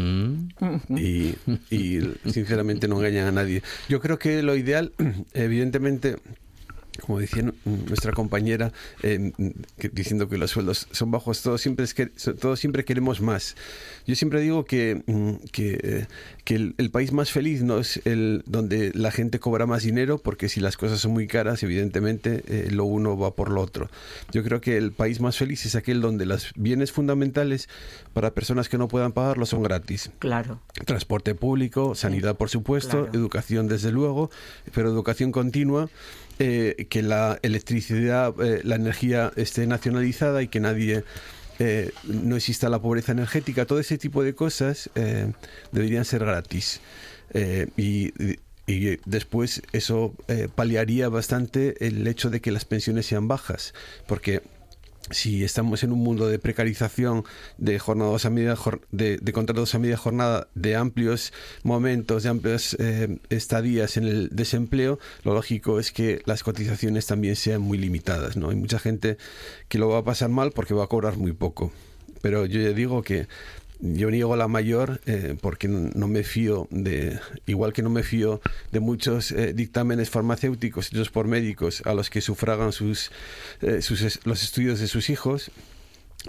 y, 0.90 1.36
y, 1.70 2.00
sinceramente 2.32 2.88
no 2.88 2.98
engañan 2.98 3.28
a 3.28 3.32
nadie. 3.32 3.64
Yo 3.90 4.00
creo 4.00 4.20
que 4.20 4.44
lo 4.44 4.56
ideal, 4.56 4.94
evidentemente, 5.34 6.18
como 7.02 7.20
decía 7.20 7.41
nu- 7.44 7.54
nuestra 7.66 8.12
compañera, 8.12 8.72
eh, 9.02 9.32
que- 9.78 9.89
diciendo 9.89 10.30
que 10.30 10.38
los 10.38 10.52
sueldos 10.52 10.88
son 10.91 11.12
bajos, 11.12 11.41
todos 11.41 11.62
siempre, 11.62 11.86
es 11.86 11.94
que, 11.94 12.08
todos 12.08 12.60
siempre 12.60 12.86
queremos 12.86 13.22
más. 13.22 13.56
Yo 14.06 14.16
siempre 14.16 14.41
digo 14.41 14.66
que, 14.66 15.02
mm, 15.06 15.32
que, 15.52 15.80
eh, 15.82 16.06
que 16.44 16.56
el, 16.56 16.76
el 16.78 16.91
país 16.91 17.12
más 17.12 17.32
feliz 17.32 17.64
no 17.64 17.80
es 17.80 18.02
el 18.06 18.44
donde 18.46 18.91
la 18.94 19.12
gente 19.12 19.39
cobra 19.39 19.66
más 19.66 19.84
dinero, 19.84 20.18
porque 20.18 20.50
si 20.50 20.60
las 20.60 20.78
cosas 20.78 21.00
son 21.00 21.12
muy 21.12 21.28
caras, 21.28 21.64
evidentemente 21.64 22.44
eh, 22.48 22.70
lo 22.72 22.86
uno 22.86 23.18
va 23.18 23.34
por 23.36 23.50
lo 23.50 23.62
otro. 23.62 23.89
Yo 24.32 24.44
creo 24.44 24.62
que 24.62 24.78
el 24.78 24.91
país 24.91 25.20
más 25.22 25.38
feliz 25.38 25.66
es 25.66 25.76
aquel 25.76 26.02
donde 26.02 26.26
los 26.26 26.52
bienes 26.56 26.91
fundamentales 26.91 27.70
para 28.14 28.32
personas 28.34 28.70
que 28.70 28.78
no 28.78 28.88
puedan 28.88 29.12
pagarlo 29.14 29.46
son 29.46 29.64
gratis. 29.64 30.12
Claro. 30.20 30.60
Transporte 30.86 31.34
público, 31.36 31.96
sanidad 31.96 32.36
por 32.38 32.50
supuesto, 32.50 33.04
claro. 33.04 33.18
educación 33.18 33.68
desde 33.68 33.91
luego, 33.91 34.30
pero 34.74 34.89
educación 34.89 35.32
continua, 35.32 35.89
eh, 36.40 36.88
que 36.90 37.02
la 37.02 37.40
electricidad, 37.42 38.34
eh, 38.42 38.62
la 38.64 38.76
energía 38.76 39.32
esté 39.36 39.68
nacionalizada 39.68 40.42
y 40.42 40.48
que 40.48 40.60
nadie... 40.60 41.04
eh, 41.60 41.92
no 42.04 42.36
exista 42.36 42.68
la 42.68 42.82
pobreza 42.82 43.12
energética, 43.12 43.66
todo 43.66 43.80
ese 43.80 43.98
tipo 43.98 44.24
de 44.24 44.34
cosas 44.34 44.90
eh, 44.96 45.32
deberían 45.72 46.04
ser 46.04 46.26
gratis. 46.26 46.82
Eh, 47.34 47.68
y, 47.78 48.12
y 48.66 48.98
después 49.06 49.62
eso 49.72 50.14
paliaría 50.56 51.10
bastante 51.10 51.76
el 51.86 52.08
hecho 52.08 52.30
de 52.30 52.42
que 52.42 52.52
las 52.52 52.66
pensiones 52.66 53.06
sean 53.06 53.28
bajas, 53.28 53.74
porque 54.08 54.42
si 55.10 55.43
estamos 55.43 55.84
en 55.84 55.91
un 55.91 55.99
mundo 55.99 56.28
de 56.28 56.39
precarización, 56.39 57.24
de 57.58 57.78
jornadas 57.80 58.26
a 58.26 58.30
media 58.30 58.56
de, 58.91 59.18
de 59.18 59.34
contratos 59.34 59.76
a 59.76 59.80
media 59.80 59.97
jornada, 59.97 60.47
de 60.56 60.76
amplios 60.76 61.34
momentos, 61.64 62.24
de 62.24 62.30
amplias 62.30 62.76
eh, 62.80 63.18
estadías 63.30 63.97
en 63.97 64.06
el 64.06 64.30
desempleo, 64.30 64.99
lo 65.24 65.34
lógico 65.34 65.80
es 65.80 65.91
que 65.91 66.22
las 66.26 66.43
cotizaciones 66.43 67.06
también 67.06 67.36
sean 67.36 67.62
muy 67.62 67.78
limitadas. 67.78 68.38
¿no? 68.38 68.49
Hay 68.49 68.56
mucha 68.56 68.80
gente 68.80 69.18
que 69.68 69.78
lo 69.78 69.89
va 69.89 69.99
a 69.99 70.04
pasar 70.04 70.30
mal 70.30 70.51
porque 70.51 70.74
va 70.74 70.86
a 70.86 70.88
cobrar 70.88 71.18
muy 71.18 71.34
poco. 71.34 71.72
Pero 72.22 72.45
yo 72.45 72.62
ya 72.62 72.70
digo 72.70 73.01
que 73.01 73.28
yo 73.84 74.10
niego 74.10 74.36
la 74.38 74.48
mayor 74.48 75.02
eh, 75.06 75.36
porque 75.42 75.68
no, 75.68 76.08
me 76.08 76.24
fío 76.24 76.68
de, 76.72 77.20
igual 77.46 77.74
que 77.74 77.82
no 77.82 77.90
me 77.90 78.04
fío 78.04 78.40
de 78.72 78.80
muchos 78.80 79.32
eh, 79.32 79.54
dictámenes 79.54 80.10
farmacéuticos 80.10 80.88
hechos 80.88 81.10
por 81.10 81.28
médicos 81.28 81.84
a 81.86 81.94
los 81.94 82.10
que 82.10 82.22
sufragan 82.22 82.72
sus, 82.72 83.12
eh, 83.62 83.82
sus 83.82 84.26
los 84.26 84.42
estudios 84.42 84.80
de 84.80 84.88
sus 84.88 85.10
hijos. 85.10 85.52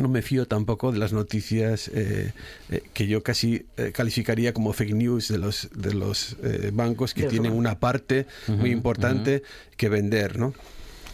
No 0.00 0.08
me 0.08 0.22
fío 0.22 0.48
tampoco 0.48 0.90
de 0.90 0.98
las 0.98 1.12
noticias 1.12 1.86
eh, 1.94 2.32
eh, 2.70 2.82
que 2.92 3.06
yo 3.06 3.22
casi 3.22 3.66
eh, 3.76 3.92
calificaría 3.94 4.52
como 4.52 4.72
fake 4.72 4.92
news 4.92 5.28
de 5.28 5.38
los 5.38 5.68
de 5.72 5.94
los 5.94 6.36
eh, 6.42 6.72
bancos 6.72 7.14
que 7.14 7.24
tienen 7.24 7.52
una 7.52 7.78
parte 7.78 8.26
muy 8.48 8.72
importante 8.72 9.44
que 9.76 9.88
vender, 9.88 10.36
¿no? 10.36 10.52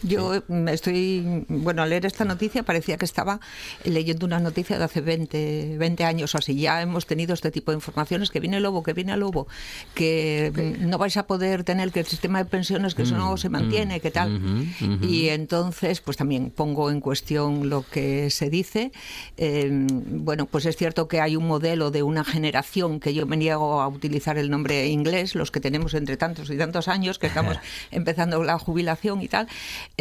Yo 0.03 0.43
mm, 0.47 0.67
estoy, 0.69 1.45
bueno, 1.47 1.83
al 1.83 1.89
leer 1.89 2.05
esta 2.05 2.25
noticia 2.25 2.63
parecía 2.63 2.97
que 2.97 3.05
estaba 3.05 3.39
leyendo 3.83 4.25
una 4.25 4.39
noticia 4.39 4.77
de 4.77 4.83
hace 4.83 5.01
20, 5.01 5.77
20 5.77 6.03
años 6.03 6.35
o 6.35 6.37
así. 6.37 6.55
Ya 6.59 6.81
hemos 6.81 7.05
tenido 7.05 7.33
este 7.33 7.51
tipo 7.51 7.71
de 7.71 7.77
informaciones, 7.77 8.29
que 8.31 8.39
viene 8.39 8.57
el 8.57 8.63
lobo, 8.63 8.83
que 8.83 8.93
viene 8.93 9.13
el 9.13 9.19
lobo, 9.19 9.47
que 9.93 10.77
mm, 10.79 10.89
no 10.89 10.97
vais 10.97 11.17
a 11.17 11.27
poder 11.27 11.63
tener 11.63 11.91
que 11.91 11.99
el 11.99 12.05
sistema 12.05 12.39
de 12.39 12.45
pensiones, 12.49 12.95
que 12.95 13.03
eso 13.03 13.17
no 13.17 13.37
se 13.37 13.49
mantiene, 13.49 13.99
que 13.99 14.11
tal. 14.11 14.65
Y 15.01 15.29
entonces, 15.29 16.01
pues 16.01 16.17
también 16.17 16.51
pongo 16.51 16.89
en 16.89 16.99
cuestión 16.99 17.69
lo 17.69 17.83
que 17.83 18.29
se 18.29 18.49
dice. 18.49 18.91
Eh, 19.37 19.69
bueno, 19.71 20.45
pues 20.45 20.65
es 20.65 20.75
cierto 20.75 21.07
que 21.07 21.21
hay 21.21 21.35
un 21.35 21.47
modelo 21.47 21.91
de 21.91 22.03
una 22.03 22.23
generación 22.23 22.99
que 22.99 23.13
yo 23.13 23.25
me 23.25 23.37
niego 23.37 23.81
a 23.81 23.87
utilizar 23.87 24.37
el 24.37 24.49
nombre 24.49 24.87
inglés, 24.87 25.35
los 25.35 25.51
que 25.51 25.59
tenemos 25.59 25.93
entre 25.93 26.17
tantos 26.17 26.49
y 26.49 26.57
tantos 26.57 26.87
años, 26.87 27.19
que 27.19 27.27
estamos 27.27 27.57
empezando 27.91 28.43
la 28.43 28.57
jubilación 28.57 29.21
y 29.21 29.27
tal. 29.27 29.47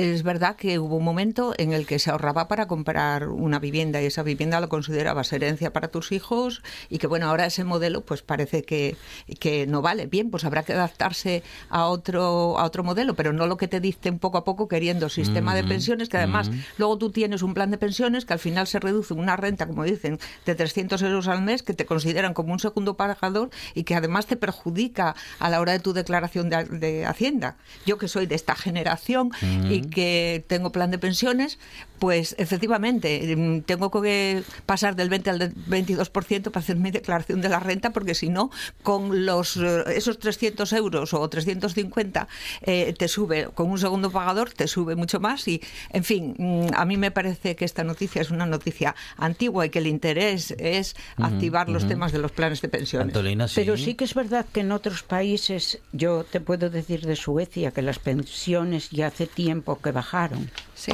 Es 0.01 0.22
verdad 0.22 0.57
que 0.57 0.78
hubo 0.78 0.96
un 0.96 1.05
momento 1.05 1.53
en 1.59 1.74
el 1.74 1.86
que 1.86 1.98
se 1.98 2.11
ahorraba 2.11 2.48
para 2.48 2.66
comprar 2.66 3.28
una 3.28 3.59
vivienda 3.59 4.01
y 4.01 4.07
esa 4.07 4.22
vivienda 4.22 4.59
lo 4.59 4.70
considerabas 4.70 5.30
herencia 5.30 5.74
para 5.74 5.88
tus 5.88 6.11
hijos 6.11 6.62
y 6.88 6.96
que 6.96 7.07
bueno, 7.07 7.28
ahora 7.28 7.44
ese 7.44 7.64
modelo 7.64 8.01
pues 8.01 8.22
parece 8.22 8.62
que, 8.62 8.96
que 9.40 9.66
no 9.66 9.82
vale. 9.82 10.07
Bien, 10.07 10.30
pues 10.30 10.46
habrá 10.46 10.62
que 10.62 10.72
adaptarse 10.72 11.42
a 11.68 11.84
otro, 11.84 12.59
a 12.59 12.64
otro 12.64 12.82
modelo, 12.82 13.12
pero 13.12 13.34
no 13.34 13.46
lo 13.46 13.59
que 13.59 13.68
te 13.68 13.78
dicen 13.78 14.18
poco 14.18 14.38
a 14.38 14.44
poco 14.44 14.68
queriendo 14.68 15.11
sistema 15.11 15.55
de 15.55 15.64
pensiones, 15.64 16.09
que 16.09 16.16
además 16.16 16.51
luego 16.78 16.96
tú 16.96 17.11
tienes 17.11 17.42
un 17.42 17.53
plan 17.53 17.70
de 17.70 17.76
pensiones 17.76 18.24
que 18.24 18.32
al 18.32 18.38
final 18.38 18.66
se 18.68 18.80
reduce 18.80 19.12
una 19.12 19.36
renta, 19.36 19.66
como 19.66 19.84
dicen, 19.84 20.18
de 20.46 20.55
300 20.55 21.03
euros 21.03 21.28
al 21.28 21.42
mes 21.42 21.62
que 21.62 21.74
te 21.74 21.84
consideran 21.84 22.32
como 22.32 22.55
un 22.55 22.59
segundo 22.59 22.96
pagador 22.96 23.51
y 23.74 23.84
que 23.84 23.96
además 23.96 24.24
te 24.24 24.36
perjudica 24.36 25.14
a 25.38 25.51
la 25.51 25.61
hora 25.61 25.72
de 25.72 25.80
tu 25.80 25.92
declaración 25.92 26.48
de, 26.48 26.64
de 26.64 27.05
Hacienda. 27.05 27.59
Yo 27.84 27.98
que 27.98 28.09
soy 28.09 28.24
de 28.24 28.36
esta 28.36 28.55
generación 28.55 29.30
y 29.68 29.89
que 29.91 30.45
tengo 30.47 30.72
plan 30.72 30.91
de 30.91 30.99
pensiones, 30.99 31.59
pues 32.01 32.34
efectivamente 32.38 33.36
mm, 33.36 33.61
tengo 33.61 33.90
que 33.90 34.42
pasar 34.66 34.96
del 34.96 35.09
20 35.11 35.30
al 35.30 35.55
22% 35.55 36.51
para 36.51 36.61
hacer 36.61 36.76
mi 36.76 36.90
declaración 36.90 37.40
de 37.42 37.48
la 37.48 37.61
renta 37.61 37.90
porque 37.90 38.14
si 38.14 38.30
no, 38.30 38.51
con 38.82 39.26
los 39.26 39.57
eh, 39.59 39.84
esos 39.94 40.18
300 40.18 40.72
euros 40.72 41.14
o 41.14 41.28
350 41.28 42.26
eh, 42.62 42.94
te 42.98 43.07
sube, 43.07 43.48
con 43.55 43.70
un 43.70 43.78
segundo 43.78 44.11
pagador 44.11 44.51
te 44.51 44.66
sube 44.66 44.96
mucho 44.96 45.20
más 45.20 45.46
y, 45.46 45.61
en 45.90 46.03
fin, 46.03 46.34
mm, 46.38 46.74
a 46.74 46.84
mí 46.86 46.96
me 46.96 47.11
parece 47.11 47.55
que 47.55 47.66
esta 47.66 47.84
noticia 47.84 48.22
es 48.22 48.30
una 48.30 48.46
noticia 48.46 48.96
antigua 49.18 49.66
y 49.66 49.70
que 49.70 49.78
el 49.78 49.86
interés 49.86 50.55
es 50.59 50.96
activar 51.18 51.68
los 51.68 51.86
temas 51.86 52.12
de 52.12 52.18
los 52.18 52.32
planes 52.32 52.62
de 52.62 52.68
pensiones. 52.68 53.14
Pero 53.55 53.76
sí 53.76 53.94
que 53.94 54.05
es 54.05 54.14
verdad 54.14 54.46
que 54.51 54.61
en 54.61 54.72
otros 54.72 55.03
países, 55.03 55.80
yo 55.92 56.24
te 56.24 56.40
puedo 56.40 56.70
decir 56.70 57.05
de 57.05 57.16
Suecia, 57.16 57.72
que 57.72 57.82
las 57.82 57.98
pensiones 57.98 58.88
ya 58.88 59.09
hace 59.09 59.26
tiempo 59.26 59.78
que 59.82 59.92
bajaron. 59.92 60.51
Sí. 60.74 60.92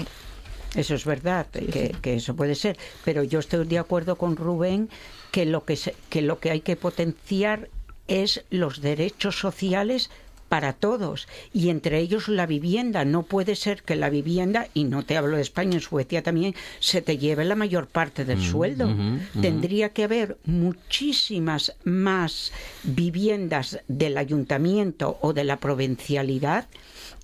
Eso 0.76 0.94
es 0.94 1.04
verdad, 1.04 1.46
que, 1.46 1.94
que 2.02 2.14
eso 2.16 2.36
puede 2.36 2.54
ser. 2.54 2.76
Pero 3.04 3.22
yo 3.24 3.38
estoy 3.38 3.66
de 3.66 3.78
acuerdo 3.78 4.16
con 4.16 4.36
Rubén 4.36 4.88
que 5.32 5.46
lo 5.46 5.64
que, 5.64 5.76
se- 5.76 5.94
que 6.10 6.22
lo 6.22 6.38
que 6.38 6.50
hay 6.50 6.60
que 6.60 6.76
potenciar 6.76 7.68
es 8.08 8.44
los 8.50 8.80
derechos 8.80 9.38
sociales 9.38 10.10
para 10.48 10.72
todos 10.72 11.26
y 11.52 11.70
entre 11.70 11.98
ellos 11.98 12.28
la 12.28 12.46
vivienda. 12.46 13.04
No 13.04 13.22
puede 13.24 13.56
ser 13.56 13.82
que 13.82 13.96
la 13.96 14.10
vivienda, 14.10 14.68
y 14.74 14.84
no 14.84 15.04
te 15.04 15.16
hablo 15.16 15.36
de 15.36 15.42
España, 15.42 15.74
en 15.74 15.80
Suecia 15.80 16.22
también, 16.22 16.54
se 16.80 17.02
te 17.02 17.18
lleve 17.18 17.44
la 17.44 17.56
mayor 17.56 17.86
parte 17.88 18.24
del 18.24 18.40
sueldo. 18.42 18.94
Tendría 19.40 19.90
que 19.90 20.04
haber 20.04 20.36
muchísimas 20.44 21.74
más 21.84 22.52
viviendas 22.84 23.80
del 23.88 24.18
ayuntamiento 24.18 25.18
o 25.20 25.32
de 25.32 25.44
la 25.44 25.58
provincialidad 25.58 26.66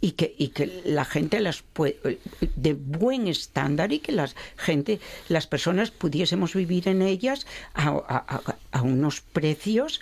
y 0.01 0.12
que, 0.12 0.35
y 0.37 0.49
que 0.49 0.83
la 0.85 1.05
gente 1.05 1.41
las 1.41 1.62
pue- 1.75 1.97
de 2.57 2.75
buen 2.75 3.29
estándar 3.29 3.93
y 3.93 4.01
que 4.01 4.12
las 4.12 4.35
gente 4.57 4.99
las 5.29 5.47
personas 5.47 5.91
pudiésemos 5.91 6.55
vivir 6.55 6.89
en 6.89 7.03
ellas 7.03 7.47
a- 7.75 8.43
a 8.73 8.83
unos 8.83 9.20
precios 9.20 10.01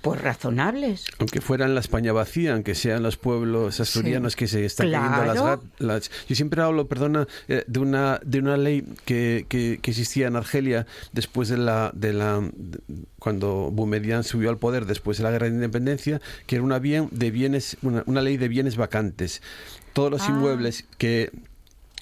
pues 0.00 0.20
razonables 0.22 1.06
Aunque 1.18 1.40
fuera 1.40 1.66
en 1.66 1.74
la 1.74 1.80
España 1.80 2.12
vacía, 2.12 2.54
aunque 2.54 2.74
sean 2.74 3.02
los 3.02 3.16
pueblos 3.16 3.80
asturianos 3.80 4.34
que 4.36 4.46
se 4.46 4.64
están 4.64 4.90
las, 4.90 5.02
Claro. 5.10 5.44
gat- 5.44 5.62
las- 5.78 6.10
Yo 6.28 6.34
siempre 6.34 6.62
hablo, 6.62 6.86
perdona, 6.88 7.26
eh, 7.48 7.64
de 7.66 7.78
una 7.80 8.18
de 8.24 8.38
una 8.38 8.56
ley 8.56 8.84
que, 9.04 9.44
que, 9.48 9.78
que 9.82 9.90
existía 9.90 10.26
en 10.26 10.36
Argelia 10.36 10.86
después 11.12 11.48
de 11.48 11.58
la 11.58 11.90
de 11.94 12.12
la 12.14 12.40
de- 12.54 12.78
cuando 13.18 13.70
Boumediene 13.72 14.22
subió 14.22 14.50
al 14.50 14.58
poder 14.58 14.86
después 14.86 15.18
de 15.18 15.24
la 15.24 15.30
guerra 15.30 15.48
de 15.48 15.54
independencia, 15.54 16.20
que 16.46 16.56
era 16.56 16.64
una 16.64 16.78
bien 16.78 17.08
de 17.10 17.30
bienes 17.30 17.76
una, 17.82 18.02
una 18.06 18.22
ley 18.22 18.36
de 18.36 18.48
bienes 18.48 18.76
vacantes. 18.76 19.42
Todos 19.92 20.10
los 20.10 20.22
Ah. 20.22 20.28
inmuebles 20.30 20.86
que 20.98 21.30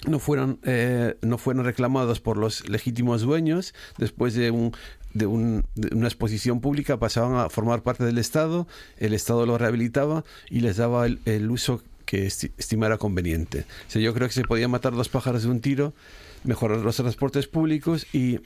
no 0.07 0.19
fueron 0.19 0.59
eh, 0.63 1.15
no 1.21 1.37
fueron 1.37 1.63
reclamados 1.63 2.19
por 2.19 2.35
los 2.37 2.67
legítimos 2.67 3.21
dueños 3.21 3.73
después 3.97 4.33
de 4.33 4.51
un 4.51 4.73
de, 5.13 5.25
un- 5.25 5.65
de 5.75 5.95
una 5.95 6.07
exposición 6.07 6.59
pública 6.61 6.97
pasaban 6.97 7.35
a 7.35 7.49
formar 7.49 7.81
parte 7.83 8.03
del 8.03 8.17
Estado, 8.17 8.67
el 8.97 9.13
Estado 9.13 9.45
lo 9.45 9.57
rehabilitaba 9.57 10.23
y 10.49 10.61
les 10.61 10.77
daba 10.77 11.05
el, 11.05 11.19
uso 11.51 11.81
que 12.05 12.27
esti- 12.27 12.51
estimara 12.57 12.97
conveniente. 12.97 13.65
O 13.95 13.99
yo 13.99 14.13
creo 14.13 14.27
que 14.27 14.33
se 14.33 14.43
podía 14.43 14.67
matar 14.67 14.93
dos 14.93 15.09
pájaros 15.09 15.43
de 15.43 15.49
un 15.49 15.61
tiro, 15.61 15.93
mejorar 16.43 16.79
los 16.79 16.95
transportes 16.97 17.47
públicos 17.47 18.05
y 18.13 18.39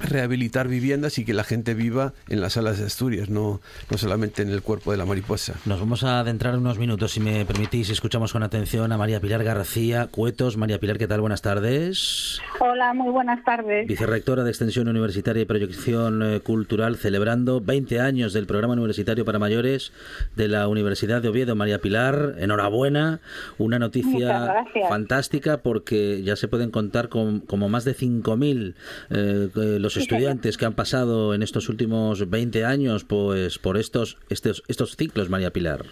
rehabilitar 0.00 0.68
viviendas 0.68 1.18
y 1.18 1.24
que 1.24 1.34
la 1.34 1.44
gente 1.44 1.74
viva 1.74 2.12
en 2.28 2.40
las 2.40 2.54
salas 2.54 2.78
de 2.78 2.86
Asturias, 2.86 3.28
no, 3.28 3.60
no 3.90 3.98
solamente 3.98 4.42
en 4.42 4.50
el 4.50 4.62
cuerpo 4.62 4.92
de 4.92 4.98
la 4.98 5.04
mariposa. 5.04 5.54
Nos 5.64 5.80
vamos 5.80 6.04
a 6.04 6.20
adentrar 6.20 6.56
unos 6.56 6.78
minutos, 6.78 7.12
si 7.12 7.20
me 7.20 7.44
permitís. 7.44 7.90
Escuchamos 7.90 8.32
con 8.32 8.42
atención 8.42 8.92
a 8.92 8.98
María 8.98 9.20
Pilar 9.20 9.44
García 9.44 10.08
Cuetos. 10.10 10.56
María 10.56 10.78
Pilar, 10.78 10.98
¿qué 10.98 11.06
tal? 11.06 11.20
Buenas 11.20 11.42
tardes. 11.42 12.40
Hola, 12.60 12.94
muy 12.94 13.10
buenas 13.10 13.44
tardes. 13.44 13.86
Vicerrectora 13.86 14.44
de 14.44 14.50
Extensión 14.50 14.88
Universitaria 14.88 15.42
y 15.42 15.46
Proyección 15.46 16.22
eh, 16.22 16.40
Cultural, 16.40 16.96
celebrando 16.96 17.60
20 17.60 18.00
años 18.00 18.32
del 18.32 18.46
programa 18.46 18.74
universitario 18.74 19.24
para 19.24 19.38
mayores 19.38 19.92
de 20.36 20.48
la 20.48 20.68
Universidad 20.68 21.22
de 21.22 21.28
Oviedo. 21.28 21.54
María 21.56 21.80
Pilar, 21.80 22.34
enhorabuena. 22.38 23.20
Una 23.58 23.78
noticia 23.78 24.64
fantástica 24.88 25.58
porque 25.58 26.22
ya 26.22 26.36
se 26.36 26.48
pueden 26.48 26.70
contar 26.70 27.08
con 27.08 27.40
como 27.40 27.68
más 27.68 27.84
de 27.84 27.94
5.000 27.94 28.74
eh, 29.10 29.48
eh, 29.54 29.78
los 29.88 29.96
estudiantes 29.96 30.58
que 30.58 30.66
han 30.66 30.74
pasado 30.74 31.32
en 31.34 31.42
estos 31.42 31.68
últimos 31.70 32.28
20 32.28 32.64
años 32.64 33.04
pues 33.04 33.58
por 33.58 33.78
estos, 33.78 34.18
estos, 34.28 34.62
estos 34.68 34.96
ciclos, 34.96 35.30
María 35.30 35.50
Pilar. 35.50 35.86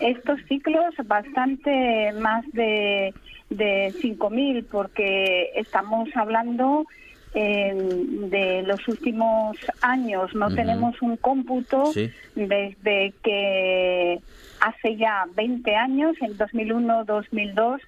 Estos 0.00 0.40
ciclos 0.48 0.94
bastante 1.04 2.12
más 2.20 2.44
de, 2.52 3.12
de 3.50 3.92
5.000 4.00 4.64
porque 4.70 5.50
estamos 5.56 6.08
hablando 6.14 6.86
eh, 7.34 7.74
de 7.74 8.62
los 8.62 8.86
últimos 8.88 9.58
años. 9.82 10.34
No 10.34 10.48
tenemos 10.54 11.00
un 11.02 11.18
cómputo 11.18 11.92
Sí. 11.92 12.10
desde 12.34 13.12
que 13.22 14.20
hace 14.60 14.96
ya 14.96 15.26
20 15.36 15.76
años, 15.76 16.16
en 16.22 16.38
2001-2002, 16.38 17.80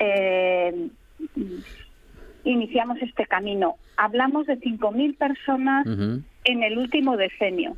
eh, 0.00 0.88
iniciamos 2.44 2.98
este 3.02 3.26
camino. 3.26 3.76
Hablamos 3.96 4.46
de 4.46 4.58
5.000 4.58 5.16
personas 5.16 5.86
en 6.44 6.62
el 6.62 6.78
último 6.78 7.16
decenio. 7.16 7.76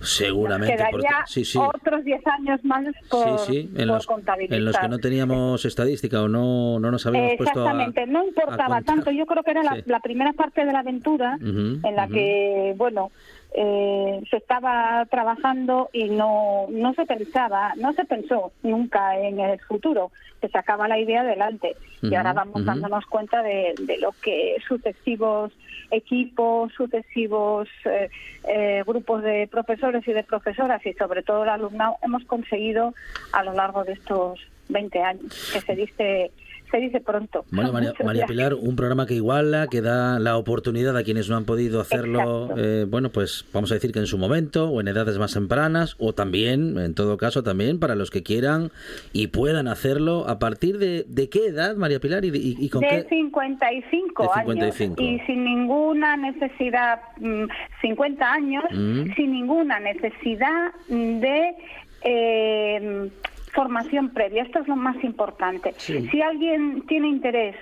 Seguramente. 0.00 0.76
porque- 0.90 1.06
Quedaría 1.06 1.26
sí, 1.26 1.44
sí. 1.44 1.58
otros 1.58 2.04
10 2.04 2.26
años 2.26 2.64
más 2.64 2.84
por, 3.08 3.38
sí, 3.40 3.70
en 3.74 3.76
por 3.76 3.86
los, 3.86 4.06
contabilizar. 4.06 4.58
en 4.58 4.64
los 4.64 4.76
que 4.76 4.88
no 4.88 4.98
teníamos 4.98 5.64
estadística 5.64 6.22
o 6.22 6.28
no, 6.28 6.78
no 6.80 6.90
nos 6.90 7.06
habíamos 7.06 7.34
puesto. 7.36 7.60
Exactamente, 7.60 8.06
no 8.06 8.24
importaba 8.24 8.82
tanto. 8.82 9.10
Yo 9.10 9.26
creo 9.26 9.42
que 9.42 9.50
era 9.52 9.62
la, 9.62 10.00
primera 10.00 10.32
parte 10.32 10.64
de 10.64 10.72
la 10.72 10.80
aventura 10.80 11.38
en 11.40 11.96
la 11.96 12.08
que, 12.08 12.74
bueno, 12.76 13.10
eh, 13.54 14.20
se 14.30 14.36
estaba 14.36 15.06
trabajando 15.10 15.88
y 15.92 16.10
no, 16.10 16.66
no 16.70 16.94
se 16.94 17.06
pensaba, 17.06 17.72
no 17.76 17.92
se 17.94 18.04
pensó 18.04 18.52
nunca 18.62 19.18
en 19.18 19.40
el 19.40 19.58
futuro. 19.60 20.10
Se 20.40 20.48
sacaba 20.48 20.86
la 20.86 20.98
idea 20.98 21.22
adelante 21.22 21.76
y 22.00 22.14
ahora 22.14 22.32
vamos 22.32 22.64
dándonos 22.64 23.06
cuenta 23.06 23.42
de, 23.42 23.74
de 23.80 23.98
lo 23.98 24.12
que 24.22 24.56
sucesivos 24.68 25.52
equipos, 25.90 26.72
sucesivos 26.74 27.68
eh, 27.84 28.10
eh, 28.46 28.84
grupos 28.86 29.22
de 29.22 29.48
profesores 29.50 30.06
y 30.06 30.12
de 30.12 30.22
profesoras 30.22 30.84
y 30.86 30.92
sobre 30.92 31.22
todo 31.22 31.44
el 31.44 31.48
alumnado 31.48 31.96
hemos 32.02 32.24
conseguido 32.24 32.94
a 33.32 33.42
lo 33.42 33.52
largo 33.54 33.84
de 33.84 33.94
estos 33.94 34.40
20 34.68 35.02
años, 35.02 35.50
que 35.52 35.60
se 35.60 35.74
dice 35.74 36.30
se 36.70 36.78
dice 36.78 37.00
pronto. 37.00 37.44
Bueno, 37.50 37.72
María, 37.72 37.92
María. 38.04 38.26
Pilar, 38.26 38.54
un 38.54 38.76
programa 38.76 39.06
que 39.06 39.14
iguala, 39.14 39.66
que 39.68 39.80
da 39.80 40.18
la 40.18 40.36
oportunidad 40.36 40.96
a 40.96 41.02
quienes 41.02 41.28
no 41.28 41.36
han 41.36 41.44
podido 41.44 41.80
hacerlo, 41.80 42.50
eh, 42.56 42.86
bueno, 42.88 43.10
pues 43.10 43.44
vamos 43.52 43.70
a 43.70 43.74
decir 43.74 43.92
que 43.92 43.98
en 43.98 44.06
su 44.06 44.18
momento 44.18 44.68
o 44.70 44.80
en 44.80 44.88
edades 44.88 45.18
más 45.18 45.34
tempranas 45.34 45.96
o 45.98 46.12
también, 46.12 46.78
en 46.78 46.94
todo 46.94 47.16
caso, 47.16 47.42
también 47.42 47.78
para 47.78 47.94
los 47.94 48.10
que 48.10 48.22
quieran 48.22 48.70
y 49.12 49.28
puedan 49.28 49.68
hacerlo 49.68 50.28
a 50.28 50.38
partir 50.38 50.78
de, 50.78 51.04
de 51.08 51.28
qué 51.28 51.46
edad, 51.46 51.76
María 51.76 52.00
Pilar, 52.00 52.24
y, 52.24 52.28
y- 52.28 52.56
y 52.58 52.68
con 52.68 52.80
de 52.82 52.88
qué... 52.88 53.06
55, 53.08 54.22
De 54.22 54.28
55. 54.40 55.00
años 55.00 55.22
y 55.22 55.26
sin 55.26 55.44
ninguna 55.44 56.16
necesidad, 56.16 57.00
mm, 57.18 57.44
50 57.82 58.32
años, 58.32 58.64
Mm. 58.72 59.14
sin 59.16 59.32
ninguna 59.32 59.80
necesidad 59.80 60.72
de 60.88 61.54
eh, 62.02 63.10
formación 63.58 64.10
previa. 64.10 64.44
Esto 64.44 64.60
es 64.60 64.68
lo 64.68 64.76
más 64.76 65.02
importante. 65.02 65.74
Si 65.78 66.22
alguien 66.22 66.86
tiene 66.86 67.08
interés 67.08 67.56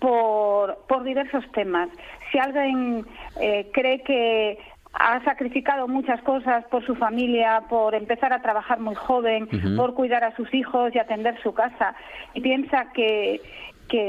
por, 0.00 0.78
por 0.88 1.04
diversos 1.04 1.44
temas, 1.52 1.88
si 2.32 2.38
alguien 2.38 3.06
eh, 3.40 3.70
cree 3.72 4.00
que 4.02 4.58
ha 4.92 5.22
sacrificado 5.22 5.86
muchas 5.86 6.20
cosas 6.22 6.64
por 6.64 6.84
su 6.84 6.96
familia, 6.96 7.62
por 7.68 7.94
empezar 7.94 8.32
a 8.32 8.42
trabajar 8.42 8.80
muy 8.80 8.96
joven, 8.96 9.48
por 9.76 9.94
cuidar 9.94 10.24
a 10.24 10.34
sus 10.34 10.52
hijos 10.52 10.92
y 10.92 10.98
atender 10.98 11.40
su 11.44 11.54
casa, 11.54 11.94
y 12.34 12.40
piensa 12.40 12.90
que, 12.92 13.40
que 13.88 14.02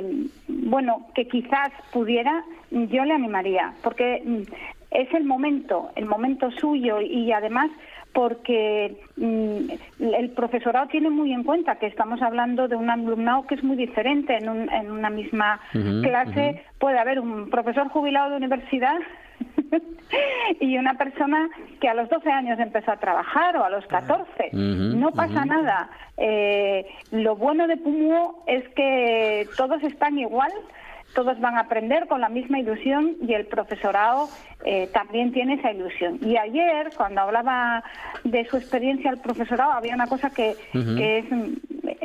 bueno, 0.47 1.05
que 1.13 1.27
quizás 1.27 1.69
pudiera, 1.93 2.43
yo 2.71 3.05
le 3.05 3.13
animaría, 3.13 3.73
porque 3.83 4.23
mm, 4.25 4.41
es 4.89 5.13
el 5.13 5.25
momento, 5.25 5.91
el 5.95 6.05
momento 6.05 6.49
suyo 6.49 6.99
y 6.99 7.31
además 7.31 7.69
porque 8.13 8.95
mm, 9.15 10.03
el 10.13 10.29
profesorado 10.31 10.87
tiene 10.87 11.09
muy 11.09 11.33
en 11.33 11.43
cuenta 11.43 11.75
que 11.75 11.87
estamos 11.87 12.21
hablando 12.21 12.67
de 12.67 12.75
un 12.75 12.89
alumnado 12.89 13.45
que 13.47 13.55
es 13.55 13.63
muy 13.63 13.75
diferente. 13.75 14.37
En, 14.37 14.69
en 14.71 14.91
una 14.91 15.09
misma 15.09 15.59
clase 15.71 16.63
puede 16.79 16.99
haber 16.99 17.19
un 17.19 17.49
profesor 17.49 17.89
jubilado 17.89 18.31
de 18.31 18.37
universidad 18.37 18.97
y 20.59 20.77
una 20.77 20.95
persona 20.95 21.49
que 21.79 21.89
a 21.89 21.93
los 21.93 22.09
12 22.09 22.29
años 22.29 22.59
empezó 22.59 22.91
a 22.91 22.97
trabajar 22.97 23.57
o 23.57 23.63
a 23.63 23.69
los 23.69 23.85
14. 23.87 24.49
no 24.53 25.11
pasa 25.11 25.45
nada. 25.45 25.89
Eh, 26.17 26.85
lo 27.11 27.35
bueno 27.35 27.67
de 27.67 27.77
Pumuo 27.77 28.43
es 28.47 28.67
que 28.69 29.47
todos 29.55 29.83
están 29.83 30.17
igual 30.17 30.51
todos 31.17 31.39
van 31.39 31.55
a 31.55 31.61
aprender 31.61 32.05
con 32.05 32.21
la 32.21 32.29
misma 32.29 32.59
ilusión 32.59 33.15
y 33.27 33.33
el 33.33 33.47
profesorado 33.47 34.29
eh, 34.63 34.87
también 34.93 35.31
tiene 35.31 35.55
esa 35.55 35.71
ilusión. 35.71 36.19
Y 36.21 36.37
ayer, 36.37 36.91
cuando 36.95 37.21
hablaba 37.21 37.83
de 38.23 38.45
su 38.45 38.55
experiencia 38.55 39.09
el 39.09 39.17
profesorado, 39.17 39.71
había 39.71 39.95
una 39.95 40.05
cosa 40.05 40.29
que, 40.29 40.53
que 40.71 41.17
es 41.17 41.25
mm, 41.31 41.53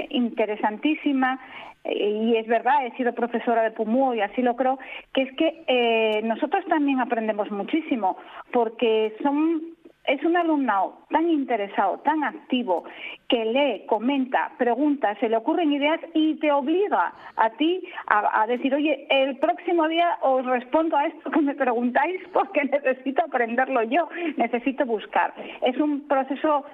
interesantísima 0.09 1.39
eh, 1.85 2.09
y 2.23 2.37
es 2.37 2.47
verdad, 2.47 2.87
he 2.87 2.97
sido 2.97 3.13
profesora 3.13 3.63
de 3.63 3.73
PUMUO 3.73 4.15
y 4.15 4.23
así 4.23 4.41
lo 4.41 4.57
creo, 4.57 4.79
que 5.13 5.23
es 5.25 5.37
que 5.37 5.63
eh, 5.67 6.23
nosotros 6.25 6.65
también 6.65 6.99
aprendemos 6.99 7.51
muchísimo 7.51 8.17
porque 8.51 9.15
son 9.23 9.61
es 10.05 10.23
un 10.25 10.37
alumnado 10.37 10.99
tan 11.11 11.29
interesado, 11.31 11.99
tan 11.99 12.25
activo, 12.25 12.85
que 13.29 13.45
lee, 13.45 13.87
comenta, 13.87 14.53
pregunta, 14.59 15.15
se 15.21 15.29
le 15.29 15.37
ocurren 15.37 15.73
ideas 15.73 16.01
y 16.13 16.35
te 16.37 16.51
obliga 16.51 17.13
a 17.37 17.51
ti 17.51 17.83
a, 18.07 18.47
decir, 18.47 18.75
oye, 18.75 19.07
el 19.11 19.37
próximo 19.39 19.87
día 19.89 20.19
os 20.23 20.45
respondo 20.45 20.97
a 20.97 21.07
esto 21.07 21.31
que 21.31 21.41
me 21.41 21.55
preguntáis 21.55 22.21
porque 22.33 22.65
necesito 22.73 23.25
aprenderlo 23.25 23.83
yo, 23.85 24.09
necesito 24.37 24.85
buscar. 24.85 25.35
Es 25.63 25.79
un 25.79 26.09
proceso 26.09 26.65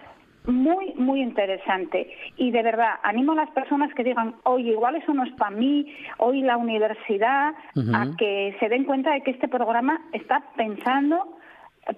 muy, 0.47 0.95
muy 0.95 1.21
interesante. 1.21 2.11
Y 2.39 2.51
de 2.51 2.63
verdad, 2.63 2.95
animo 3.03 3.33
a 3.33 3.37
las 3.37 3.51
personas 3.51 3.93
que 3.93 4.05
digan, 4.05 4.37
oye, 4.45 4.71
igual 4.71 4.97
eso 4.97 5.13
no 5.13 5.25
es 5.25 5.33
para 5.35 5.55
mí, 5.55 5.95
hoy 6.17 6.41
la 6.41 6.57
universidad, 6.57 7.53
a 7.93 8.07
que 8.17 8.57
se 8.59 8.69
den 8.71 8.85
cuenta 8.85 9.13
de 9.13 9.21
que 9.21 9.33
este 9.33 9.49
programa 9.49 10.01
está 10.13 10.43
pensando 10.57 11.38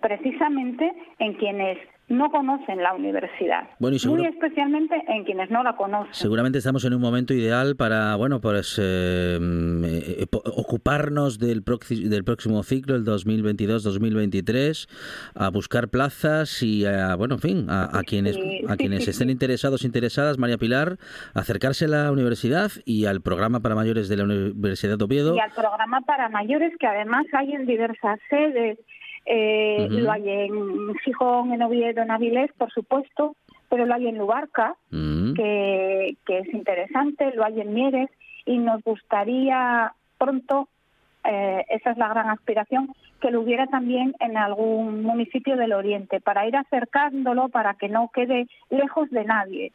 precisamente 0.01 0.93
en 1.19 1.35
quienes 1.35 1.79
no 2.11 2.31
conocen 2.31 2.83
la 2.83 2.93
universidad, 2.93 3.69
muy 3.79 3.95
especialmente 4.27 5.01
en 5.07 5.25
quienes 5.25 5.49
no 5.49 5.63
la 5.63 5.77
conocen. 5.77 6.13
Seguramente 6.13 6.59
estamos 6.59 6.85
en 6.85 6.93
un 6.95 7.01
momento 7.01 7.33
ideal 7.33 7.77
para, 7.77 8.17
bueno, 8.17 8.41
pues 8.41 8.81
eh, 8.83 9.39
eh, 9.41 10.27
ocuparnos 10.33 11.39
del, 11.39 11.63
del 11.63 12.25
próximo 12.25 12.65
ciclo, 12.65 12.97
el 12.97 13.05
2022-2023, 13.05 14.89
a 15.37 15.51
buscar 15.51 15.89
plazas 15.89 16.65
y, 16.65 16.85
a, 16.85 17.15
bueno, 17.15 17.37
en 17.37 17.41
fin, 17.41 17.67
a, 17.71 18.03
quienes 18.05 18.37
a 18.69 18.77
quienes 18.77 19.07
estén 19.07 19.31
interesados, 19.31 19.85
interesadas, 19.85 20.37
María 20.37 20.59
Pilar, 20.59 20.97
acercarse 21.35 21.85
a 21.85 21.89
la 21.89 22.11
universidad 22.11 22.73
y 22.85 23.05
al 23.05 23.21
programa 23.21 23.61
para 23.61 23.77
mayores 23.77 24.09
de 24.09 24.17
la 24.17 24.25
Universidad 24.25 24.99
de 24.99 25.05
Oviedo. 25.05 25.37
Y 25.37 25.39
al 25.39 25.53
programa 25.53 26.01
para 26.01 26.29
mayores 26.29 26.73
que 26.81 26.89
además 26.89 27.25
hay 27.35 27.53
en 27.53 27.67
diversas 27.67 28.19
sedes 28.29 28.79
eh, 29.27 29.87
Lo 29.91 30.11
hay 30.11 30.29
en 30.29 30.95
Gijón, 31.05 31.53
en 31.53 31.63
Oviedo, 31.63 32.03
en 32.03 32.11
Avilés, 32.11 32.51
por 32.57 32.71
supuesto, 32.73 33.37
pero 33.69 33.87
lo 33.87 33.95
hay 33.95 34.09
en 34.09 34.19
Lubarca, 34.19 34.75
mm. 34.91 35.35
que, 35.35 36.17
es 36.27 36.55
interesante, 36.55 37.33
lo 37.35 37.45
hay 37.45 37.61
en 37.61 37.73
Mieres, 37.73 38.11
y 38.45 38.59
nos 38.59 38.83
gustaría 38.83 39.93
pronto, 40.19 40.69
eh, 41.25 41.65
esa 41.69 41.93
es 41.93 41.99
la 41.99 42.09
gran 42.09 42.31
aspiración, 42.31 42.93
que 43.21 43.31
lo 43.31 43.43
hubiera 43.43 43.67
también 43.67 44.15
en 44.19 44.37
algún 44.37 45.03
municipio 45.03 45.57
del 45.57 45.73
Oriente, 45.73 46.21
para 46.21 46.47
ir 46.49 46.57
acercándolo, 46.57 47.49
para 47.49 47.75
que 47.75 47.89
no 47.89 48.11
quede 48.13 48.49
lejos 48.71 49.09
de 49.11 49.25
nadie, 49.25 49.73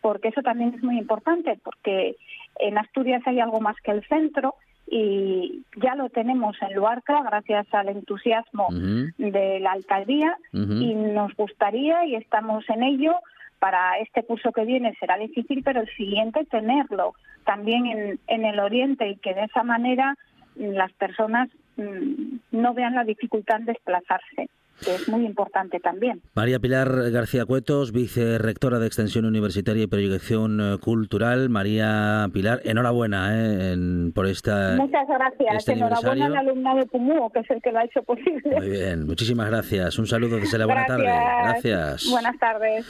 porque 0.00 0.28
eso 0.28 0.42
también 0.42 0.74
es 0.74 0.82
muy 0.82 0.98
importante, 0.98 1.58
porque 1.62 2.16
en 2.58 2.78
Asturias 2.78 3.22
hay 3.26 3.38
algo 3.38 3.60
más 3.60 3.76
que 3.84 3.92
el 3.92 4.04
centro, 4.08 4.56
y 4.88 5.64
ya 5.76 5.94
lo 5.94 6.08
tenemos 6.10 6.56
en 6.62 6.74
Luarca 6.74 7.22
gracias 7.22 7.66
al 7.72 7.88
entusiasmo 7.88 8.68
de 8.70 9.60
la 9.60 9.72
alcaldía 9.72 10.36
y 10.52 10.94
nos 10.94 11.34
gustaría 11.34 12.04
y 12.06 12.14
estamos 12.14 12.68
en 12.70 12.82
ello. 12.82 13.14
Para 13.58 13.98
este 13.98 14.22
curso 14.22 14.52
que 14.52 14.64
viene 14.64 14.94
será 15.00 15.16
difícil 15.16 15.62
pero 15.64 15.80
el 15.80 15.88
siguiente 15.96 16.44
tenerlo 16.44 17.14
también 17.44 17.86
en, 17.86 18.20
en 18.26 18.44
el 18.44 18.60
oriente 18.60 19.08
y 19.08 19.16
que 19.16 19.34
de 19.34 19.44
esa 19.44 19.62
manera 19.62 20.14
las 20.56 20.92
personas 20.92 21.48
mm, 21.76 22.36
no 22.52 22.74
vean 22.74 22.94
la 22.94 23.04
dificultad 23.04 23.60
en 23.60 23.66
desplazarse 23.66 24.48
que 24.84 24.94
es 24.94 25.08
muy 25.08 25.24
importante 25.24 25.80
también. 25.80 26.20
María 26.34 26.58
Pilar 26.58 27.10
García 27.10 27.44
Cuetos, 27.44 27.92
vicerrectora 27.92 28.78
de 28.78 28.86
Extensión 28.86 29.24
Universitaria 29.24 29.84
y 29.84 29.86
Proyección 29.86 30.60
eh, 30.60 30.78
Cultural. 30.78 31.48
María 31.48 32.28
Pilar, 32.32 32.60
enhorabuena 32.64 33.30
eh, 33.32 34.10
por 34.14 34.26
esta. 34.26 34.76
Muchas 34.76 35.06
gracias. 35.08 35.56
Este 35.56 35.72
enhorabuena 35.72 36.26
al 36.26 36.36
alumnado 36.36 36.78
de 36.78 36.86
Pumúo, 36.86 37.30
que 37.30 37.40
es 37.40 37.50
el 37.50 37.62
que 37.62 37.72
lo 37.72 37.78
ha 37.78 37.84
hecho 37.84 38.02
posible. 38.02 38.56
Muy 38.56 38.68
bien, 38.68 39.06
muchísimas 39.06 39.48
gracias. 39.48 39.98
Un 39.98 40.06
saludo 40.06 40.36
desde 40.36 40.58
la 40.58 40.66
buena 40.66 40.86
tarde. 40.86 41.04
Gracias. 41.04 42.08
Buenas 42.10 42.38
tardes. 42.38 42.86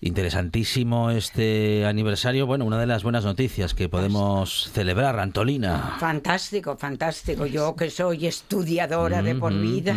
Interesantísimo 0.00 1.10
este 1.10 1.86
aniversario. 1.86 2.46
Bueno, 2.46 2.64
una 2.66 2.78
de 2.78 2.86
las 2.86 3.02
buenas 3.02 3.24
noticias 3.24 3.74
que 3.74 3.88
podemos 3.88 4.70
celebrar, 4.72 5.18
Antolina. 5.18 5.96
Fantástico, 5.98 6.76
fantástico. 6.76 7.46
Yo 7.46 7.74
que 7.74 7.90
soy 7.90 8.26
estudiadora 8.26 9.22
de 9.22 9.34
por 9.34 9.54
vida, 9.54 9.94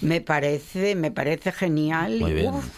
me 0.00 0.20
parece 0.20 0.61
me 0.96 1.10
parece 1.10 1.52
genial 1.52 2.20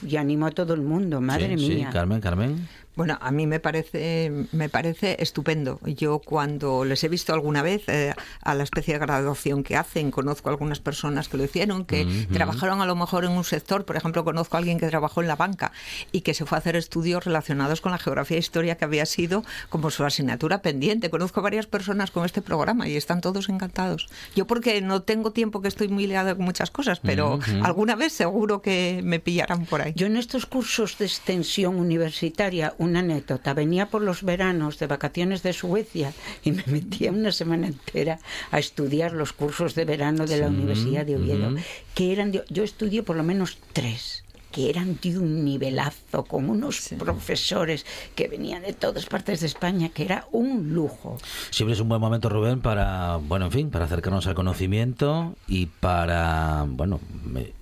y, 0.03 0.16
animo 0.16 0.47
a 0.47 0.51
todo 0.51 0.74
el 0.74 0.82
mundo, 0.82 1.20
madre 1.20 1.57
mía. 1.57 1.87
Sí, 1.89 1.93
Carmen, 1.93 2.20
Carmen. 2.20 2.68
Bueno, 2.97 3.19
a 3.21 3.31
mí 3.33 3.47
me 3.47 3.59
parece, 3.59 4.47
me 4.53 4.69
parece 4.69 5.17
estupendo. 5.19 5.81
Yo 5.85 6.21
cuando 6.21 6.85
les 6.85 7.03
he 7.03 7.09
visto 7.09 7.35
alguna 7.35 7.63
vez 7.63 7.89
eh, 7.89 8.15
a 8.41 8.55
la 8.55 8.63
especie 8.63 8.95
de 8.95 9.01
graduación 9.01 9.65
que 9.65 9.77
hacen, 9.77 10.13
conozco 10.13 10.49
a 10.49 10.53
algunas 10.53 10.79
personas 10.79 11.29
que 11.29 11.37
lo 11.37 11.45
hicieron, 11.45 11.85
que 11.85 12.27
trabajaron 12.33 12.81
a 12.81 12.87
lo 12.87 12.95
mejor 12.95 13.25
en 13.25 13.33
un 13.33 13.43
sector, 13.43 13.85
por 13.85 13.97
ejemplo, 13.97 14.25
conozco 14.25 14.57
a 14.57 14.59
alguien 14.59 14.79
que 14.79 14.87
trabajó 14.87 15.23
en 15.23 15.29
la 15.29 15.35
banca 15.35 15.73
y 16.13 16.21
que 16.21 16.35
se 16.35 16.47
fue 16.47 16.57
a 16.57 16.61
hacer 16.61 16.77
estudios 16.77 17.25
relacionados 17.25 17.81
con 17.81 17.91
la 17.91 17.99
geografía 17.99 18.37
e 18.37 18.41
historia 18.41 18.77
que 18.77 18.85
había 18.85 19.07
sido 19.07 19.45
como 19.71 19.91
su 19.91 20.05
asignatura 20.05 20.63
pendiente. 20.63 21.11
Conozco 21.11 21.41
a 21.41 21.43
varias 21.43 21.67
personas 21.67 22.13
con 22.13 22.25
este 22.25 22.43
programa 22.43 22.89
y 22.89 22.97
están 22.97 23.21
todos 23.21 23.49
encantados. 23.49 24.09
Yo 24.37 24.47
porque 24.47 24.81
no 24.81 25.03
tengo 25.03 25.33
tiempo 25.33 25.61
que 25.61 25.69
estoy 25.69 25.89
muy 25.89 26.07
liada 26.07 26.37
con 26.37 26.45
muchas 26.45 26.71
cosas, 26.71 27.01
pero 27.01 27.41
alguna 27.63 27.97
vez 27.97 28.13
seguro 28.13 28.63
que 28.63 29.01
me 29.03 29.19
pillarán 29.19 29.67
por 29.67 29.83
ahí. 29.83 29.93
Yo 29.97 30.07
en 30.07 30.17
estos 30.17 30.47
cursos 30.47 30.97
de 30.99 31.07
extensión 31.07 31.77
universitaria 31.77 32.75
una 32.85 33.01
anécdota. 33.01 33.55
Venía 33.55 33.87
por 33.87 34.03
los 34.03 34.22
veranos 34.22 34.78
de 34.78 34.87
vacaciones 34.87 35.43
de 35.43 35.53
Suecia 35.53 36.12
y 36.43 36.53
me 36.53 36.64
metía 36.66 37.11
una 37.11 37.32
semana 37.32 37.66
entera 37.66 38.18
a 38.51 38.59
estudiar 38.59 39.12
los 39.12 39.32
cursos 39.32 39.74
de 39.74 39.85
verano 39.85 40.26
de 40.26 40.39
la 40.39 40.49
Universidad 40.49 41.07
de 41.07 41.16
Oviedo, 41.16 41.55
que 41.95 42.12
eran 42.12 42.32
yo 42.32 42.64
estudié 42.64 43.03
por 43.03 43.16
lo 43.16 43.22
menos 43.22 43.59
tres 43.72 44.24
que 44.55 44.71
eran 44.71 44.97
de 45.03 45.19
un 45.19 45.45
nivelazo, 45.45 46.25
con 46.25 46.49
unos 46.49 46.91
profesores 46.97 47.85
que 48.15 48.29
venían 48.29 48.63
de 48.63 48.73
todas 48.73 49.07
partes 49.07 49.41
de 49.41 49.49
España, 49.49 49.89
que 49.89 50.05
era 50.05 50.29
un 50.31 50.73
lujo. 50.73 51.19
Siempre 51.51 51.75
es 51.75 51.81
un 51.81 51.89
buen 51.89 52.01
momento, 52.01 52.29
Rubén, 52.29 52.61
para, 52.61 53.17
bueno, 53.17 53.47
en 53.47 53.51
fin, 53.51 53.71
para 53.71 53.87
acercarnos 53.87 54.29
al 54.29 54.37
conocimiento 54.37 55.35
y 55.49 55.67
para, 55.67 56.67
bueno, 56.69 57.01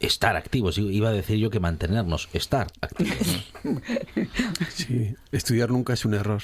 estar 0.00 0.36
activos. 0.36 0.76
Iba 0.76 1.08
a 1.08 1.12
decir 1.12 1.38
yo 1.38 1.48
que 1.48 1.60
mantenernos, 1.60 2.28
estar 2.34 2.66
activos. 2.82 3.16
Sí, 4.70 5.14
estudiar 5.30 5.70
nunca 5.70 5.92
es 5.92 6.04
un 6.04 6.14
error. 6.14 6.42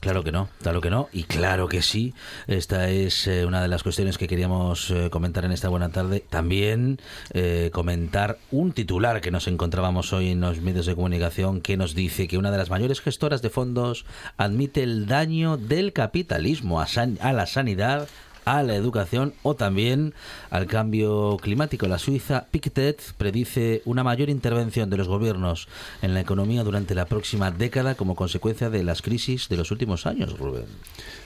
Claro 0.00 0.22
que 0.22 0.30
no, 0.30 0.48
claro 0.62 0.80
que 0.80 0.90
no, 0.90 1.08
y 1.12 1.24
claro 1.24 1.68
que 1.68 1.82
sí. 1.82 2.14
Esta 2.46 2.88
es 2.88 3.26
eh, 3.26 3.44
una 3.46 3.60
de 3.60 3.66
las 3.66 3.82
cuestiones 3.82 4.16
que 4.16 4.28
queríamos 4.28 4.90
eh, 4.90 5.10
comentar 5.10 5.44
en 5.44 5.50
esta 5.50 5.68
buena 5.68 5.88
tarde. 5.88 6.24
También 6.28 7.00
eh, 7.34 7.70
comentar 7.72 8.38
un 8.52 8.72
titular 8.72 9.20
que 9.20 9.32
nos 9.32 9.48
encontramos 9.48 9.88
vamos 9.88 10.12
hoy 10.12 10.32
en 10.32 10.40
los 10.40 10.60
medios 10.60 10.84
de 10.84 10.94
comunicación 10.94 11.62
que 11.62 11.76
nos 11.78 11.94
dice 11.94 12.28
que 12.28 12.36
una 12.36 12.50
de 12.50 12.58
las 12.58 12.68
mayores 12.68 13.00
gestoras 13.00 13.40
de 13.40 13.48
fondos 13.48 14.04
admite 14.36 14.82
el 14.82 15.06
daño 15.06 15.56
del 15.56 15.94
capitalismo 15.94 16.80
a, 16.80 16.86
a 17.20 17.32
la 17.32 17.46
sanidad 17.46 18.06
a 18.48 18.62
la 18.62 18.74
educación 18.74 19.34
o 19.42 19.54
también 19.54 20.14
al 20.50 20.66
cambio 20.66 21.36
climático. 21.40 21.86
La 21.86 21.98
Suiza 21.98 22.46
Pictet 22.50 23.02
predice 23.18 23.82
una 23.84 24.02
mayor 24.02 24.30
intervención 24.30 24.88
de 24.88 24.96
los 24.96 25.06
gobiernos 25.06 25.68
en 26.00 26.14
la 26.14 26.20
economía 26.20 26.64
durante 26.64 26.94
la 26.94 27.04
próxima 27.04 27.50
década 27.50 27.94
como 27.94 28.14
consecuencia 28.14 28.70
de 28.70 28.84
las 28.84 29.02
crisis 29.02 29.48
de 29.50 29.58
los 29.58 29.70
últimos 29.70 30.06
años, 30.06 30.38
Rubén. 30.38 30.64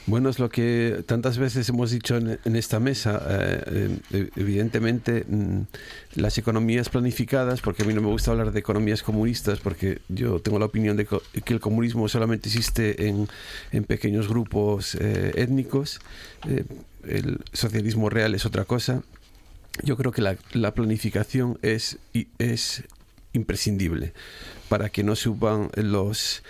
Bueno, 0.05 0.29
es 0.29 0.37
lo 0.37 0.49
que 0.49 1.03
tantas 1.05 1.37
veces 1.37 1.69
hemos 1.69 1.91
dicho 1.91 2.17
en, 2.17 2.55
esta 2.57 2.81
mesa. 2.81 3.21
Eh, 3.29 3.99
eh, 4.11 4.29
evidentemente, 4.35 5.25
mm, 5.25 5.61
las 6.15 6.37
economías 6.37 6.89
planificadas, 6.89 7.61
porque 7.61 7.83
a 7.83 7.85
mí 7.85 7.93
no 7.93 8.01
me 8.01 8.07
gusta 8.07 8.31
hablar 8.31 8.51
de 8.51 8.59
economías 8.59 9.01
comunistas, 9.03 9.59
porque 9.59 9.99
yo 10.09 10.39
tengo 10.39 10.59
la 10.59 10.65
opinión 10.65 10.95
de 10.97 11.05
que 11.05 11.53
el 11.53 11.59
comunismo 11.59 12.07
solamente 12.07 12.49
existe 12.49 13.07
en, 13.07 13.27
en 13.71 13.83
pequeños 13.83 14.27
grupos 14.27 14.95
eh, 14.95 15.31
étnicos, 15.35 15.99
eh, 16.47 16.65
el 17.07 17.39
socialismo 17.51 18.09
real 18.09 18.35
es 18.35 18.45
otra 18.45 18.65
cosa. 18.65 19.01
Yo 19.83 19.97
creo 19.97 20.11
que 20.11 20.21
la, 20.21 20.37
la 20.53 20.73
planificación 20.73 21.57
es, 21.63 21.97
es 22.37 22.83
imprescindible 23.33 24.13
para 24.69 24.89
que 24.89 25.03
no 25.03 25.15
suban 25.15 25.69
los 25.75 26.43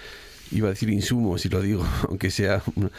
iba 0.51 0.67
a 0.67 0.71
decir 0.71 0.89
insumos 0.89 1.45
y 1.45 1.49
lo 1.49 1.61
digo 1.61 1.83
aunque 2.09 2.29
sea 2.29 2.61
un, 2.75 2.91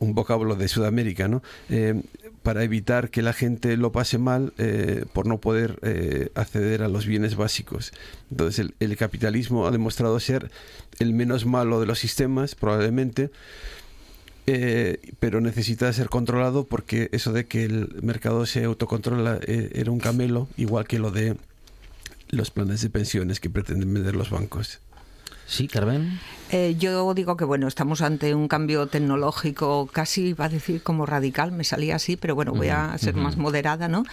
un- 0.00 0.14
vocablo 0.14 0.56
de 0.56 0.66
Sudamérica 0.66 1.28
no 1.28 1.42
Eh, 1.68 1.94
para 2.42 2.64
evitar 2.64 3.10
que 3.10 3.22
la 3.22 3.32
gente 3.32 3.76
lo 3.76 3.92
pase 3.92 4.18
mal 4.18 4.52
eh, 4.58 5.04
por 5.12 5.26
no 5.26 5.38
poder 5.38 5.78
eh, 5.82 6.30
acceder 6.34 6.82
a 6.82 6.88
los 6.88 7.06
bienes 7.06 7.36
básicos 7.36 7.92
entonces 8.30 8.70
el, 8.78 8.96
capitalismo 8.96 9.66
ha 9.66 9.70
demostrado 9.70 10.18
ser 10.20 10.50
el 10.98 11.12
menos 11.12 11.46
malo 11.46 11.80
de 11.80 11.86
los 11.86 11.98
sistemas 11.98 12.54
probablemente 12.54 13.30
eh, 14.50 15.12
pero 15.20 15.42
necesita 15.42 15.92
ser 15.92 16.08
controlado 16.08 16.64
porque 16.64 17.10
eso 17.12 17.34
de 17.34 17.44
que 17.44 17.66
el 17.66 17.90
mercado 18.00 18.46
se 18.46 18.64
autocontrola 18.64 19.38
eh, 19.46 19.72
era 19.74 19.90
un 19.90 19.98
camelo, 19.98 20.48
igual 20.56 20.86
que 20.86 20.98
lo 20.98 21.10
de 21.10 21.36
los 22.30 22.50
planes 22.50 22.80
de 22.80 22.88
pensiones 22.88 23.40
que 23.40 23.50
pretenden 23.50 23.92
vender 23.92 24.16
los 24.16 24.30
bancos. 24.30 24.80
Sí, 25.48 25.66
Carmen. 25.66 26.20
Eh, 26.50 26.76
yo 26.78 27.12
digo 27.14 27.36
que 27.36 27.44
bueno, 27.44 27.68
estamos 27.68 28.00
ante 28.00 28.34
un 28.34 28.48
cambio 28.48 28.86
tecnológico 28.86 29.86
casi, 29.92 30.32
va 30.34 30.46
a 30.46 30.48
decir 30.48 30.82
como 30.82 31.04
radical, 31.04 31.52
me 31.52 31.64
salía 31.64 31.96
así, 31.96 32.16
pero 32.16 32.34
bueno, 32.34 32.52
voy 32.54 32.68
a 32.68 32.96
ser 32.96 33.14
más 33.16 33.36
moderada, 33.36 33.86
¿no? 33.88 34.04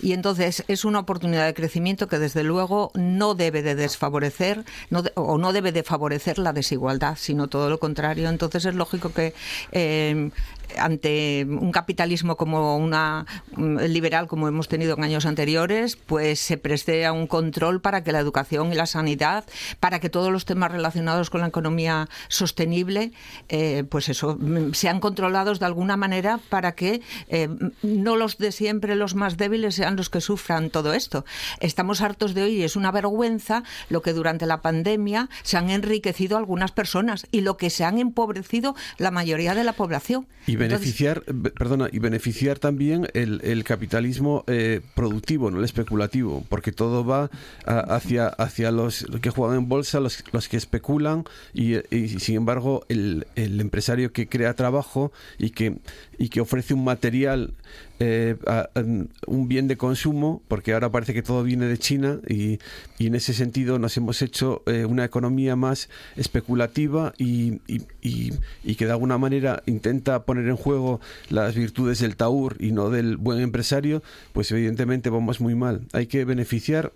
Y 0.00 0.12
entonces 0.12 0.64
es 0.66 0.84
una 0.84 0.98
oportunidad 1.00 1.46
de 1.46 1.54
crecimiento 1.54 2.08
que 2.08 2.18
desde 2.18 2.42
luego 2.42 2.90
no 2.94 3.34
debe 3.34 3.62
de 3.62 3.74
desfavorecer 3.76 4.64
no 4.90 5.02
de- 5.02 5.12
o 5.14 5.38
no 5.38 5.52
debe 5.52 5.70
de 5.70 5.82
favorecer 5.84 6.38
la 6.38 6.52
desigualdad, 6.52 7.16
sino 7.16 7.46
todo 7.48 7.68
lo 7.70 7.78
contrario. 7.78 8.28
Entonces 8.28 8.64
es 8.64 8.74
lógico 8.74 9.12
que 9.12 9.34
eh, 9.70 10.30
ante 10.78 11.46
un 11.48 11.72
capitalismo 11.72 12.36
como 12.36 12.76
una 12.76 13.26
mm, 13.56 13.78
liberal 13.88 14.26
como 14.26 14.48
hemos 14.48 14.68
tenido 14.68 14.96
en 14.96 15.04
años 15.04 15.26
anteriores, 15.26 15.96
pues 15.96 16.40
se 16.40 16.56
preste 16.56 17.06
a 17.06 17.12
un 17.12 17.26
control 17.26 17.80
para 17.80 18.04
que 18.04 18.12
la 18.12 18.20
educación 18.20 18.72
y 18.72 18.74
la 18.74 18.86
sanidad, 18.86 19.44
para 19.80 20.00
que 20.00 20.10
todos 20.10 20.32
los 20.32 20.44
temas 20.44 20.70
relacionados 20.70 21.30
con 21.30 21.40
la 21.40 21.48
economía 21.48 22.08
sostenible, 22.28 23.12
eh, 23.48 23.84
pues 23.88 24.08
eso, 24.08 24.36
mm, 24.38 24.72
sean 24.72 25.00
controlados 25.00 25.60
de 25.60 25.66
alguna 25.66 25.96
manera 25.96 26.38
para 26.48 26.72
que 26.74 27.00
eh, 27.28 27.48
no 27.82 28.16
los 28.16 28.38
de 28.38 28.52
siempre, 28.52 28.94
los 28.94 29.14
más 29.14 29.36
débiles, 29.36 29.74
sean 29.74 29.96
los 29.96 30.10
que 30.10 30.20
sufran 30.20 30.70
todo 30.70 30.94
esto. 30.94 31.24
Estamos 31.60 32.00
hartos 32.00 32.34
de 32.34 32.42
hoy 32.42 32.54
y 32.54 32.62
es 32.62 32.76
una 32.76 32.90
vergüenza 32.90 33.62
lo 33.88 34.02
que 34.02 34.12
durante 34.12 34.46
la 34.46 34.60
pandemia 34.60 35.28
se 35.42 35.56
han 35.56 35.70
enriquecido 35.70 36.36
algunas 36.36 36.72
personas 36.72 37.26
y 37.30 37.40
lo 37.40 37.56
que 37.56 37.70
se 37.70 37.84
han 37.84 37.98
empobrecido 37.98 38.74
la 38.98 39.10
mayoría 39.10 39.54
de 39.54 39.64
la 39.64 39.72
población. 39.72 40.26
Beneficiar, 40.68 41.22
be- 41.26 41.50
perdona, 41.50 41.88
y 41.92 41.98
beneficiar 41.98 42.58
también 42.58 43.08
el, 43.14 43.40
el 43.44 43.64
capitalismo 43.64 44.44
eh, 44.46 44.80
productivo, 44.94 45.50
no 45.50 45.58
el 45.58 45.64
especulativo, 45.64 46.44
porque 46.48 46.72
todo 46.72 47.04
va 47.04 47.30
a- 47.66 47.80
hacia, 47.96 48.28
hacia 48.28 48.70
los 48.70 49.06
que 49.20 49.30
juegan 49.30 49.58
en 49.58 49.68
bolsa, 49.68 50.00
los, 50.00 50.22
los 50.32 50.48
que 50.48 50.56
especulan, 50.56 51.24
y, 51.52 51.76
y, 51.94 52.08
sin 52.20 52.36
embargo 52.36 52.84
el, 52.88 53.26
el 53.36 53.60
empresario 53.60 54.12
que 54.12 54.28
crea 54.28 54.54
trabajo 54.54 55.12
y 55.38 55.50
que, 55.50 55.76
y 56.18 56.28
que 56.28 56.40
ofrece 56.40 56.74
un 56.74 56.84
material, 56.84 57.52
eh, 58.00 58.36
a- 58.46 58.68
a- 58.74 58.82
un 59.26 59.48
bien 59.48 59.68
de 59.68 59.76
consumo, 59.76 60.42
porque 60.48 60.72
ahora 60.74 60.90
parece 60.90 61.14
que 61.14 61.22
todo 61.22 61.42
viene 61.44 61.66
de 61.66 61.78
China, 61.78 62.18
y, 62.28 62.58
y 62.98 63.06
en 63.06 63.14
ese 63.14 63.32
sentido 63.34 63.78
nos 63.78 63.96
hemos 63.96 64.20
hecho 64.22 64.62
eh, 64.66 64.84
una 64.84 65.04
economía 65.04 65.54
más 65.56 65.88
especulativa 66.16 67.14
y, 67.18 67.60
y- 67.68 67.82
y- 68.02 68.32
y 68.64 68.74
que 68.74 68.86
de 68.86 68.92
alguna 68.92 69.16
manera 69.18 69.62
intenta 69.66 70.24
poner 70.24 70.48
en 70.48 70.56
juego 70.56 71.00
las 71.30 71.54
virtudes 71.54 72.00
del 72.00 72.16
taur 72.16 72.56
y 72.58 72.72
no 72.72 72.90
del 72.90 73.16
buen 73.16 73.40
empresario, 73.40 74.02
pues 74.32 74.50
evidentemente 74.50 75.08
vamos 75.10 75.40
muy 75.40 75.54
mal. 75.54 75.82
Hay 75.92 76.06
que 76.06 76.24
beneficiar 76.24 76.92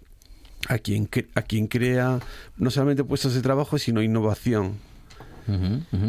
a 0.69 0.79
quien, 0.79 1.09
a 1.37 1.43
quien 1.43 1.69
crea 1.69 2.19
no 2.57 2.71
solamente 2.73 3.05
puestos 3.05 3.35
de 3.35 3.41
trabajo, 3.43 3.79
sino 3.79 4.03
innovación. 4.03 4.75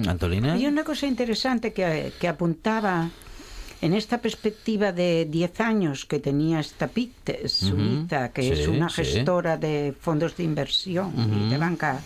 Antolina. 0.07 0.53
Hay 0.53 0.65
una 0.65 0.83
cosa 0.83 1.07
interesante 1.07 1.71
que, 1.71 2.11
que 2.19 2.27
apuntaba 2.27 3.09
en 3.81 3.93
esta 3.93 4.19
perspectiva 4.19 4.91
de 4.91 5.25
10 5.25 5.61
años 5.61 6.05
que 6.05 6.19
tenía 6.19 6.59
esta 6.59 6.87
PICT 6.87 7.47
suiza, 7.47 8.29
que 8.29 8.51
es 8.51 8.67
una 8.67 8.89
sí. 8.89 9.03
gestora 9.03 9.57
de 9.57 9.93
fondos 9.99 10.35
de 10.35 10.43
inversión 10.43 11.13
y 11.15 11.49
de 11.49 11.57
banca 11.57 12.01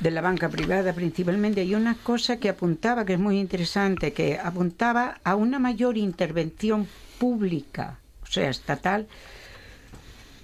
de 0.00 0.10
la 0.10 0.20
banca 0.20 0.48
privada 0.48 0.92
principalmente, 0.92 1.60
hay 1.60 1.74
una 1.74 1.94
cosa 1.94 2.38
que 2.38 2.48
apuntaba 2.48 3.04
que 3.04 3.14
es 3.14 3.18
muy 3.18 3.38
interesante, 3.38 4.12
que 4.12 4.38
apuntaba 4.38 5.18
a 5.22 5.34
una 5.34 5.58
mayor 5.58 5.98
intervención 5.98 6.86
pública, 7.18 7.98
o 8.22 8.26
sea, 8.26 8.48
estatal, 8.48 9.06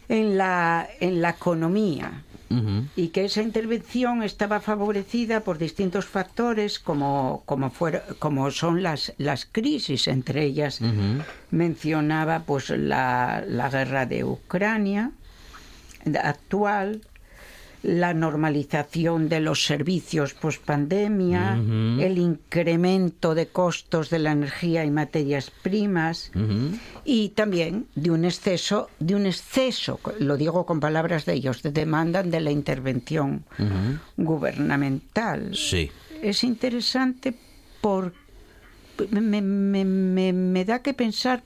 en 0.09 0.37
la, 0.37 0.89
en 0.99 1.23
la 1.23 1.31
economía 1.31 2.25
y 2.97 3.09
que 3.09 3.25
esa 3.27 3.43
intervención 3.43 4.25
estaba 4.25 4.61
favorecida 4.61 5.41
por 5.41 5.59
distintos 5.59 6.07
factores 6.07 6.81
como, 6.81 7.45
como, 7.47 7.71
fuera, 7.71 8.03
como 8.19 8.51
son 8.51 8.83
las, 8.83 9.13
las 9.19 9.47
crisis, 9.47 10.09
entre 10.09 10.45
ellas 10.45 10.81
mencionaba 11.51 12.41
pues 12.41 12.71
la, 12.71 13.45
la 13.47 13.71
guerra 13.71 14.07
de 14.07 14.25
Ucrania 14.25 15.13
actual, 16.23 17.03
la 17.83 18.13
normalización 18.13 19.29
de 19.31 19.41
los 19.41 19.65
servicios 19.65 20.35
post-pandemia, 20.35 21.59
Ujú. 21.59 22.03
el 22.03 22.19
incremento 22.19 23.35
de 23.35 23.47
costos 23.49 24.11
de 24.11 24.19
la 24.19 24.33
energía 24.33 24.85
y 24.85 24.91
materias 24.91 25.51
primas 25.63 26.31
y 27.05 27.31
también 27.31 27.87
de 27.95 28.11
un 28.11 28.25
exceso, 28.27 28.91
de 28.99 29.15
un 29.15 29.25
exceso, 29.25 29.99
lo 30.19 30.37
digo 30.37 30.67
con 30.67 30.79
palabras 30.81 31.25
de 31.25 31.33
ellos, 31.35 31.63
de 31.63 31.73
demanda 31.73 32.23
de 32.23 32.41
la 32.41 32.51
intervención 32.51 33.45
gubernamental. 34.17 35.55
Sí. 35.55 35.91
Es 36.23 36.45
interesante 36.45 37.35
por 37.81 38.13
me, 39.11 39.41
me- 39.41 39.85
me- 39.87 40.33
me 40.35 40.65
da 40.67 40.81
que 40.83 40.93
pensar 40.93 41.43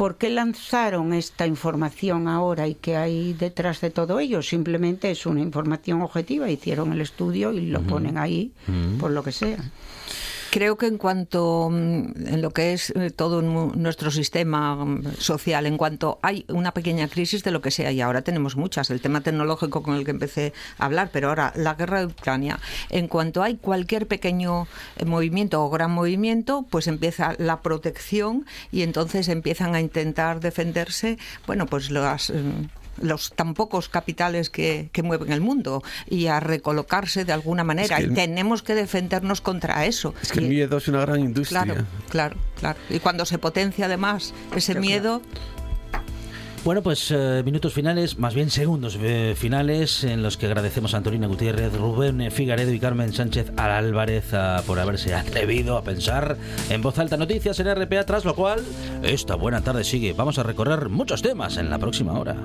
por 0.00 0.16
qué 0.16 0.30
lanzaron 0.30 1.12
esta 1.12 1.46
información 1.46 2.26
ahora 2.26 2.66
y 2.66 2.74
qué 2.74 2.96
hay 2.96 3.34
detrás 3.34 3.82
de 3.82 3.90
todo 3.90 4.18
ello. 4.18 4.40
Simplemente 4.40 5.10
es 5.10 5.26
una 5.26 5.42
información 5.42 6.00
objetiva, 6.00 6.48
hicieron 6.48 6.94
el 6.94 7.02
estudio 7.02 7.52
y 7.52 7.66
lo 7.66 7.82
ponen 7.82 8.16
ahí 8.16 8.50
por 8.98 9.10
lo 9.10 9.22
que 9.22 9.32
sea. 9.32 9.58
Creo 10.50 10.76
que 10.76 10.86
en 10.86 10.98
cuanto 10.98 11.68
mm, 11.70 12.26
en 12.26 12.42
lo 12.42 12.50
que 12.50 12.72
es 12.72 12.90
eh, 12.96 13.10
todo 13.10 13.40
nu- 13.40 13.72
nuestro 13.76 14.10
sistema 14.10 14.74
mm, 14.84 15.14
social, 15.18 15.64
en 15.66 15.76
cuanto 15.76 16.18
hay 16.22 16.44
una 16.48 16.72
pequeña 16.72 17.06
crisis 17.06 17.44
de 17.44 17.52
lo 17.52 17.60
que 17.60 17.70
sea, 17.70 17.92
y 17.92 18.00
ahora 18.00 18.22
tenemos 18.22 18.56
muchas, 18.56 18.90
el 18.90 19.00
tema 19.00 19.20
tecnológico 19.20 19.82
con 19.84 19.94
el 19.94 20.04
que 20.04 20.10
empecé 20.10 20.52
a 20.78 20.86
hablar, 20.86 21.10
pero 21.12 21.28
ahora 21.28 21.52
la 21.54 21.74
guerra 21.74 22.00
de 22.00 22.06
Ucrania, 22.06 22.58
en 22.88 23.06
cuanto 23.06 23.44
hay 23.44 23.58
cualquier 23.58 24.08
pequeño 24.08 24.66
eh, 24.96 25.04
movimiento 25.04 25.62
o 25.62 25.70
gran 25.70 25.92
movimiento, 25.92 26.66
pues 26.68 26.88
empieza 26.88 27.34
la 27.38 27.60
protección 27.60 28.44
y 28.72 28.82
entonces 28.82 29.28
empiezan 29.28 29.76
a 29.76 29.80
intentar 29.80 30.40
defenderse, 30.40 31.16
bueno, 31.46 31.66
pues 31.66 31.90
las... 31.92 32.32
los 33.00 33.32
tan 33.32 33.54
pocos 33.54 33.88
capitales 33.88 34.50
que, 34.50 34.88
que 34.92 35.02
mueven 35.02 35.32
el 35.32 35.40
mundo 35.40 35.82
y 36.08 36.26
a 36.26 36.40
recolocarse 36.40 37.24
de 37.24 37.32
alguna 37.32 37.64
manera. 37.64 37.96
que 37.96 38.04
y 38.04 38.14
tenemos 38.14 38.62
que 38.62 38.74
defendernos 38.74 39.40
contra 39.40 39.86
eso. 39.86 40.14
Es 40.22 40.32
que 40.32 40.40
Y- 40.40 40.44
el 40.44 40.48
miedo 40.50 40.76
es 40.78 40.88
una 40.88 41.00
gran 41.00 41.20
industria. 41.20 41.64
Claro, 41.64 41.84
claro, 42.08 42.36
claro. 42.58 42.78
Y 42.88 42.98
cuando 43.00 43.24
se 43.26 43.38
potencia 43.38 43.86
además 43.86 44.32
ese 44.54 44.74
miedo, 44.78 45.22
Bueno, 46.62 46.82
pues 46.82 47.10
eh, 47.10 47.42
minutos 47.42 47.72
finales, 47.72 48.18
más 48.18 48.34
bien 48.34 48.50
segundos 48.50 48.98
eh, 49.00 49.34
finales, 49.34 50.04
en 50.04 50.22
los 50.22 50.36
que 50.36 50.44
agradecemos 50.44 50.92
a 50.92 50.98
Antonina 50.98 51.26
Gutiérrez, 51.26 51.72
Rubén 51.74 52.30
Figaredo 52.30 52.70
y 52.70 52.78
Carmen 52.78 53.14
Sánchez 53.14 53.52
Álvarez 53.56 54.34
ah, 54.34 54.62
por 54.66 54.78
haberse 54.78 55.14
atrevido 55.14 55.78
a 55.78 55.82
pensar 55.82 56.36
en 56.68 56.82
voz 56.82 56.98
alta 56.98 57.16
noticias 57.16 57.58
en 57.60 57.74
RPA, 57.74 58.04
tras 58.04 58.26
lo 58.26 58.34
cual 58.34 58.60
esta 59.02 59.36
buena 59.36 59.62
tarde 59.62 59.84
sigue. 59.84 60.12
Vamos 60.12 60.38
a 60.38 60.42
recorrer 60.42 60.90
muchos 60.90 61.22
temas 61.22 61.56
en 61.56 61.70
la 61.70 61.78
próxima 61.78 62.12
hora. 62.12 62.36